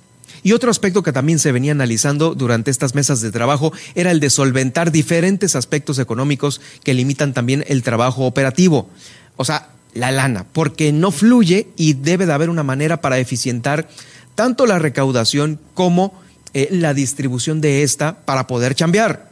Y 0.44 0.52
otro 0.52 0.70
aspecto 0.70 1.02
que 1.02 1.14
también 1.14 1.40
se 1.40 1.52
venía 1.52 1.72
analizando 1.72 2.36
durante 2.36 2.70
estas 2.70 2.94
mesas 2.94 3.22
de 3.22 3.32
trabajo 3.32 3.72
era 3.96 4.12
el 4.12 4.20
de 4.20 4.30
solventar 4.30 4.92
diferentes 4.92 5.56
aspectos 5.56 5.98
económicos 5.98 6.62
que 6.84 6.94
limitan 6.94 7.34
también 7.34 7.64
el 7.68 7.82
trabajo 7.82 8.26
operativo. 8.26 8.90
O 9.38 9.46
sea, 9.46 9.70
la 9.96 10.12
lana, 10.12 10.46
porque 10.52 10.92
no 10.92 11.10
fluye 11.10 11.70
y 11.78 11.94
debe 11.94 12.26
de 12.26 12.34
haber 12.34 12.50
una 12.50 12.64
manera 12.64 13.02
para 13.02 13.18
eficientar 13.18 13.88
tanto 14.36 14.66
la 14.66 14.80
recaudación 14.80 15.60
como 15.74 16.14
la 16.54 16.94
distribución 16.94 17.60
de 17.60 17.84
esta 17.84 18.18
para 18.26 18.48
poder 18.48 18.76
chambear. 18.76 19.30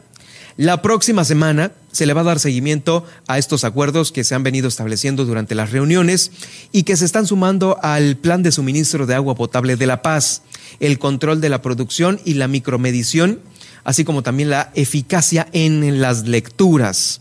La 0.56 0.82
próxima 0.82 1.24
semana 1.24 1.72
se 1.90 2.06
le 2.06 2.12
va 2.12 2.20
a 2.20 2.24
dar 2.24 2.38
seguimiento 2.38 3.04
a 3.26 3.38
estos 3.38 3.64
acuerdos 3.64 4.12
que 4.12 4.22
se 4.22 4.36
han 4.36 4.44
venido 4.44 4.68
estableciendo 4.68 5.24
durante 5.24 5.56
las 5.56 5.72
reuniones 5.72 6.30
y 6.70 6.84
que 6.84 6.96
se 6.96 7.04
están 7.04 7.26
sumando 7.26 7.78
al 7.82 8.16
plan 8.16 8.44
de 8.44 8.52
suministro 8.52 9.06
de 9.06 9.16
agua 9.16 9.34
potable 9.34 9.76
de 9.76 9.86
La 9.86 10.02
Paz, 10.02 10.42
el 10.78 11.00
control 11.00 11.40
de 11.40 11.48
la 11.48 11.60
producción 11.60 12.20
y 12.24 12.34
la 12.34 12.46
micromedición, 12.46 13.40
así 13.82 14.04
como 14.04 14.22
también 14.22 14.50
la 14.50 14.70
eficacia 14.74 15.48
en 15.52 16.00
las 16.00 16.28
lecturas. 16.28 17.20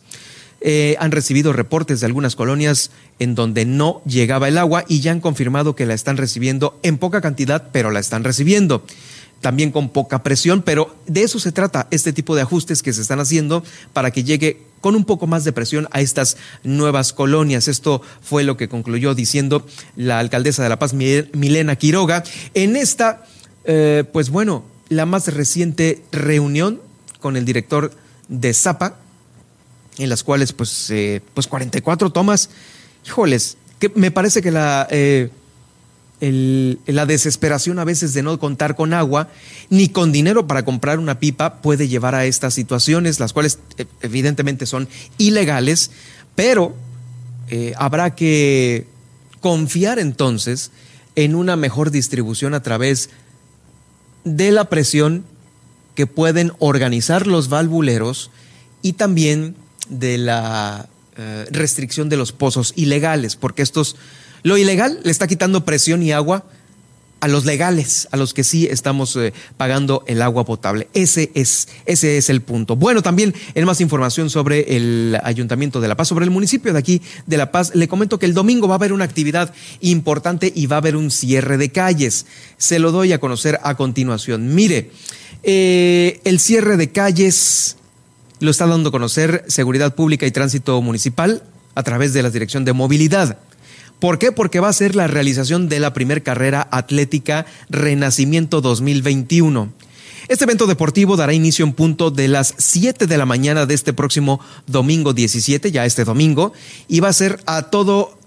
Eh, 0.65 0.95
han 0.99 1.11
recibido 1.11 1.51
reportes 1.51 1.99
de 1.99 2.05
algunas 2.05 2.37
colonias 2.37 2.91
en 3.19 3.35
donde 3.35 3.65
no 3.65 4.01
llegaba 4.05 4.47
el 4.47 4.57
agua 4.57 4.85
y 4.87 5.01
ya 5.01 5.11
han 5.11 5.19
confirmado 5.19 5.75
que 5.75 5.85
la 5.85 5.93
están 5.93 6.15
recibiendo 6.15 6.79
en 6.83 6.97
poca 6.97 7.19
cantidad, 7.19 7.69
pero 7.73 7.91
la 7.91 7.99
están 7.99 8.23
recibiendo 8.23 8.85
también 9.41 9.71
con 9.71 9.89
poca 9.89 10.23
presión, 10.23 10.61
pero 10.61 10.95
de 11.05 11.23
eso 11.23 11.37
se 11.37 11.51
trata 11.51 11.87
este 11.91 12.13
tipo 12.13 12.33
de 12.33 12.43
ajustes 12.43 12.81
que 12.81 12.93
se 12.93 13.01
están 13.01 13.19
haciendo 13.19 13.61
para 13.91 14.09
que 14.09 14.23
llegue 14.23 14.61
con 14.79 14.95
un 14.95 15.03
poco 15.03 15.27
más 15.27 15.43
de 15.43 15.51
presión 15.51 15.89
a 15.91 15.99
estas 15.99 16.37
nuevas 16.63 17.11
colonias. 17.11 17.67
Esto 17.67 18.01
fue 18.21 18.45
lo 18.45 18.55
que 18.55 18.69
concluyó 18.69 19.15
diciendo 19.15 19.67
la 19.97 20.19
alcaldesa 20.19 20.63
de 20.63 20.69
La 20.69 20.79
Paz, 20.79 20.93
Milena 20.93 21.75
Quiroga, 21.75 22.23
en 22.53 22.77
esta, 22.77 23.25
eh, 23.65 24.05
pues 24.13 24.29
bueno, 24.29 24.63
la 24.87 25.05
más 25.05 25.27
reciente 25.27 26.01
reunión 26.13 26.81
con 27.19 27.35
el 27.35 27.43
director 27.43 27.91
de 28.29 28.53
Zapa, 28.53 28.95
en 29.97 30.09
las 30.09 30.23
cuales 30.23 30.53
pues, 30.53 30.89
eh, 30.89 31.21
pues 31.33 31.47
44 31.47 32.11
tomas, 32.11 32.49
híjoles, 33.05 33.57
me 33.95 34.11
parece 34.11 34.41
que 34.41 34.51
la... 34.51 34.87
Eh, 34.89 35.29
la 36.25 37.05
desesperación 37.05 37.79
a 37.79 37.83
veces 37.83 38.13
de 38.13 38.23
no 38.23 38.39
contar 38.39 38.77
con 38.77 38.93
agua 38.93 39.27
ni 39.69 39.89
con 39.89 40.13
dinero 40.13 40.47
para 40.47 40.63
comprar 40.63 40.99
una 40.99 41.19
pipa 41.19 41.55
puede 41.61 41.89
llevar 41.89 42.15
a 42.15 42.25
estas 42.25 42.53
situaciones, 42.53 43.19
las 43.19 43.33
cuales 43.33 43.59
eh, 43.77 43.85
evidentemente 44.01 44.65
son 44.65 44.87
ilegales, 45.17 45.91
pero 46.35 46.75
eh, 47.49 47.73
habrá 47.77 48.15
que 48.15 48.87
confiar 49.41 49.99
entonces 49.99 50.71
en 51.15 51.35
una 51.35 51.57
mejor 51.57 51.91
distribución 51.91 52.53
a 52.53 52.63
través 52.63 53.09
de 54.23 54.51
la 54.51 54.69
presión 54.69 55.25
que 55.93 56.07
pueden 56.07 56.53
organizar 56.59 57.27
los 57.27 57.49
valvuleros 57.49 58.31
y 58.81 58.93
también 58.93 59.55
de 59.89 60.17
la 60.17 60.87
eh, 61.17 61.45
restricción 61.51 62.09
de 62.09 62.17
los 62.17 62.31
pozos 62.31 62.73
ilegales, 62.75 63.35
porque 63.35 63.61
estos 63.61 63.95
lo 64.43 64.57
ilegal 64.57 64.99
le 65.03 65.11
está 65.11 65.27
quitando 65.27 65.63
presión 65.63 66.03
y 66.03 66.11
agua 66.11 66.45
a 67.23 67.29
los 67.29 67.45
legales, 67.45 68.09
a 68.11 68.17
los 68.17 68.33
que 68.33 68.43
sí 68.43 68.67
estamos 68.69 69.15
eh, 69.15 69.31
pagando 69.55 70.03
el 70.07 70.21
agua 70.21 70.43
potable. 70.43 70.89
Ese 70.93 71.31
es, 71.35 71.69
ese 71.85 72.17
es 72.17 72.29
el 72.29 72.41
punto. 72.41 72.75
Bueno, 72.75 73.01
también 73.01 73.33
en 73.55 73.63
más 73.63 73.79
información 73.79 74.29
sobre 74.29 74.75
el 74.75 75.17
Ayuntamiento 75.23 75.79
de 75.79 75.87
La 75.87 75.95
Paz, 75.95 76.09
sobre 76.09 76.25
el 76.25 76.31
municipio 76.31 76.73
de 76.73 76.79
aquí 76.79 77.01
de 77.25 77.37
La 77.37 77.49
Paz, 77.49 77.75
le 77.75 77.87
comento 77.87 78.19
que 78.19 78.25
el 78.25 78.33
domingo 78.33 78.67
va 78.67 78.73
a 78.73 78.75
haber 78.75 78.91
una 78.91 79.05
actividad 79.05 79.53
importante 79.79 80.51
y 80.53 80.65
va 80.65 80.75
a 80.75 80.79
haber 80.79 80.97
un 80.97 81.11
cierre 81.11 81.55
de 81.55 81.69
calles. 81.69 82.25
Se 82.57 82.77
lo 82.77 82.91
doy 82.91 83.13
a 83.13 83.19
conocer 83.19 83.57
a 83.63 83.75
continuación. 83.75 84.53
Mire, 84.53 84.91
eh, 85.43 86.19
el 86.25 86.41
cierre 86.41 86.75
de 86.75 86.91
calles 86.91 87.77
lo 88.43 88.51
está 88.51 88.67
dando 88.67 88.89
a 88.89 88.91
conocer 88.91 89.45
Seguridad 89.47 89.95
Pública 89.95 90.25
y 90.25 90.31
Tránsito 90.31 90.81
Municipal 90.81 91.43
a 91.75 91.83
través 91.83 92.13
de 92.13 92.21
la 92.21 92.29
Dirección 92.29 92.65
de 92.65 92.73
Movilidad. 92.73 93.37
¿Por 93.99 94.19
qué? 94.19 94.33
Porque 94.33 94.59
va 94.59 94.67
a 94.67 94.73
ser 94.73 94.95
la 94.95 95.07
realización 95.07 95.69
de 95.69 95.79
la 95.79 95.93
primer 95.93 96.23
carrera 96.23 96.67
atlética 96.71 97.45
Renacimiento 97.69 98.59
2021. 98.59 99.71
Este 100.27 100.43
evento 100.43 100.67
deportivo 100.67 101.15
dará 101.15 101.33
inicio 101.33 101.63
en 101.63 101.71
punto 101.71 102.11
de 102.11 102.27
las 102.27 102.53
7 102.57 103.07
de 103.07 103.17
la 103.17 103.25
mañana 103.25 103.65
de 103.65 103.75
este 103.75 103.93
próximo 103.93 104.41
domingo 104.67 105.13
17, 105.13 105.71
ya 105.71 105.85
este 105.85 106.03
domingo, 106.03 106.51
y 106.89 106.99
va 106.99 107.07
a 107.07 107.13
ser 107.13 107.39
a 107.45 107.63
todo 107.63 108.17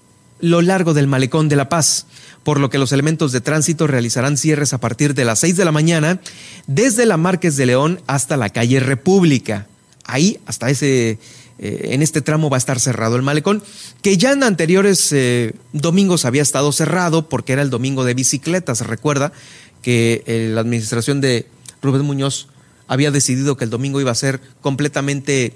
lo 0.40 0.62
largo 0.62 0.94
del 0.94 1.08
malecón 1.08 1.50
de 1.50 1.56
La 1.56 1.68
Paz, 1.68 2.06
por 2.42 2.58
lo 2.58 2.70
que 2.70 2.78
los 2.78 2.92
elementos 2.92 3.32
de 3.32 3.42
tránsito 3.42 3.86
realizarán 3.86 4.38
cierres 4.38 4.72
a 4.72 4.78
partir 4.78 5.14
de 5.14 5.26
las 5.26 5.40
6 5.40 5.56
de 5.56 5.64
la 5.66 5.72
mañana, 5.72 6.20
desde 6.66 7.04
la 7.04 7.18
Márquez 7.18 7.56
de 7.56 7.66
León 7.66 8.00
hasta 8.06 8.38
la 8.38 8.48
calle 8.48 8.80
República. 8.80 9.66
Ahí, 10.06 10.38
hasta 10.46 10.70
ese 10.70 11.18
eh, 11.58 11.88
en 11.92 12.02
este 12.02 12.20
tramo 12.20 12.50
va 12.50 12.58
a 12.58 12.58
estar 12.58 12.78
cerrado 12.78 13.16
el 13.16 13.22
malecón, 13.22 13.62
que 14.02 14.18
ya 14.18 14.32
en 14.32 14.42
anteriores 14.42 15.10
eh, 15.12 15.54
domingos 15.72 16.26
había 16.26 16.42
estado 16.42 16.70
cerrado 16.70 17.30
porque 17.30 17.54
era 17.54 17.62
el 17.62 17.70
domingo 17.70 18.04
de 18.04 18.12
bicicletas. 18.12 18.86
Recuerda 18.86 19.32
que 19.80 20.22
eh, 20.26 20.50
la 20.52 20.60
administración 20.60 21.22
de 21.22 21.46
Rubén 21.80 22.02
Muñoz 22.02 22.48
había 22.88 23.10
decidido 23.10 23.56
que 23.56 23.64
el 23.64 23.70
domingo 23.70 24.00
iba 24.00 24.10
a 24.10 24.14
ser 24.14 24.40
completamente 24.60 25.54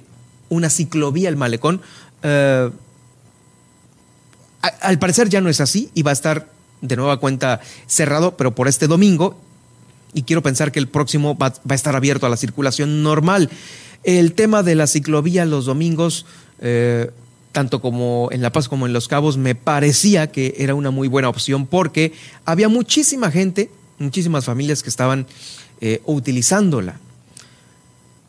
una 0.48 0.70
ciclovía 0.70 1.28
el 1.28 1.36
malecón. 1.36 1.82
al 2.22 2.72
parecer 4.98 5.28
ya 5.28 5.40
no 5.40 5.50
es 5.50 5.60
así 5.60 5.90
y 5.94 6.02
va 6.02 6.10
a 6.10 6.14
estar 6.14 6.48
de 6.80 6.96
nueva 6.96 7.20
cuenta 7.20 7.60
cerrado, 7.86 8.36
pero 8.38 8.54
por 8.54 8.68
este 8.68 8.86
domingo. 8.86 9.38
Y 10.12 10.22
quiero 10.22 10.42
pensar 10.42 10.72
que 10.72 10.80
el 10.80 10.88
próximo 10.88 11.36
va 11.36 11.52
a 11.68 11.74
estar 11.74 11.94
abierto 11.94 12.26
a 12.26 12.30
la 12.30 12.36
circulación 12.36 13.02
normal. 13.02 13.50
El 14.02 14.32
tema 14.32 14.62
de 14.62 14.74
la 14.74 14.86
ciclovía 14.86 15.44
los 15.44 15.66
domingos, 15.66 16.26
eh, 16.60 17.10
tanto 17.52 17.80
como 17.80 18.28
en 18.32 18.42
La 18.42 18.52
Paz 18.52 18.68
como 18.68 18.86
en 18.86 18.92
Los 18.92 19.08
Cabos, 19.08 19.36
me 19.36 19.54
parecía 19.54 20.30
que 20.30 20.54
era 20.58 20.74
una 20.74 20.90
muy 20.90 21.08
buena 21.08 21.28
opción 21.28 21.66
porque 21.66 22.12
había 22.44 22.68
muchísima 22.68 23.30
gente, 23.30 23.70
muchísimas 23.98 24.44
familias 24.44 24.82
que 24.82 24.88
estaban 24.88 25.26
eh, 25.80 26.00
utilizándola. 26.06 26.98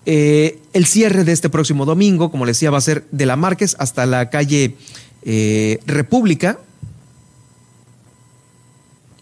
Eh, 0.06 0.60
el 0.74 0.86
cierre 0.86 1.24
de 1.24 1.32
este 1.32 1.50
próximo 1.50 1.86
domingo, 1.86 2.32
como 2.32 2.46
les 2.46 2.58
decía, 2.58 2.72
va 2.72 2.80
a 2.80 2.82
ser 2.82 3.06
de 3.12 3.26
la 3.26 3.36
Márquez 3.36 3.76
hasta 3.78 4.06
la 4.06 4.30
calle 4.30 4.76
eh, 5.24 5.80
República. 5.86 6.60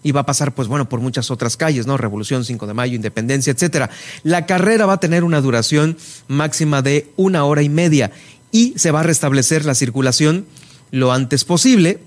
Y 0.02 0.12
va 0.12 0.22
a 0.22 0.26
pasar, 0.26 0.56
pues 0.56 0.68
bueno, 0.68 0.88
por 0.88 1.02
muchas 1.02 1.30
otras 1.30 1.58
calles, 1.58 1.86
¿no? 1.86 1.98
Revolución, 1.98 2.46
5 2.46 2.68
de 2.68 2.74
Mayo, 2.74 2.96
Independencia, 2.96 3.52
etcétera. 3.52 3.90
La 4.24 4.46
carrera 4.46 4.86
va 4.86 4.94
a 4.94 5.00
tener 5.00 5.24
una 5.24 5.42
duración 5.42 5.98
máxima 6.28 6.82
de 6.82 7.12
una 7.18 7.44
hora 7.44 7.62
y 7.62 7.70
media 7.70 8.12
y 8.52 8.74
se 8.78 8.92
va 8.92 9.02
a 9.02 9.04
restablecer 9.04 9.66
la 9.66 9.76
circulación 9.76 10.46
lo 10.92 11.12
antes 11.12 11.44
posible. 11.44 12.00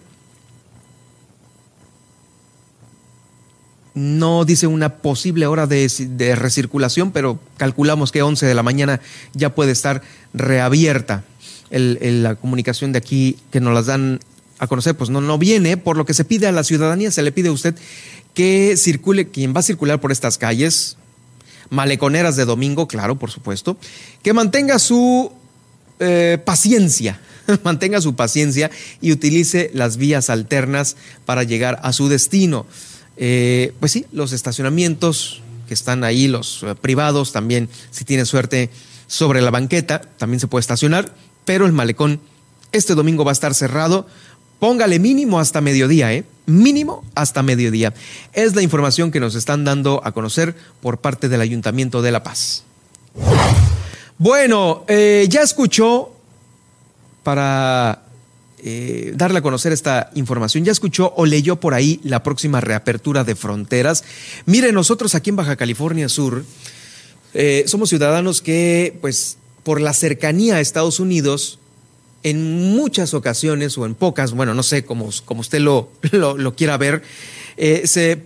No 3.94 4.44
dice 4.44 4.66
una 4.66 4.96
posible 4.96 5.46
hora 5.46 5.66
de, 5.66 6.34
recirculación, 6.34 7.12
pero 7.12 7.38
calculamos 7.58 8.10
que 8.10 8.22
11 8.22 8.46
de 8.46 8.54
la 8.54 8.62
mañana 8.62 9.00
ya 9.34 9.54
puede 9.54 9.72
estar 9.72 10.02
reabierta. 10.32 11.24
La 11.70 12.36
comunicación 12.36 12.92
de 12.92 12.98
aquí 12.98 13.36
que 13.50 13.60
nos 13.60 13.74
las 13.74 13.86
dan 13.86 14.20
a 14.62 14.68
conocer, 14.68 14.96
pues 14.96 15.10
no, 15.10 15.20
no 15.20 15.38
viene, 15.38 15.76
por 15.76 15.96
lo 15.96 16.06
que 16.06 16.14
se 16.14 16.24
pide 16.24 16.46
a 16.46 16.52
la 16.52 16.62
ciudadanía, 16.62 17.10
se 17.10 17.22
le 17.22 17.32
pide 17.32 17.48
a 17.48 17.52
usted 17.52 17.74
que 18.32 18.76
circule, 18.76 19.26
quien 19.28 19.52
va 19.52 19.58
a 19.58 19.64
circular 19.64 20.00
por 20.00 20.12
estas 20.12 20.38
calles, 20.38 20.96
maleconeras 21.68 22.36
de 22.36 22.44
domingo, 22.44 22.86
claro, 22.86 23.18
por 23.18 23.32
supuesto, 23.32 23.76
que 24.22 24.32
mantenga 24.32 24.78
su 24.78 25.32
eh, 25.98 26.38
paciencia, 26.44 27.20
mantenga 27.64 28.00
su 28.00 28.14
paciencia 28.14 28.70
y 29.00 29.10
utilice 29.10 29.72
las 29.74 29.96
vías 29.96 30.30
alternas 30.30 30.94
para 31.24 31.42
llegar 31.42 31.80
a 31.82 31.92
su 31.92 32.08
destino. 32.08 32.64
Eh, 33.16 33.74
pues 33.80 33.90
sí, 33.90 34.06
los 34.12 34.30
estacionamientos 34.30 35.42
que 35.66 35.74
están 35.74 36.04
ahí, 36.04 36.28
los 36.28 36.62
eh, 36.62 36.76
privados, 36.80 37.32
también, 37.32 37.68
si 37.90 38.04
tiene 38.04 38.26
suerte, 38.26 38.70
sobre 39.08 39.42
la 39.42 39.50
banqueta, 39.50 40.02
también 40.18 40.38
se 40.38 40.46
puede 40.46 40.60
estacionar, 40.60 41.12
pero 41.44 41.66
el 41.66 41.72
malecón 41.72 42.20
este 42.70 42.94
domingo 42.94 43.24
va 43.24 43.30
a 43.30 43.34
estar 43.34 43.54
cerrado. 43.54 44.06
Póngale 44.62 45.00
mínimo 45.00 45.40
hasta 45.40 45.60
mediodía, 45.60 46.14
¿eh? 46.14 46.22
Mínimo 46.46 47.04
hasta 47.16 47.42
mediodía. 47.42 47.92
Es 48.32 48.54
la 48.54 48.62
información 48.62 49.10
que 49.10 49.18
nos 49.18 49.34
están 49.34 49.64
dando 49.64 50.00
a 50.04 50.12
conocer 50.12 50.54
por 50.80 50.98
parte 50.98 51.28
del 51.28 51.40
Ayuntamiento 51.40 52.00
de 52.00 52.12
La 52.12 52.22
Paz. 52.22 52.62
Bueno, 54.18 54.84
eh, 54.86 55.26
ya 55.28 55.42
escuchó 55.42 56.14
para 57.24 58.04
eh, 58.62 59.12
darle 59.16 59.40
a 59.40 59.42
conocer 59.42 59.72
esta 59.72 60.12
información. 60.14 60.64
Ya 60.64 60.70
escuchó 60.70 61.12
o 61.16 61.26
leyó 61.26 61.56
por 61.58 61.74
ahí 61.74 61.98
la 62.04 62.22
próxima 62.22 62.60
reapertura 62.60 63.24
de 63.24 63.34
fronteras. 63.34 64.04
Mire, 64.46 64.70
nosotros 64.70 65.16
aquí 65.16 65.30
en 65.30 65.36
Baja 65.36 65.56
California 65.56 66.08
Sur 66.08 66.44
eh, 67.34 67.64
somos 67.66 67.88
ciudadanos 67.88 68.40
que, 68.40 68.96
pues, 69.00 69.38
por 69.64 69.80
la 69.80 69.92
cercanía 69.92 70.54
a 70.54 70.60
Estados 70.60 71.00
Unidos, 71.00 71.58
en 72.22 72.72
muchas 72.74 73.14
ocasiones 73.14 73.76
o 73.78 73.86
en 73.86 73.94
pocas, 73.94 74.32
bueno, 74.32 74.54
no 74.54 74.62
sé 74.62 74.84
cómo, 74.84 75.10
como 75.24 75.40
usted 75.40 75.60
lo, 75.60 75.90
lo, 76.12 76.36
lo 76.36 76.54
quiera 76.54 76.76
ver, 76.76 77.02
eh, 77.56 77.82
se 77.86 78.22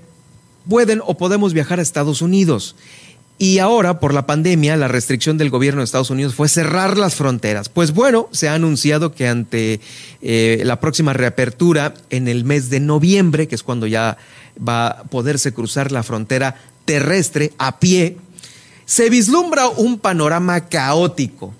pueden 0.69 1.01
o 1.05 1.17
podemos 1.17 1.53
viajar 1.53 1.79
a 1.79 1.83
Estados 1.83 2.23
Unidos. 2.23 2.77
Y 3.39 3.59
ahora, 3.59 4.01
por 4.01 4.15
la 4.15 4.27
pandemia, 4.27 4.77
la 4.77 4.89
restricción 4.89 5.37
del 5.37 5.51
gobierno 5.51 5.81
de 5.81 5.85
Estados 5.85 6.09
Unidos 6.09 6.35
fue 6.35 6.49
cerrar 6.49 6.97
las 6.97 7.17
fronteras. 7.17 7.69
Pues 7.69 7.93
bueno, 7.93 8.29
se 8.33 8.49
ha 8.49 8.55
anunciado 8.55 9.13
que 9.13 9.29
ante 9.29 9.81
eh, 10.23 10.63
la 10.65 10.81
próxima 10.81 11.13
reapertura 11.13 11.93
en 12.09 12.29
el 12.29 12.45
mes 12.45 12.71
de 12.71 12.81
noviembre, 12.81 13.47
que 13.47 13.55
es 13.55 13.63
cuando 13.63 13.87
ya 13.87 14.17
va 14.67 14.87
a 14.87 15.05
poderse 15.05 15.53
cruzar 15.53 15.93
la 15.93 16.03
frontera 16.03 16.57
terrestre 16.87 17.53
a 17.59 17.79
pie, 17.79 18.17
se 18.87 19.11
vislumbra 19.11 19.69
un 19.69 19.99
panorama 19.99 20.69
caótico. 20.69 21.53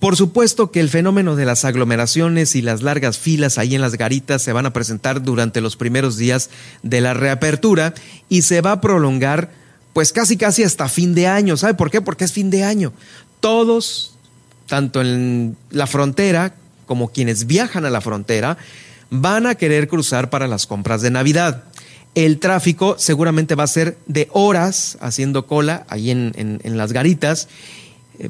Por 0.00 0.16
supuesto 0.16 0.70
que 0.70 0.80
el 0.80 0.88
fenómeno 0.88 1.36
de 1.36 1.44
las 1.44 1.66
aglomeraciones 1.66 2.56
y 2.56 2.62
las 2.62 2.80
largas 2.80 3.18
filas 3.18 3.58
ahí 3.58 3.74
en 3.74 3.82
las 3.82 3.96
garitas 3.96 4.40
se 4.40 4.54
van 4.54 4.64
a 4.64 4.72
presentar 4.72 5.22
durante 5.22 5.60
los 5.60 5.76
primeros 5.76 6.16
días 6.16 6.48
de 6.82 7.02
la 7.02 7.12
reapertura 7.12 7.92
y 8.30 8.42
se 8.42 8.62
va 8.62 8.72
a 8.72 8.80
prolongar 8.80 9.50
pues 9.92 10.12
casi 10.12 10.38
casi 10.38 10.62
hasta 10.62 10.88
fin 10.88 11.14
de 11.14 11.26
año. 11.26 11.58
¿Sabe 11.58 11.74
por 11.74 11.90
qué? 11.90 12.00
Porque 12.00 12.24
es 12.24 12.32
fin 12.32 12.48
de 12.48 12.64
año. 12.64 12.94
Todos, 13.40 14.14
tanto 14.66 15.02
en 15.02 15.56
la 15.70 15.86
frontera 15.86 16.54
como 16.86 17.10
quienes 17.10 17.46
viajan 17.46 17.84
a 17.84 17.90
la 17.90 18.00
frontera, 18.00 18.56
van 19.10 19.46
a 19.46 19.54
querer 19.54 19.86
cruzar 19.86 20.30
para 20.30 20.48
las 20.48 20.66
compras 20.66 21.02
de 21.02 21.10
Navidad. 21.10 21.64
El 22.14 22.38
tráfico 22.38 22.96
seguramente 22.98 23.54
va 23.54 23.64
a 23.64 23.68
ser 23.68 23.98
de 24.06 24.28
horas 24.32 24.96
haciendo 25.00 25.46
cola 25.46 25.84
ahí 25.88 26.10
en, 26.10 26.32
en, 26.36 26.60
en 26.64 26.76
las 26.76 26.92
garitas, 26.92 27.48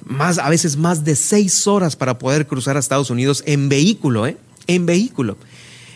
más, 0.04 0.38
a 0.38 0.48
veces 0.48 0.76
más 0.76 1.04
de 1.04 1.16
seis 1.16 1.66
horas 1.66 1.96
para 1.96 2.18
poder 2.18 2.46
cruzar 2.46 2.76
a 2.76 2.80
Estados 2.80 3.10
Unidos 3.10 3.42
en 3.46 3.68
vehículo, 3.68 4.26
¿eh? 4.26 4.36
En 4.66 4.86
vehículo. 4.86 5.36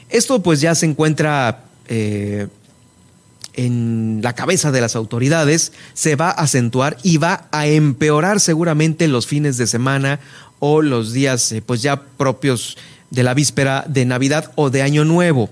Esto 0.08 0.42
pues 0.42 0.60
ya 0.60 0.74
se 0.74 0.86
encuentra 0.86 1.64
eh, 1.88 2.48
en 3.54 4.20
la 4.22 4.34
cabeza 4.34 4.72
de 4.72 4.80
las 4.80 4.96
autoridades, 4.96 5.72
se 5.92 6.16
va 6.16 6.28
a 6.28 6.42
acentuar 6.42 6.96
y 7.02 7.18
va 7.18 7.48
a 7.52 7.66
empeorar 7.66 8.40
seguramente 8.40 9.08
los 9.08 9.26
fines 9.26 9.56
de 9.56 9.66
semana 9.66 10.20
o 10.58 10.82
los 10.82 11.12
días 11.12 11.52
eh, 11.52 11.62
pues 11.64 11.82
ya 11.82 12.02
propios 12.02 12.76
de 13.10 13.22
la 13.22 13.34
víspera 13.34 13.84
de 13.88 14.04
Navidad 14.04 14.52
o 14.56 14.70
de 14.70 14.82
Año 14.82 15.04
Nuevo. 15.04 15.50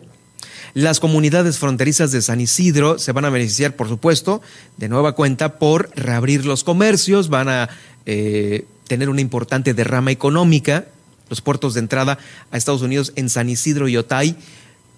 Las 0.74 1.00
comunidades 1.00 1.58
fronterizas 1.58 2.12
de 2.12 2.22
San 2.22 2.40
Isidro 2.40 2.98
se 2.98 3.12
van 3.12 3.26
a 3.26 3.30
beneficiar, 3.30 3.76
por 3.76 3.88
supuesto, 3.88 4.40
de 4.78 4.88
nueva 4.88 5.12
cuenta 5.12 5.58
por 5.58 5.90
reabrir 5.94 6.46
los 6.46 6.64
comercios, 6.64 7.28
van 7.28 7.50
a 7.50 7.68
eh, 8.06 8.64
tener 8.88 9.10
una 9.10 9.20
importante 9.20 9.74
derrama 9.74 10.12
económica. 10.12 10.86
Los 11.28 11.42
puertos 11.42 11.74
de 11.74 11.80
entrada 11.80 12.18
a 12.50 12.56
Estados 12.56 12.80
Unidos 12.80 13.12
en 13.16 13.28
San 13.28 13.50
Isidro 13.50 13.86
y 13.88 13.98
Otay 13.98 14.36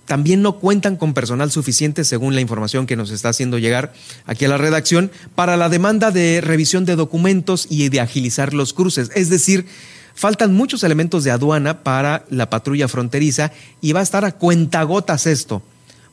también 0.07 0.43
no 0.43 0.61
cuentan 0.61 0.97
con 0.97 1.15
personal 1.15 1.51
suficiente, 1.51 2.05
según 2.05 2.35
la 2.35 2.41
información 2.41 2.87
que 2.87 2.97
nos 2.97 3.11
está 3.11 3.31
haciendo 3.31 3.59
llegar 3.59 3.95
aquí 4.27 4.45
a 4.45 4.49
la 4.49 4.59
redacción, 4.59 5.11
para 5.35 5.57
la 5.57 5.69
demanda 5.69 6.11
de 6.11 6.41
revisión 6.41 6.85
de 6.85 6.95
documentos 6.95 7.67
y 7.69 7.89
de 7.89 8.01
agilizar 8.01 8.55
los 8.55 8.75
cruces. 8.75 9.11
Es 9.15 9.31
decir, 9.31 9.67
faltan 10.15 10.55
muchos 10.55 10.83
elementos 10.85 11.25
de 11.25 11.31
aduana 11.31 11.83
para 11.83 12.25
la 12.31 12.51
patrulla 12.51 12.89
fronteriza 12.89 13.53
y 13.81 13.93
va 13.93 14.01
a 14.01 14.05
estar 14.05 14.25
a 14.25 14.33
cuentagotas 14.33 15.27
esto. 15.27 15.63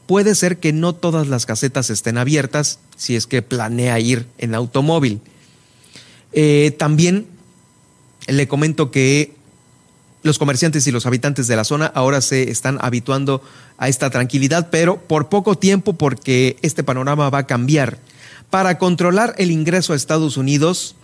Puede 0.07 0.35
ser 0.35 0.57
que 0.57 0.73
no 0.73 0.93
todas 0.93 1.27
las 1.27 1.45
casetas 1.45 1.89
estén 1.89 2.17
abiertas 2.17 2.79
si 2.97 3.15
es 3.15 3.27
que 3.27 3.41
planea 3.41 3.99
ir 3.99 4.27
en 4.37 4.55
automóvil. 4.55 5.21
Eh, 6.33 6.75
también 6.77 7.27
le 8.27 8.47
comento 8.47 8.91
que 8.91 9.35
los 10.23 10.37
comerciantes 10.37 10.85
y 10.85 10.91
los 10.91 11.05
habitantes 11.05 11.47
de 11.47 11.55
la 11.55 11.63
zona 11.63 11.85
ahora 11.87 12.21
se 12.21 12.51
están 12.51 12.77
habituando 12.81 13.41
a 13.77 13.89
esta 13.89 14.09
tranquilidad, 14.09 14.69
pero 14.69 14.97
por 14.97 15.29
poco 15.29 15.57
tiempo 15.57 15.93
porque 15.93 16.57
este 16.61 16.83
panorama 16.83 17.29
va 17.29 17.39
a 17.39 17.47
cambiar. 17.47 17.99
Para 18.49 18.77
controlar 18.77 19.33
el 19.37 19.49
ingreso 19.49 19.93
a 19.93 19.95
Estados 19.95 20.37
Unidos 20.37 20.95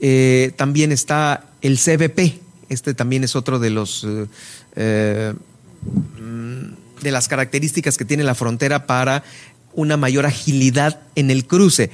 eh, 0.00 0.52
también 0.56 0.92
está 0.92 1.44
el 1.60 1.78
CBP. 1.78 2.40
Este 2.68 2.94
también 2.94 3.24
es 3.24 3.36
otro 3.36 3.58
de 3.58 3.70
los 3.70 4.04
eh, 4.04 4.26
eh, 4.76 5.34
de 7.02 7.10
las 7.10 7.28
características 7.28 7.98
que 7.98 8.04
tiene 8.04 8.22
la 8.22 8.34
frontera 8.34 8.86
para 8.86 9.24
una 9.74 9.96
mayor 9.96 10.26
agilidad 10.26 11.00
en 11.14 11.30
el 11.30 11.46
cruce 11.46 11.90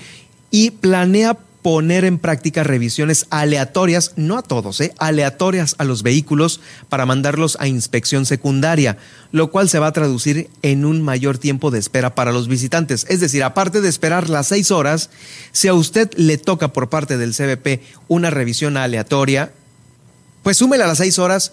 y 0.51 0.71
planea 0.71 1.39
poner 1.63 2.05
en 2.05 2.19
práctica 2.19 2.63
revisiones 2.63 3.27
aleatorias, 3.31 4.13
no 4.17 4.39
a 4.39 4.43
todos, 4.43 4.81
¿eh? 4.81 4.95
aleatorias 4.99 5.75
a 5.79 5.85
los 5.85 6.03
vehículos 6.03 6.61
para 6.89 7.07
mandarlos 7.07 7.57
a 7.61 7.67
inspección 7.67 8.27
secundaria, 8.27 8.97
lo 9.33 9.51
cual 9.51 9.69
se 9.69 9.79
va 9.79 9.89
a 9.89 9.93
traducir 9.93 10.49
en 10.63 10.85
un 10.85 11.03
mayor 11.03 11.39
tiempo 11.39 11.71
de 11.71 11.79
espera 11.79 12.15
para 12.15 12.33
los 12.33 12.49
visitantes. 12.49 13.07
Es 13.09 13.21
decir, 13.21 13.43
aparte 13.43 13.81
de 13.81 13.89
esperar 13.89 14.31
las 14.31 14.49
seis 14.49 14.71
horas, 14.71 15.11
si 15.53 15.69
a 15.69 15.75
usted 15.75 16.11
le 16.17 16.39
toca 16.39 16.73
por 16.73 16.89
parte 16.89 17.19
del 17.19 17.35
CBP 17.35 17.83
una 18.07 18.31
revisión 18.31 18.77
aleatoria, 18.77 19.53
pues 20.43 20.57
súmele 20.57 20.85
a 20.85 20.89
las 20.89 20.99
seis 20.99 21.19
horas, 21.19 21.53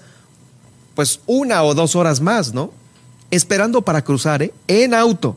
pues 0.93 1.19
una 1.25 1.63
o 1.63 1.73
dos 1.73 1.95
horas 1.95 2.21
más, 2.21 2.53
¿no? 2.53 2.71
Esperando 3.31 3.81
para 3.81 4.03
cruzar, 4.03 4.43
¿eh? 4.43 4.53
En 4.67 4.93
auto 4.93 5.35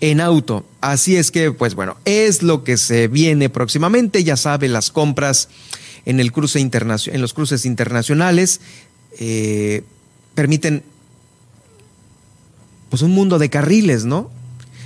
en 0.00 0.20
auto. 0.20 0.64
Así 0.80 1.16
es 1.16 1.30
que, 1.30 1.52
pues 1.52 1.74
bueno, 1.74 1.96
es 2.04 2.42
lo 2.42 2.64
que 2.64 2.76
se 2.76 3.08
viene 3.08 3.48
próximamente. 3.48 4.24
Ya 4.24 4.36
sabe, 4.36 4.68
las 4.68 4.90
compras 4.90 5.48
en, 6.04 6.20
el 6.20 6.32
cruce 6.32 6.60
en 6.60 7.20
los 7.20 7.34
cruces 7.34 7.64
internacionales 7.64 8.60
eh, 9.18 9.82
permiten 10.34 10.82
pues 12.90 13.02
un 13.02 13.12
mundo 13.12 13.38
de 13.38 13.50
carriles, 13.50 14.04
¿no? 14.04 14.30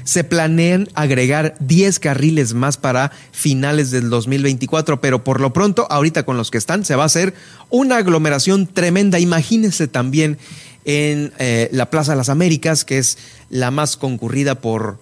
Se 0.05 0.25
planean 0.25 0.89
agregar 0.95 1.55
10 1.61 1.99
carriles 1.99 2.55
más 2.55 2.77
para 2.77 3.13
finales 3.33 3.91
del 3.91 4.11
2024, 4.11 5.01
pero 5.01 5.25
por 5.25 5.41
lo 5.41 5.53
pronto, 5.53 5.87
ahorita 5.91 6.25
con 6.25 6.37
los 6.37 6.51
que 6.51 6.59
están, 6.59 6.85
se 6.85 6.97
va 6.97 7.05
a 7.05 7.07
hacer 7.07 7.35
una 7.69 7.97
aglomeración 7.97 8.67
tremenda. 8.67 9.19
Imagínense 9.19 9.89
también 9.89 10.39
en 10.85 11.33
eh, 11.39 11.69
la 11.73 11.91
Plaza 11.91 12.13
de 12.13 12.17
las 12.17 12.29
Américas, 12.29 12.85
que 12.85 12.99
es 12.99 13.19
la 13.51 13.71
más 13.71 13.97
concurrida 13.97 14.57
por, 14.57 14.99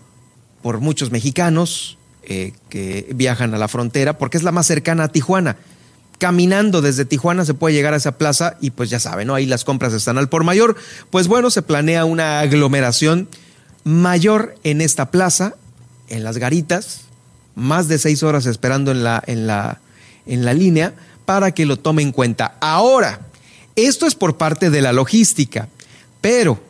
por 0.63 0.81
muchos 0.81 1.11
mexicanos 1.11 1.99
eh, 2.25 2.53
que 2.69 3.09
viajan 3.15 3.55
a 3.55 3.59
la 3.59 3.69
frontera, 3.69 4.19
porque 4.19 4.37
es 4.37 4.43
la 4.43 4.53
más 4.53 4.67
cercana 4.67 5.05
a 5.05 5.09
Tijuana. 5.09 5.57
caminando 6.19 6.83
desde 6.83 7.05
Tijuana 7.05 7.45
se 7.45 7.55
puede 7.55 7.75
llegar 7.75 7.95
a 7.95 7.97
esa 7.97 8.19
plaza 8.19 8.57
y 8.61 8.71
pues 8.71 8.91
ya 8.91 8.99
saben, 8.99 9.29
¿no? 9.29 9.35
Ahí 9.35 9.47
las 9.47 9.65
compras 9.65 9.95
están 9.95 10.19
al 10.19 10.29
por 10.29 10.45
mayor. 10.45 10.77
Pues 11.11 11.29
bueno, 11.29 11.49
se 11.49 11.63
planea 11.63 12.05
una 12.05 12.41
aglomeración 12.41 13.29
mayor 13.85 14.55
en 14.64 14.81
esta 14.81 15.11
plaza, 15.11 15.55
en 16.09 16.24
las 16.24 16.39
garitas, 16.39 17.03
más 17.55 17.89
de 17.89 17.99
seis 17.99 18.22
horas 18.22 18.47
esperando 18.47 18.91
en 18.91 19.05
la, 19.05 19.22
en 19.26 19.47
la, 19.47 19.81
en 20.26 20.45
la 20.45 20.55
línea 20.55 20.95
para 21.24 21.53
que 21.53 21.66
lo 21.66 21.79
tome 21.79 22.03
en 22.03 22.12
cuenta. 22.12 22.57
Ahora, 22.61 23.20
esto 23.76 24.07
es 24.07 24.14
por 24.14 24.37
parte 24.37 24.70
de 24.70 24.81
la 24.83 24.93
logística, 24.93 25.68
pero 26.20 26.61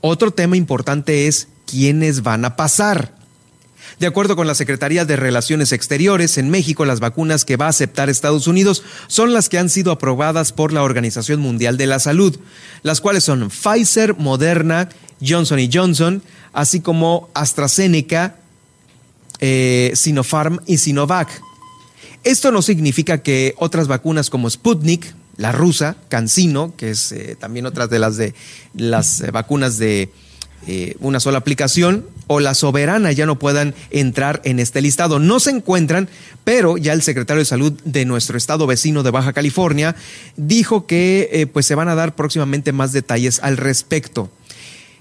otro 0.00 0.30
tema 0.30 0.56
importante 0.56 1.26
es 1.26 1.48
quiénes 1.66 2.22
van 2.22 2.44
a 2.44 2.56
pasar. 2.56 3.17
De 3.98 4.06
acuerdo 4.06 4.36
con 4.36 4.46
la 4.46 4.54
Secretaría 4.54 5.04
de 5.04 5.16
Relaciones 5.16 5.72
Exteriores, 5.72 6.38
en 6.38 6.50
México 6.50 6.84
las 6.84 7.00
vacunas 7.00 7.44
que 7.44 7.56
va 7.56 7.66
a 7.66 7.70
aceptar 7.70 8.08
Estados 8.08 8.46
Unidos 8.46 8.84
son 9.08 9.32
las 9.32 9.48
que 9.48 9.58
han 9.58 9.68
sido 9.68 9.90
aprobadas 9.90 10.52
por 10.52 10.72
la 10.72 10.84
Organización 10.84 11.40
Mundial 11.40 11.76
de 11.76 11.88
la 11.88 11.98
Salud, 11.98 12.38
las 12.82 13.00
cuales 13.00 13.24
son 13.24 13.50
Pfizer, 13.50 14.14
Moderna, 14.14 14.88
Johnson 15.20 15.58
Johnson, 15.72 16.22
así 16.52 16.78
como 16.78 17.28
AstraZeneca, 17.34 18.36
eh, 19.40 19.90
Sinopharm 19.96 20.60
y 20.64 20.78
Sinovac. 20.78 21.28
Esto 22.22 22.52
no 22.52 22.62
significa 22.62 23.22
que 23.24 23.54
otras 23.58 23.88
vacunas 23.88 24.30
como 24.30 24.48
Sputnik, 24.48 25.12
la 25.36 25.50
rusa, 25.50 25.96
CanSino, 26.08 26.72
que 26.76 26.90
es 26.90 27.10
eh, 27.10 27.36
también 27.38 27.66
otra 27.66 27.88
de 27.88 27.98
las 27.98 28.16
de 28.16 28.34
las 28.74 29.22
eh, 29.22 29.32
vacunas 29.32 29.76
de 29.78 30.10
una 31.00 31.18
sola 31.18 31.38
aplicación, 31.38 32.04
o 32.28 32.38
la 32.38 32.54
soberana 32.54 33.10
ya 33.10 33.26
no 33.26 33.38
puedan 33.38 33.74
entrar 33.90 34.40
en 34.44 34.60
este 34.60 34.80
listado. 34.80 35.18
No 35.18 35.40
se 35.40 35.50
encuentran, 35.50 36.08
pero 36.44 36.76
ya 36.76 36.92
el 36.92 37.02
secretario 37.02 37.40
de 37.40 37.46
Salud 37.46 37.72
de 37.84 38.04
nuestro 38.04 38.38
estado 38.38 38.66
vecino 38.66 39.02
de 39.02 39.10
Baja 39.10 39.32
California 39.32 39.96
dijo 40.36 40.86
que 40.86 41.48
pues 41.52 41.66
se 41.66 41.74
van 41.74 41.88
a 41.88 41.96
dar 41.96 42.14
próximamente 42.14 42.72
más 42.72 42.92
detalles 42.92 43.40
al 43.42 43.56
respecto. 43.56 44.30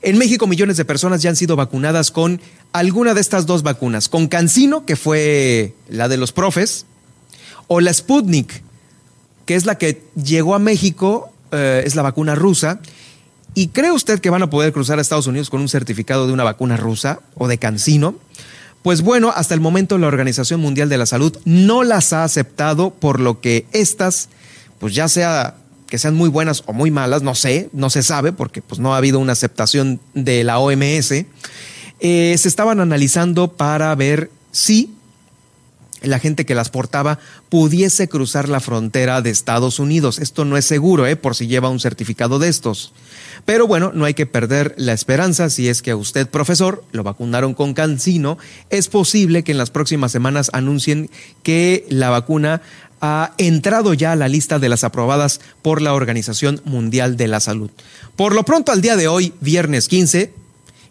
En 0.02 0.18
México 0.18 0.48
millones 0.48 0.78
de 0.78 0.86
personas 0.86 1.22
ya 1.22 1.30
han 1.30 1.36
sido 1.36 1.56
vacunadas 1.56 2.12
con 2.12 2.40
alguna 2.72 3.14
de 3.14 3.22
estas 3.22 3.46
dos 3.46 3.64
vacunas, 3.64 4.10
con 4.10 4.28
Cancino, 4.28 4.86
que 4.86 4.96
fue 4.96 5.74
la 5.90 6.08
de 6.08 6.18
los 6.18 6.32
profes, 6.32 6.86
o 7.68 7.82
la 7.82 7.94
Sputnik, 7.94 8.62
que 9.46 9.56
es 9.56 9.66
la 9.66 9.78
que 9.78 10.04
llegó 10.16 10.56
a 10.56 10.60
México, 10.60 11.32
eh, 11.52 11.84
es 11.86 11.96
la 11.96 12.04
vacuna 12.04 12.36
rusa. 12.36 12.80
¿Y 13.58 13.70
cree 13.70 13.92
usted 13.92 14.20
que 14.20 14.30
van 14.30 14.44
a 14.44 14.52
poder 14.52 14.72
cruzar 14.72 15.00
a 15.00 15.02
Estados 15.02 15.26
Unidos 15.26 15.50
con 15.50 15.62
un 15.62 15.68
certificado 15.68 16.28
de 16.28 16.34
una 16.34 16.44
vacuna 16.44 16.78
rusa 16.78 17.22
o 17.34 17.48
de 17.48 17.58
Cancino? 17.58 18.14
Pues 18.84 19.02
bueno, 19.02 19.34
hasta 19.36 19.56
el 19.56 19.62
momento 19.62 19.98
la 19.98 20.06
Organización 20.06 20.60
Mundial 20.62 20.90
de 20.90 21.00
la 21.00 21.08
Salud 21.08 21.36
no 21.44 21.84
las 21.84 22.14
ha 22.14 22.24
aceptado, 22.24 22.92
por 22.92 23.20
lo 23.20 23.42
que 23.42 23.66
estas, 23.72 24.30
pues 24.78 24.94
ya 24.94 25.08
sea 25.08 25.56
que 25.88 25.98
sean 25.98 26.14
muy 26.14 26.30
buenas 26.30 26.62
o 26.68 26.74
muy 26.74 26.92
malas, 26.92 27.24
no 27.24 27.34
sé, 27.34 27.72
no 27.74 27.90
se 27.90 28.04
sabe 28.04 28.32
porque 28.32 28.62
pues 28.62 28.80
no 28.80 28.94
ha 28.94 28.98
habido 28.98 29.18
una 29.18 29.32
aceptación 29.32 30.00
de 30.14 30.44
la 30.44 30.60
OMS, 30.60 31.26
eh, 32.00 32.36
se 32.38 32.48
estaban 32.48 32.80
analizando 32.80 33.54
para 33.54 33.96
ver 33.96 34.30
si 34.52 34.92
la 36.02 36.20
gente 36.20 36.46
que 36.46 36.56
las 36.56 36.70
portaba 36.70 37.20
pudiese 37.50 38.08
cruzar 38.08 38.50
la 38.50 38.60
frontera 38.60 39.22
de 39.22 39.30
Estados 39.30 39.80
Unidos. 39.80 40.20
Esto 40.20 40.46
no 40.46 40.58
es 40.58 40.66
seguro, 40.66 41.08
¿eh? 41.08 41.16
por 41.16 41.36
si 41.36 41.48
lleva 41.48 41.70
un 41.70 41.80
certificado 41.80 42.40
de 42.40 42.50
estos. 42.50 42.94
Pero 43.46 43.68
bueno, 43.68 43.92
no 43.94 44.06
hay 44.06 44.14
que 44.14 44.26
perder 44.26 44.74
la 44.78 44.94
esperanza. 44.94 45.50
Si 45.50 45.70
es 45.70 45.82
que 45.82 45.92
a 45.92 45.96
usted, 45.96 46.28
profesor, 46.28 46.84
lo 46.92 47.04
vacunaron 47.04 47.54
con 47.54 47.74
Cancino, 47.74 48.38
es 48.70 48.88
posible 48.88 49.44
que 49.44 49.54
en 49.54 49.58
las 49.58 49.70
próximas 49.70 50.12
semanas 50.12 50.50
anuncien 50.54 51.10
que 51.44 51.86
la 51.90 52.10
vacuna 52.10 52.62
ha 53.02 53.34
entrado 53.38 53.94
ya 53.94 54.14
a 54.14 54.16
la 54.16 54.28
lista 54.28 54.60
de 54.60 54.70
las 54.70 54.84
aprobadas 54.84 55.40
por 55.62 55.82
la 55.82 55.94
Organización 55.94 56.62
Mundial 56.66 57.16
de 57.16 57.28
la 57.28 57.40
Salud. 57.40 57.70
Por 58.16 58.34
lo 58.34 58.44
pronto, 58.44 58.72
al 58.72 58.82
día 58.82 58.96
de 58.96 59.08
hoy, 59.08 59.34
viernes 59.40 59.88
15, 59.88 60.34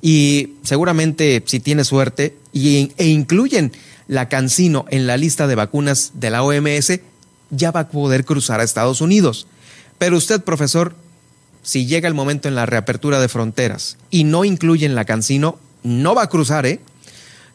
y 0.02 0.50
seguramente 0.62 1.42
si 1.46 1.60
tiene 1.60 1.84
suerte, 1.84 2.36
y, 2.52 2.92
e 2.96 3.06
incluyen 3.08 3.72
la 4.08 4.28
Cancino 4.28 4.84
en 4.90 5.06
la 5.06 5.16
lista 5.16 5.46
de 5.46 5.54
vacunas 5.54 6.12
de 6.14 6.30
la 6.30 6.42
OMS, 6.42 7.00
ya 7.50 7.70
va 7.70 7.80
a 7.80 7.88
poder 7.88 8.24
cruzar 8.24 8.60
a 8.60 8.64
Estados 8.64 9.00
Unidos. 9.00 9.46
Pero 9.98 10.16
usted, 10.16 10.42
profesor, 10.42 10.94
si 11.62 11.86
llega 11.86 12.08
el 12.08 12.14
momento 12.14 12.48
en 12.48 12.54
la 12.54 12.66
reapertura 12.66 13.20
de 13.20 13.28
fronteras 13.28 13.96
y 14.10 14.24
no 14.24 14.44
incluyen 14.44 14.94
la 14.94 15.04
Cancino, 15.04 15.58
no 15.82 16.14
va 16.14 16.22
a 16.22 16.28
cruzar, 16.28 16.66
¿eh? 16.66 16.80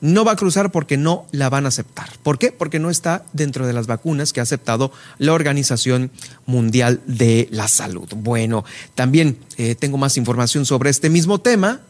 no 0.01 0.25
va 0.25 0.33
a 0.33 0.35
cruzar 0.35 0.71
porque 0.71 0.97
no 0.97 1.27
la 1.31 1.49
van 1.49 1.65
a 1.65 1.69
aceptar. 1.69 2.09
¿Por 2.23 2.39
qué? 2.39 2.51
Porque 2.51 2.79
no 2.79 2.89
está 2.89 3.23
dentro 3.33 3.67
de 3.67 3.73
las 3.73 3.87
vacunas 3.87 4.33
que 4.33 4.39
ha 4.39 4.43
aceptado 4.43 4.91
la 5.19 5.33
Organización 5.33 6.11
Mundial 6.47 7.01
de 7.05 7.47
la 7.51 7.67
Salud. 7.67 8.09
Bueno, 8.15 8.65
también 8.95 9.37
eh, 9.57 9.75
tengo 9.75 9.97
más 9.97 10.17
información 10.17 10.65
sobre 10.65 10.89
este 10.89 11.09
mismo 11.09 11.39
tema. 11.39 11.81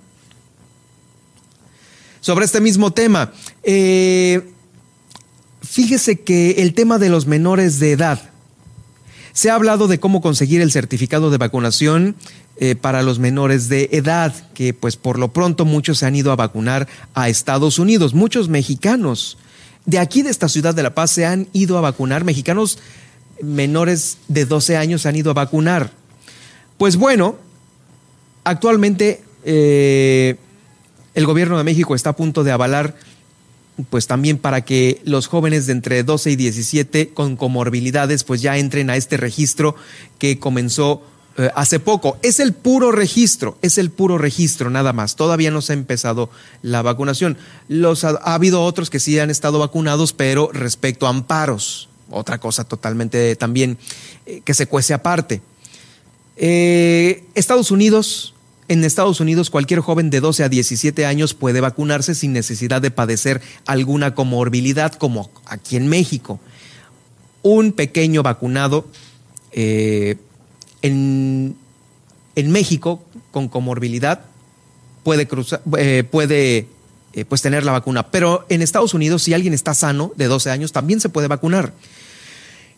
Sobre 2.22 2.46
este 2.46 2.62
mismo 2.62 2.94
tema. 2.94 3.34
Eh, 3.64 4.42
fíjese 5.62 6.22
que 6.22 6.62
el 6.62 6.74
tema 6.74 6.98
de 6.98 7.10
los 7.10 7.26
menores 7.26 7.80
de 7.80 7.92
edad. 7.92 8.30
Se 9.34 9.50
ha 9.50 9.56
hablado 9.56 9.88
de 9.88 10.00
cómo 10.00 10.22
conseguir 10.22 10.62
el 10.62 10.72
certificado 10.72 11.32
de 11.32 11.38
vacunación 11.38 12.16
eh, 12.58 12.76
para 12.76 13.02
los 13.02 13.18
menores 13.18 13.70
de 13.70 13.90
edad, 13.92 14.34
que 14.54 14.74
pues 14.74 14.98
por 14.98 15.18
lo 15.18 15.34
pronto 15.34 15.66
muchos 15.66 16.00
se 16.00 16.06
han 16.06 16.16
ido 16.16 16.32
a 16.32 16.36
vacunar 16.36 16.88
a 17.14 17.28
Estados 17.28 17.80
Unidos, 17.80 18.14
muchos 18.14 18.50
mexicanos. 18.50 19.38
De 19.86 20.00
aquí, 20.00 20.22
de 20.22 20.30
esta 20.30 20.48
ciudad 20.48 20.76
de 20.76 20.84
La 20.84 20.94
Paz, 20.94 21.12
se 21.12 21.26
han 21.26 21.48
ido 21.54 21.78
a 21.78 21.82
vacunar, 21.82 22.24
mexicanos 22.24 22.78
menores 23.42 24.18
de 24.28 24.46
12 24.46 24.78
años 24.78 25.02
se 25.02 25.10
han 25.10 25.16
ido 25.16 25.32
a 25.32 25.34
vacunar. 25.34 25.92
Pues 26.78 26.98
bueno, 26.98 27.36
actualmente 28.44 29.24
eh, 29.44 30.38
el 31.14 31.26
gobierno 31.26 31.58
de 31.58 31.64
México 31.64 31.96
está 31.96 32.12
a 32.12 32.16
punto 32.16 32.44
de 32.44 32.52
avalar 32.52 32.96
pues 33.90 34.08
también 34.08 34.38
para 34.38 34.62
que 34.62 35.02
los 35.06 35.28
jóvenes 35.28 35.66
de 35.66 35.74
entre 35.74 36.04
12 36.04 36.32
y 36.32 36.36
17 36.36 37.10
con 37.10 37.36
comorbilidades 37.36 38.24
pues 38.24 38.42
ya 38.42 38.58
entren 38.58 38.90
a 38.90 38.96
este 38.96 39.18
registro 39.18 39.76
que 40.20 40.40
comenzó 40.40 41.02
eh, 41.38 41.50
hace 41.56 41.80
poco. 41.80 42.18
Es 42.22 42.40
el 42.40 42.54
puro 42.54 42.92
registro, 42.92 43.58
es 43.62 43.78
el 43.78 43.90
puro 43.90 44.18
registro 44.18 44.70
nada 44.70 44.94
más. 44.94 45.16
Todavía 45.16 45.52
no 45.52 45.62
se 45.62 45.74
ha 45.74 45.76
empezado 45.76 46.30
la 46.62 46.82
vacunación. 46.82 47.38
Los, 47.68 48.04
ha, 48.04 48.10
habido 48.18 48.64
otros 48.64 48.90
que 48.90 49.00
sí 49.00 49.18
han 49.18 49.30
estado 49.30 49.60
vacunados, 49.60 50.14
pero 50.14 50.50
respecto 50.52 51.08
a 51.08 51.10
amparos, 51.10 51.90
otra 52.10 52.40
cosa 52.40 52.66
totalmente 52.66 53.36
también 53.38 53.78
eh, 54.26 54.42
que 54.44 54.54
se 54.54 54.68
cuece 54.68 54.94
aparte. 54.94 55.42
Eh, 56.36 57.24
Estados 57.34 57.72
Unidos, 57.72 58.34
en 58.68 58.84
Estados 58.84 59.20
Unidos 59.20 59.50
cualquier 59.50 59.80
joven 59.80 60.10
de 60.10 60.22
12 60.22 60.44
a 60.44 60.50
17 60.50 61.06
años 61.06 61.34
puede 61.34 61.62
vacunarse 61.62 62.16
sin 62.16 62.34
necesidad 62.34 62.82
de 62.82 62.92
padecer 62.92 63.42
alguna 63.66 64.16
comorbilidad 64.16 64.94
como 64.94 65.30
aquí 65.46 65.76
en 65.76 65.88
México. 65.88 66.40
Un 67.42 67.74
pequeño 67.74 68.24
vacunado 68.24 68.86
en, 70.82 71.56
México 72.36 73.04
con 73.32 73.48
comorbilidad 73.48 74.22
puede 75.04 75.28
cruzar, 75.28 75.62
eh, 75.78 76.04
puede 76.10 76.68
eh, 77.14 77.26
pues 77.26 77.42
tener 77.42 77.66
la 77.66 77.72
vacuna, 77.74 78.10
pero 78.10 78.46
en 78.50 78.62
Estados 78.62 78.94
Unidos 78.94 79.24
si 79.24 79.34
alguien 79.34 79.54
está 79.54 79.74
sano 79.74 80.14
de 80.16 80.26
12 80.28 80.50
años 80.50 80.72
también 80.72 81.00
se 81.00 81.10
puede 81.10 81.28
vacunar. 81.28 81.74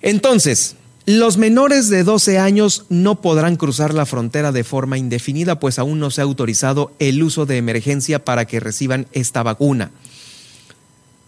Entonces, 0.01 0.75
los 1.05 1.37
menores 1.37 1.89
de 1.89 2.03
12 2.03 2.39
años 2.39 2.85
no 2.87 3.19
podrán 3.19 3.57
cruzar 3.57 3.93
la 3.93 4.05
frontera 4.05 4.53
de 4.53 4.63
forma 4.63 4.97
indefinida, 4.97 5.59
pues 5.59 5.77
aún 5.77 5.99
no 5.99 6.09
se 6.11 6.21
ha 6.21 6.23
autorizado 6.23 6.93
el 6.99 7.21
uso 7.21 7.45
de 7.45 7.57
emergencia 7.57 8.23
para 8.23 8.45
que 8.45 8.61
reciban 8.61 9.07
esta 9.11 9.43
vacuna. 9.43 9.91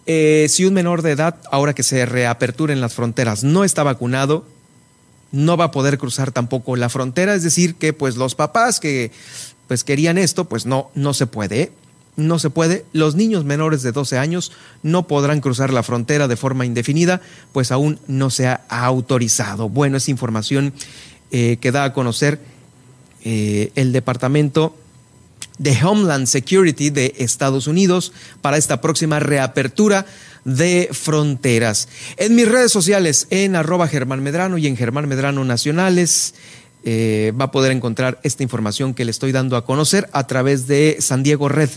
Eh, 0.06 0.48
si 0.50 0.66
un 0.66 0.74
menor 0.74 1.02
de 1.02 1.12
edad, 1.12 1.38
ahora 1.52 1.74
que 1.74 1.84
se 1.84 2.06
reaperturen 2.06 2.80
las 2.80 2.94
fronteras, 2.94 3.44
no 3.44 3.66
está 3.66 3.84
vacunado, 3.84 4.46
no 5.32 5.58
va 5.58 5.66
a 5.66 5.72
poder 5.72 5.98
cruzar 5.98 6.32
tampoco 6.32 6.78
la 6.78 6.88
frontera, 6.88 7.34
es 7.34 7.44
decir, 7.44 7.76
que 7.76 7.92
pues 7.92 8.16
los 8.16 8.36
papás 8.36 8.80
que 8.80 9.12
pues 9.68 9.84
querían 9.84 10.18
esto, 10.18 10.46
pues 10.46 10.66
no, 10.66 10.90
no 10.96 11.14
se 11.14 11.28
puede, 11.28 11.72
no 12.16 12.40
se 12.40 12.50
puede. 12.50 12.86
Los 12.94 13.16
niños 13.16 13.46
menores 13.46 13.84
de 13.84 13.92
12 13.92 14.18
años 14.18 14.52
no 14.84 15.08
podrán 15.08 15.42
cruzar 15.42 15.74
la 15.74 15.84
frontera 15.84 16.28
de 16.28 16.38
forma 16.38 16.66
indefinida, 16.66 17.22
pues 17.52 17.72
aún 17.72 18.00
no 18.08 18.30
se 18.30 18.48
ha 18.48 18.62
autorizado. 18.70 19.70
Bueno, 19.70 19.98
es 19.98 20.10
información 20.10 20.74
eh, 21.32 21.58
que 21.60 21.72
da 21.72 21.84
a 21.84 21.94
conocer 21.94 22.40
eh, 23.24 23.72
el 23.76 23.92
Departamento 23.92 24.76
de 25.58 25.78
Homeland 25.84 26.28
Security 26.28 26.90
de 26.90 27.16
Estados 27.18 27.68
Unidos 27.68 28.14
para 28.42 28.58
esta 28.58 28.82
próxima 28.82 29.20
reapertura 29.20 30.06
de 30.44 30.90
fronteras. 30.92 31.88
En 32.18 32.36
mis 32.36 32.48
redes 32.48 32.72
sociales, 32.72 33.28
en 33.30 33.56
arroba 33.56 33.88
Germán 33.88 34.22
Medrano 34.22 34.58
y 34.58 34.68
en 34.68 34.78
Germán 34.78 35.08
Medrano 35.08 35.44
Nacionales, 35.44 36.36
eh, 36.88 37.34
va 37.40 37.46
a 37.46 37.52
poder 37.52 37.72
encontrar 37.72 38.20
esta 38.22 38.44
información 38.44 38.94
que 38.94 39.06
le 39.06 39.12
estoy 39.12 39.32
dando 39.32 39.58
a 39.58 39.66
conocer 39.66 40.08
a 40.12 40.28
través 40.28 40.68
de 40.68 40.98
San 41.00 41.24
Diego 41.24 41.50
Red. 41.50 41.72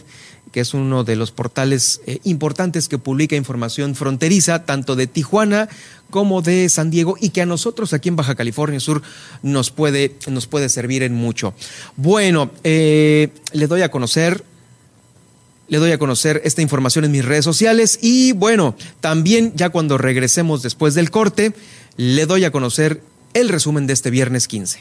Que 0.53 0.61
es 0.61 0.75
uno 0.75 1.05
de 1.05 1.17
los 1.17 1.31
portales 1.31 2.01
eh, 2.07 2.19
importantes 2.25 2.89
que 2.89 2.99
publica 2.99 3.37
información 3.37 3.95
fronteriza, 3.95 4.65
tanto 4.65 4.97
de 4.97 5.07
Tijuana 5.07 5.69
como 6.11 6.41
de 6.43 6.69
San 6.69 6.91
Diego, 6.91 7.17
y 7.21 7.31
que 7.31 7.43
a 7.43 7.47
nosotros 7.47 7.93
aquí 7.93 8.09
en 8.09 8.17
Baja 8.17 8.35
California 8.35 8.81
Sur 8.81 9.03
nos 9.43 9.71
puede, 9.71 10.15
nos 10.29 10.47
puede 10.47 10.69
servir 10.69 11.03
en 11.03 11.15
mucho. 11.15 11.55
Bueno, 11.97 12.51
eh, 12.65 13.29
le 13.53 13.67
doy 13.67 13.83
a 13.83 13.91
conocer 13.91 14.45
le 15.69 15.77
doy 15.77 15.93
a 15.93 15.99
conocer 15.99 16.41
esta 16.45 16.63
información 16.63 17.05
en 17.05 17.13
mis 17.13 17.25
redes 17.25 17.45
sociales 17.45 17.99
y 18.01 18.33
bueno, 18.33 18.75
también 19.01 19.53
ya 19.55 19.69
cuando 19.69 19.99
regresemos 19.99 20.63
después 20.63 20.95
del 20.95 21.11
corte, 21.11 21.53
le 21.99 22.25
doy 22.25 22.45
a 22.45 22.51
conocer 22.51 23.03
el 23.35 23.51
resumen 23.51 23.87
de 23.87 23.93
este 23.93 24.11
viernes 24.11 24.49
15. 24.49 24.81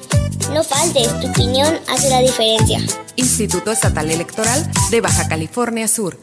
No 0.51 0.63
faltes, 0.63 1.07
tu 1.21 1.27
opinión 1.27 1.79
hace 1.87 2.09
la 2.09 2.19
diferencia. 2.19 2.79
Instituto 3.15 3.71
Estatal 3.71 4.09
Electoral 4.09 4.69
de 4.91 5.01
Baja 5.01 5.27
California 5.27 5.87
Sur. 5.87 6.19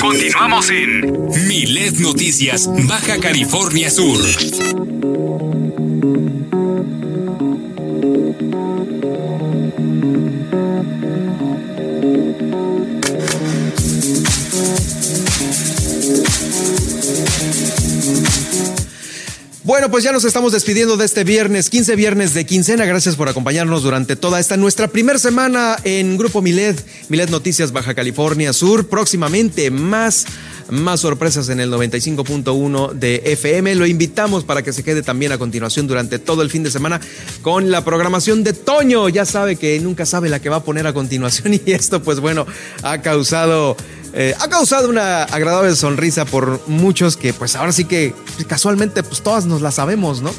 Continuamos 0.00 0.70
en 0.70 1.46
Milet 1.46 1.94
Noticias, 1.98 2.68
Baja 2.86 3.18
California 3.18 3.90
Sur. 3.90 4.20
Bueno, 19.66 19.90
pues 19.90 20.04
ya 20.04 20.12
nos 20.12 20.24
estamos 20.24 20.52
despidiendo 20.52 20.96
de 20.96 21.04
este 21.04 21.24
viernes, 21.24 21.70
15 21.70 21.96
viernes 21.96 22.34
de 22.34 22.46
quincena. 22.46 22.84
Gracias 22.84 23.16
por 23.16 23.28
acompañarnos 23.28 23.82
durante 23.82 24.14
toda 24.14 24.38
esta 24.38 24.56
nuestra 24.56 24.86
primera 24.86 25.18
semana 25.18 25.76
en 25.82 26.16
Grupo 26.16 26.40
Milet, 26.40 26.80
Milet 27.08 27.30
Noticias 27.30 27.72
Baja 27.72 27.92
California 27.92 28.52
Sur. 28.52 28.86
Próximamente 28.86 29.72
más, 29.72 30.26
más 30.70 31.00
sorpresas 31.00 31.48
en 31.48 31.58
el 31.58 31.72
95.1 31.72 32.92
de 32.92 33.22
FM. 33.24 33.74
Lo 33.74 33.86
invitamos 33.86 34.44
para 34.44 34.62
que 34.62 34.72
se 34.72 34.84
quede 34.84 35.02
también 35.02 35.32
a 35.32 35.38
continuación 35.38 35.88
durante 35.88 36.20
todo 36.20 36.42
el 36.42 36.50
fin 36.50 36.62
de 36.62 36.70
semana 36.70 37.00
con 37.42 37.72
la 37.72 37.84
programación 37.84 38.44
de 38.44 38.52
Toño. 38.52 39.08
Ya 39.08 39.24
sabe 39.24 39.56
que 39.56 39.80
nunca 39.80 40.06
sabe 40.06 40.28
la 40.28 40.38
que 40.38 40.48
va 40.48 40.56
a 40.58 40.62
poner 40.62 40.86
a 40.86 40.92
continuación 40.92 41.54
y 41.66 41.72
esto 41.72 42.00
pues 42.04 42.20
bueno 42.20 42.46
ha 42.84 43.02
causado 43.02 43.76
eh, 44.12 44.34
ha 44.40 44.48
causado 44.48 44.88
una 44.88 45.24
agradable 45.24 45.74
sonrisa 45.76 46.24
por 46.24 46.60
muchos 46.68 47.16
que 47.16 47.32
pues 47.32 47.56
ahora 47.56 47.72
sí 47.72 47.84
que 47.84 48.14
casualmente 48.46 49.02
pues 49.02 49.22
todas 49.22 49.46
nos 49.46 49.62
la 49.62 49.70
sabemos, 49.70 50.22
¿no? 50.22 50.32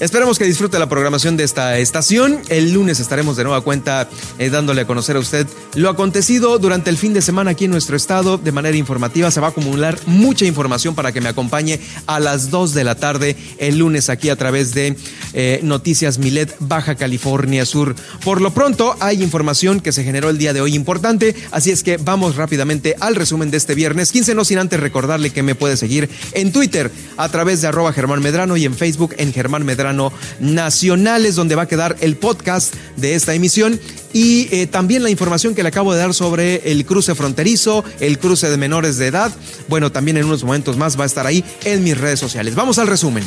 Esperemos 0.00 0.38
que 0.38 0.46
disfrute 0.46 0.78
la 0.78 0.88
programación 0.88 1.36
de 1.36 1.44
esta 1.44 1.78
estación. 1.78 2.40
El 2.48 2.72
lunes 2.72 3.00
estaremos 3.00 3.36
de 3.36 3.44
nueva 3.44 3.60
cuenta 3.60 4.08
eh, 4.38 4.48
dándole 4.48 4.80
a 4.80 4.86
conocer 4.86 5.16
a 5.16 5.18
usted 5.18 5.46
lo 5.74 5.90
acontecido 5.90 6.58
durante 6.58 6.88
el 6.88 6.96
fin 6.96 7.12
de 7.12 7.20
semana 7.20 7.50
aquí 7.50 7.66
en 7.66 7.70
nuestro 7.70 7.96
estado 7.96 8.38
de 8.38 8.50
manera 8.50 8.78
informativa. 8.78 9.30
Se 9.30 9.40
va 9.40 9.48
a 9.48 9.50
acumular 9.50 9.98
mucha 10.06 10.46
información 10.46 10.94
para 10.94 11.12
que 11.12 11.20
me 11.20 11.28
acompañe 11.28 11.80
a 12.06 12.18
las 12.18 12.50
2 12.50 12.72
de 12.72 12.84
la 12.84 12.94
tarde 12.94 13.36
el 13.58 13.76
lunes 13.76 14.08
aquí 14.08 14.30
a 14.30 14.36
través 14.36 14.72
de 14.72 14.96
eh, 15.34 15.60
Noticias 15.64 16.16
Milet 16.16 16.56
Baja 16.60 16.94
California 16.94 17.66
Sur. 17.66 17.94
Por 18.24 18.40
lo 18.40 18.54
pronto 18.54 18.96
hay 19.00 19.22
información 19.22 19.80
que 19.80 19.92
se 19.92 20.02
generó 20.02 20.30
el 20.30 20.38
día 20.38 20.54
de 20.54 20.62
hoy 20.62 20.74
importante, 20.74 21.36
así 21.50 21.72
es 21.72 21.82
que 21.82 21.98
vamos 21.98 22.36
rápidamente 22.36 22.96
al 23.00 23.16
resumen 23.16 23.50
de 23.50 23.58
este 23.58 23.74
viernes 23.74 24.12
15, 24.12 24.34
no 24.34 24.46
sin 24.46 24.60
antes 24.60 24.80
recordarle 24.80 25.28
que 25.28 25.42
me 25.42 25.54
puede 25.54 25.76
seguir 25.76 26.08
en 26.32 26.52
Twitter 26.52 26.90
a 27.18 27.28
través 27.28 27.60
de 27.60 27.68
arroba 27.68 27.92
Germán 27.92 28.22
Medrano 28.22 28.56
y 28.56 28.64
en 28.64 28.74
Facebook 28.74 29.14
en 29.18 29.34
Germán 29.34 29.66
Medrano 29.66 29.89
nacionales, 30.38 31.34
donde 31.34 31.54
va 31.54 31.62
a 31.62 31.68
quedar 31.68 31.96
el 32.00 32.16
podcast 32.16 32.74
de 32.96 33.14
esta 33.14 33.34
emisión 33.34 33.78
y 34.12 34.48
eh, 34.50 34.66
también 34.66 35.02
la 35.02 35.10
información 35.10 35.54
que 35.54 35.62
le 35.62 35.68
acabo 35.68 35.92
de 35.92 36.00
dar 36.00 36.14
sobre 36.14 36.70
el 36.70 36.84
cruce 36.84 37.14
fronterizo, 37.14 37.84
el 38.00 38.18
cruce 38.18 38.50
de 38.50 38.56
menores 38.56 38.98
de 38.98 39.06
edad. 39.06 39.32
Bueno, 39.68 39.92
también 39.92 40.16
en 40.16 40.24
unos 40.24 40.44
momentos 40.44 40.76
más 40.76 40.98
va 40.98 41.04
a 41.04 41.06
estar 41.06 41.26
ahí 41.26 41.44
en 41.64 41.84
mis 41.84 41.96
redes 41.96 42.18
sociales. 42.18 42.54
Vamos 42.54 42.78
al 42.78 42.86
resumen. 42.86 43.24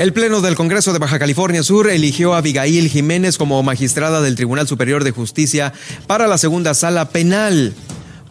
El 0.00 0.14
Pleno 0.14 0.40
del 0.40 0.54
Congreso 0.54 0.94
de 0.94 0.98
Baja 0.98 1.18
California 1.18 1.62
Sur 1.62 1.90
eligió 1.90 2.32
a 2.32 2.38
Abigail 2.38 2.88
Jiménez 2.88 3.36
como 3.36 3.62
magistrada 3.62 4.22
del 4.22 4.34
Tribunal 4.34 4.66
Superior 4.66 5.04
de 5.04 5.10
Justicia 5.10 5.74
para 6.06 6.26
la 6.26 6.38
segunda 6.38 6.72
sala 6.72 7.10
penal. 7.10 7.74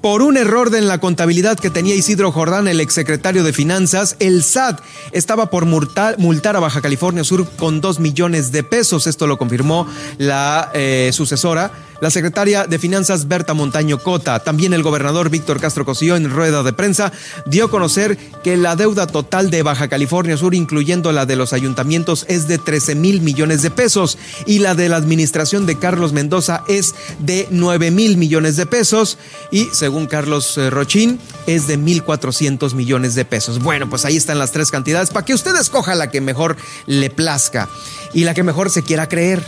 Por 0.02 0.22
un 0.22 0.38
error 0.38 0.74
en 0.74 0.88
la 0.88 1.00
contabilidad 1.00 1.60
que 1.60 1.70
tenía 1.70 1.94
Isidro 1.94 2.32
Jordán, 2.32 2.70
el 2.70 2.80
exsecretario 2.80 3.44
de 3.44 3.52
Finanzas, 3.52 4.16
el 4.20 4.44
SAT 4.44 4.80
estaba 5.12 5.50
por 5.50 5.66
multar, 5.66 6.16
a 6.56 6.60
Baja 6.60 6.82
California 6.82 7.26
Sur 7.26 7.50
con 7.58 7.82
dos 7.82 8.00
millones 8.00 8.54
de 8.54 8.64
pesos. 8.64 9.08
Esto 9.08 9.28
lo 9.28 9.38
confirmó 9.38 9.88
la 10.18 10.72
eh, 10.74 11.10
sucesora 11.12 11.72
la 12.02 12.10
secretaria 12.10 12.66
de 12.66 12.80
Finanzas 12.80 13.28
Berta 13.28 13.54
Montaño 13.54 14.00
Cota, 14.00 14.40
también 14.40 14.74
el 14.74 14.84
gobernador 14.84 15.30
Víctor 15.30 15.60
Castro 15.60 15.86
Cosío 15.86 16.16
en 16.16 16.30
rueda 16.30 16.64
de 16.64 16.74
prensa 16.74 17.12
dio 17.46 17.66
a 17.66 17.70
conocer 17.70 18.18
que 18.44 18.58
la 18.58 18.76
deuda 18.76 19.08
total 19.08 19.50
de 19.50 19.64
Baja 19.64 19.88
California 19.88 20.38
Sur, 20.38 20.56
incluyendo 20.56 21.12
la 21.12 21.26
de 21.26 21.36
los 21.36 21.54
ayuntamientos, 21.54 22.26
es 22.28 22.48
de 22.48 22.58
13 22.58 22.96
mil 22.96 23.22
millones 23.22 23.62
de 23.62 23.72
pesos 23.72 24.18
y 24.46 24.60
la 24.60 24.76
de 24.76 24.90
la 24.90 24.98
administración 24.98 25.66
de 25.66 25.78
Carlos 25.78 26.14
Mendoza 26.14 26.64
es 26.68 26.96
de 27.20 27.48
9 27.52 27.92
mil 27.92 28.18
millones 28.18 28.56
de 28.56 28.66
pesos 28.66 29.18
y 29.52 29.66
según 29.74 30.08
Carlos 30.08 30.58
eh, 30.58 30.70
Rochín 30.70 31.20
es 31.48 31.68
de 31.68 31.80
1.400 31.80 32.74
millones 32.74 33.16
de 33.16 33.26
pesos. 33.26 33.60
Bueno, 33.60 33.90
pues 33.90 34.06
ahí 34.06 34.18
están 34.18 34.40
las 34.40 34.52
tres 34.52 34.72
cantidades 34.72 35.10
para 35.10 35.26
que 35.26 35.34
usted 35.34 35.56
escoja 35.56 35.96
la 35.96 36.10
que 36.12 36.22
mejor 36.22 36.58
le 36.86 37.10
plazca 37.10 37.70
y 38.14 38.24
la 38.24 38.34
que 38.34 38.44
mejor 38.44 38.70
se 38.70 38.84
quiera 38.84 39.10
creer. 39.10 39.44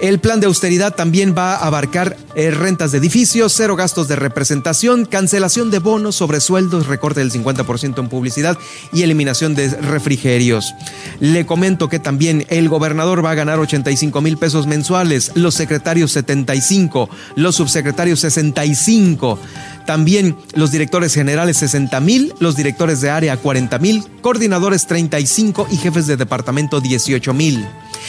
El 0.00 0.18
plan 0.18 0.40
de 0.40 0.46
austeridad 0.46 0.94
también 0.94 1.34
va 1.36 1.54
a 1.54 1.66
abarcar 1.66 2.16
eh, 2.34 2.50
rentas 2.50 2.92
de 2.92 2.98
edificios, 2.98 3.52
cero 3.52 3.76
gastos 3.76 4.08
de 4.08 4.16
representación, 4.16 5.04
cancelación 5.04 5.70
de 5.70 5.78
bonos, 5.78 6.16
sobre 6.16 6.40
sueldos, 6.40 6.86
recorte 6.86 7.20
del 7.20 7.30
50% 7.30 7.98
en 7.98 8.08
publicidad 8.08 8.58
y 8.92 9.02
eliminación 9.02 9.54
de 9.54 9.68
refrigerios. 9.68 10.74
Le 11.20 11.46
comento 11.46 11.88
que 11.88 11.98
también 11.98 12.44
el 12.48 12.68
gobernador 12.68 13.24
va 13.24 13.30
a 13.30 13.34
ganar 13.34 13.58
85 13.58 14.20
mil 14.20 14.36
pesos 14.36 14.66
mensuales, 14.66 15.32
los 15.34 15.54
secretarios 15.54 16.12
75, 16.12 17.08
los 17.36 17.56
subsecretarios 17.56 18.20
65. 18.20 19.38
También 19.86 20.36
los 20.54 20.70
directores 20.72 21.14
generales 21.14 21.58
60 21.58 22.00
mil, 22.00 22.34
los 22.40 22.56
directores 22.56 23.00
de 23.00 23.10
área 23.10 23.36
40 23.36 23.78
mil, 23.78 24.04
coordinadores 24.22 24.86
35 24.86 25.68
y 25.70 25.76
jefes 25.76 26.06
de 26.06 26.16
departamento 26.16 26.80
18 26.80 27.34
mil. 27.34 27.66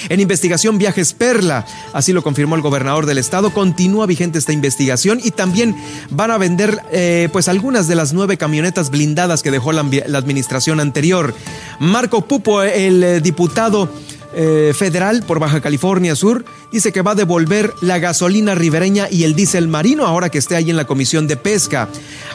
En 0.10 0.20
investigación 0.20 0.78
Viajes 0.78 1.14
Perla, 1.14 1.66
así 1.94 2.14
lo 2.14 2.24
confirmó 2.24 2.56
el 2.56 2.62
gobernador 2.62 3.06
del 3.06 3.18
estado, 3.18 3.52
continúa 3.52 4.06
vigente 4.06 4.40
esta 4.40 4.54
investigación 4.54 5.20
y 5.24 5.32
también 5.32 5.76
van 6.10 6.32
a 6.32 6.38
vender 6.38 6.80
eh, 6.92 7.30
pues 7.32 7.48
algunas 7.48 7.88
de 7.88 7.96
las 7.96 8.14
nueve 8.14 8.38
camionetas 8.38 8.90
blindadas 8.90 9.42
que 9.42 9.52
dejó 9.52 9.72
la, 9.72 9.82
administración 9.82 10.80
anterior. 10.80 11.34
Marco 11.80 12.28
Pupo, 12.28 12.62
el 12.62 13.04
eh, 13.04 13.22
diputado 13.22 13.90
eh, 14.38 14.74
federal 14.76 15.24
por 15.24 15.40
Baja 15.40 15.62
California 15.62 16.14
Sur 16.16 16.44
dice 16.72 16.92
que 16.92 17.02
va 17.02 17.12
a 17.12 17.16
devolver 17.16 17.74
la 17.80 18.00
gasolina 18.00 18.54
ribereña 18.54 19.08
y 19.10 19.24
el 19.24 19.34
diésel 19.34 19.70
marino 19.70 20.06
ahora 20.06 20.30
que 20.30 20.38
esté 20.38 20.58
ahí 20.58 20.70
en 20.70 20.76
la 20.76 20.86
Comisión 20.86 21.26
de 21.26 21.38
Pesca. 21.38 21.88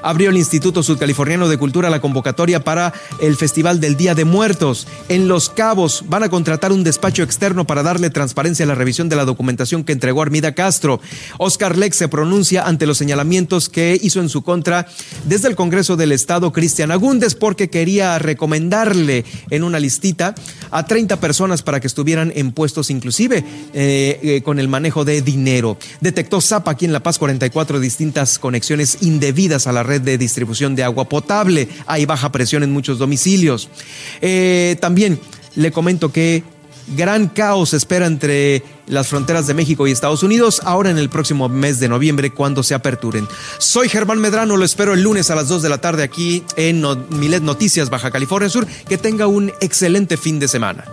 Abrió 0.03 0.31
el 0.31 0.39
Instituto 0.39 0.83
Sudcaliforniano 0.83 1.47
de 1.49 1.59
Cultura 1.59 1.91
la 1.91 2.01
convocatoria 2.01 2.65
para 2.65 2.95
el 3.21 3.37
Festival 3.37 3.81
del 3.81 3.99
Día 3.99 4.15
de 4.15 4.25
Muertos. 4.25 4.87
En 5.11 5.29
Los 5.29 5.51
Cabos 5.51 6.05
van 6.09 6.23
a 6.23 6.31
contratar 6.31 6.73
un 6.73 6.85
despacho 6.85 7.23
externo 7.23 7.67
para 7.67 7.83
darle 7.83 8.09
transparencia 8.09 8.65
a 8.65 8.69
la 8.69 8.75
revisión 8.75 9.11
de 9.11 9.17
la 9.17 9.27
documentación 9.27 9.85
que 9.85 9.93
entregó 9.93 10.23
Armida 10.23 10.55
Castro. 10.55 11.01
Oscar 11.37 11.77
Lex 11.77 11.97
se 11.97 12.09
pronuncia 12.09 12.67
ante 12.67 12.87
los 12.87 12.97
señalamientos 12.97 13.69
que 13.69 13.99
hizo 14.01 14.21
en 14.21 14.31
su 14.31 14.43
contra 14.43 14.87
desde 15.25 15.49
el 15.49 15.55
Congreso 15.55 15.97
del 15.97 16.13
Estado 16.13 16.51
Cristian 16.51 16.93
Agúndez 16.93 17.35
porque 17.35 17.69
quería 17.69 18.19
recomendarle 18.19 19.27
en 19.51 19.65
una 19.65 19.79
listita 19.79 20.35
a 20.71 20.87
30 20.87 21.21
personas 21.21 21.63
para 21.63 21.79
que 21.81 21.89
estuvieran 21.91 22.32
en 22.34 22.53
puestos 22.53 22.91
inclusive 22.91 23.45
eh, 23.74 24.20
eh, 24.22 24.43
con 24.43 24.59
el 24.59 24.68
manejo 24.68 25.05
de 25.05 25.20
dinero. 25.22 25.76
Detectó 26.01 26.41
Zapa 26.41 26.70
aquí 26.70 26.84
en 26.84 26.93
La 26.93 27.03
Paz 27.03 27.18
44 27.18 27.80
distintas 27.80 28.38
conexiones 28.38 28.99
indebidas 29.03 29.66
a 29.66 29.72
la 29.72 29.82
red 29.82 30.01
de 30.01 30.16
distribución 30.18 30.74
de 30.74 30.84
agua 30.84 31.09
potable. 31.09 31.68
Hay 31.86 32.07
baja 32.07 32.32
presión 32.32 32.62
en 32.62 32.72
muchos 32.72 32.99
domicilios. 32.99 33.68
Eh, 34.20 34.76
también 34.80 35.20
le 35.57 35.72
comento 35.72 36.12
que 36.12 36.43
gran 36.97 37.28
caos 37.28 37.74
espera 37.74 38.07
entre 38.07 38.62
las 38.86 39.09
fronteras 39.09 39.47
de 39.47 39.55
México 39.55 39.86
y 39.86 39.93
Estados 39.93 40.22
Unidos 40.22 40.61
ahora 40.64 40.91
en 40.91 40.99
el 40.99 41.09
próximo 41.09 41.49
mes 41.49 41.78
de 41.80 41.88
noviembre 41.88 42.30
cuando 42.30 42.62
se 42.62 42.74
aperturen. 42.74 43.26
Soy 43.59 43.88
Germán 43.88 44.18
Medrano, 44.18 44.57
lo 44.57 44.64
espero 44.64 44.95
el 44.95 45.03
lunes 45.03 45.30
a 45.30 45.36
las 45.36 45.49
2 45.49 45.62
de 45.62 45.68
la 45.68 45.78
tarde 45.78 46.03
aquí 46.03 46.45
en 46.57 46.84
Milet 47.11 47.43
Noticias 47.43 47.91
Baja 47.91 48.11
California 48.11 48.49
Sur. 48.49 48.66
Que 48.66 48.99
tenga 48.99 49.26
un 49.26 49.53
excelente 49.61 50.16
fin 50.16 50.38
de 50.41 50.49
semana. 50.49 50.84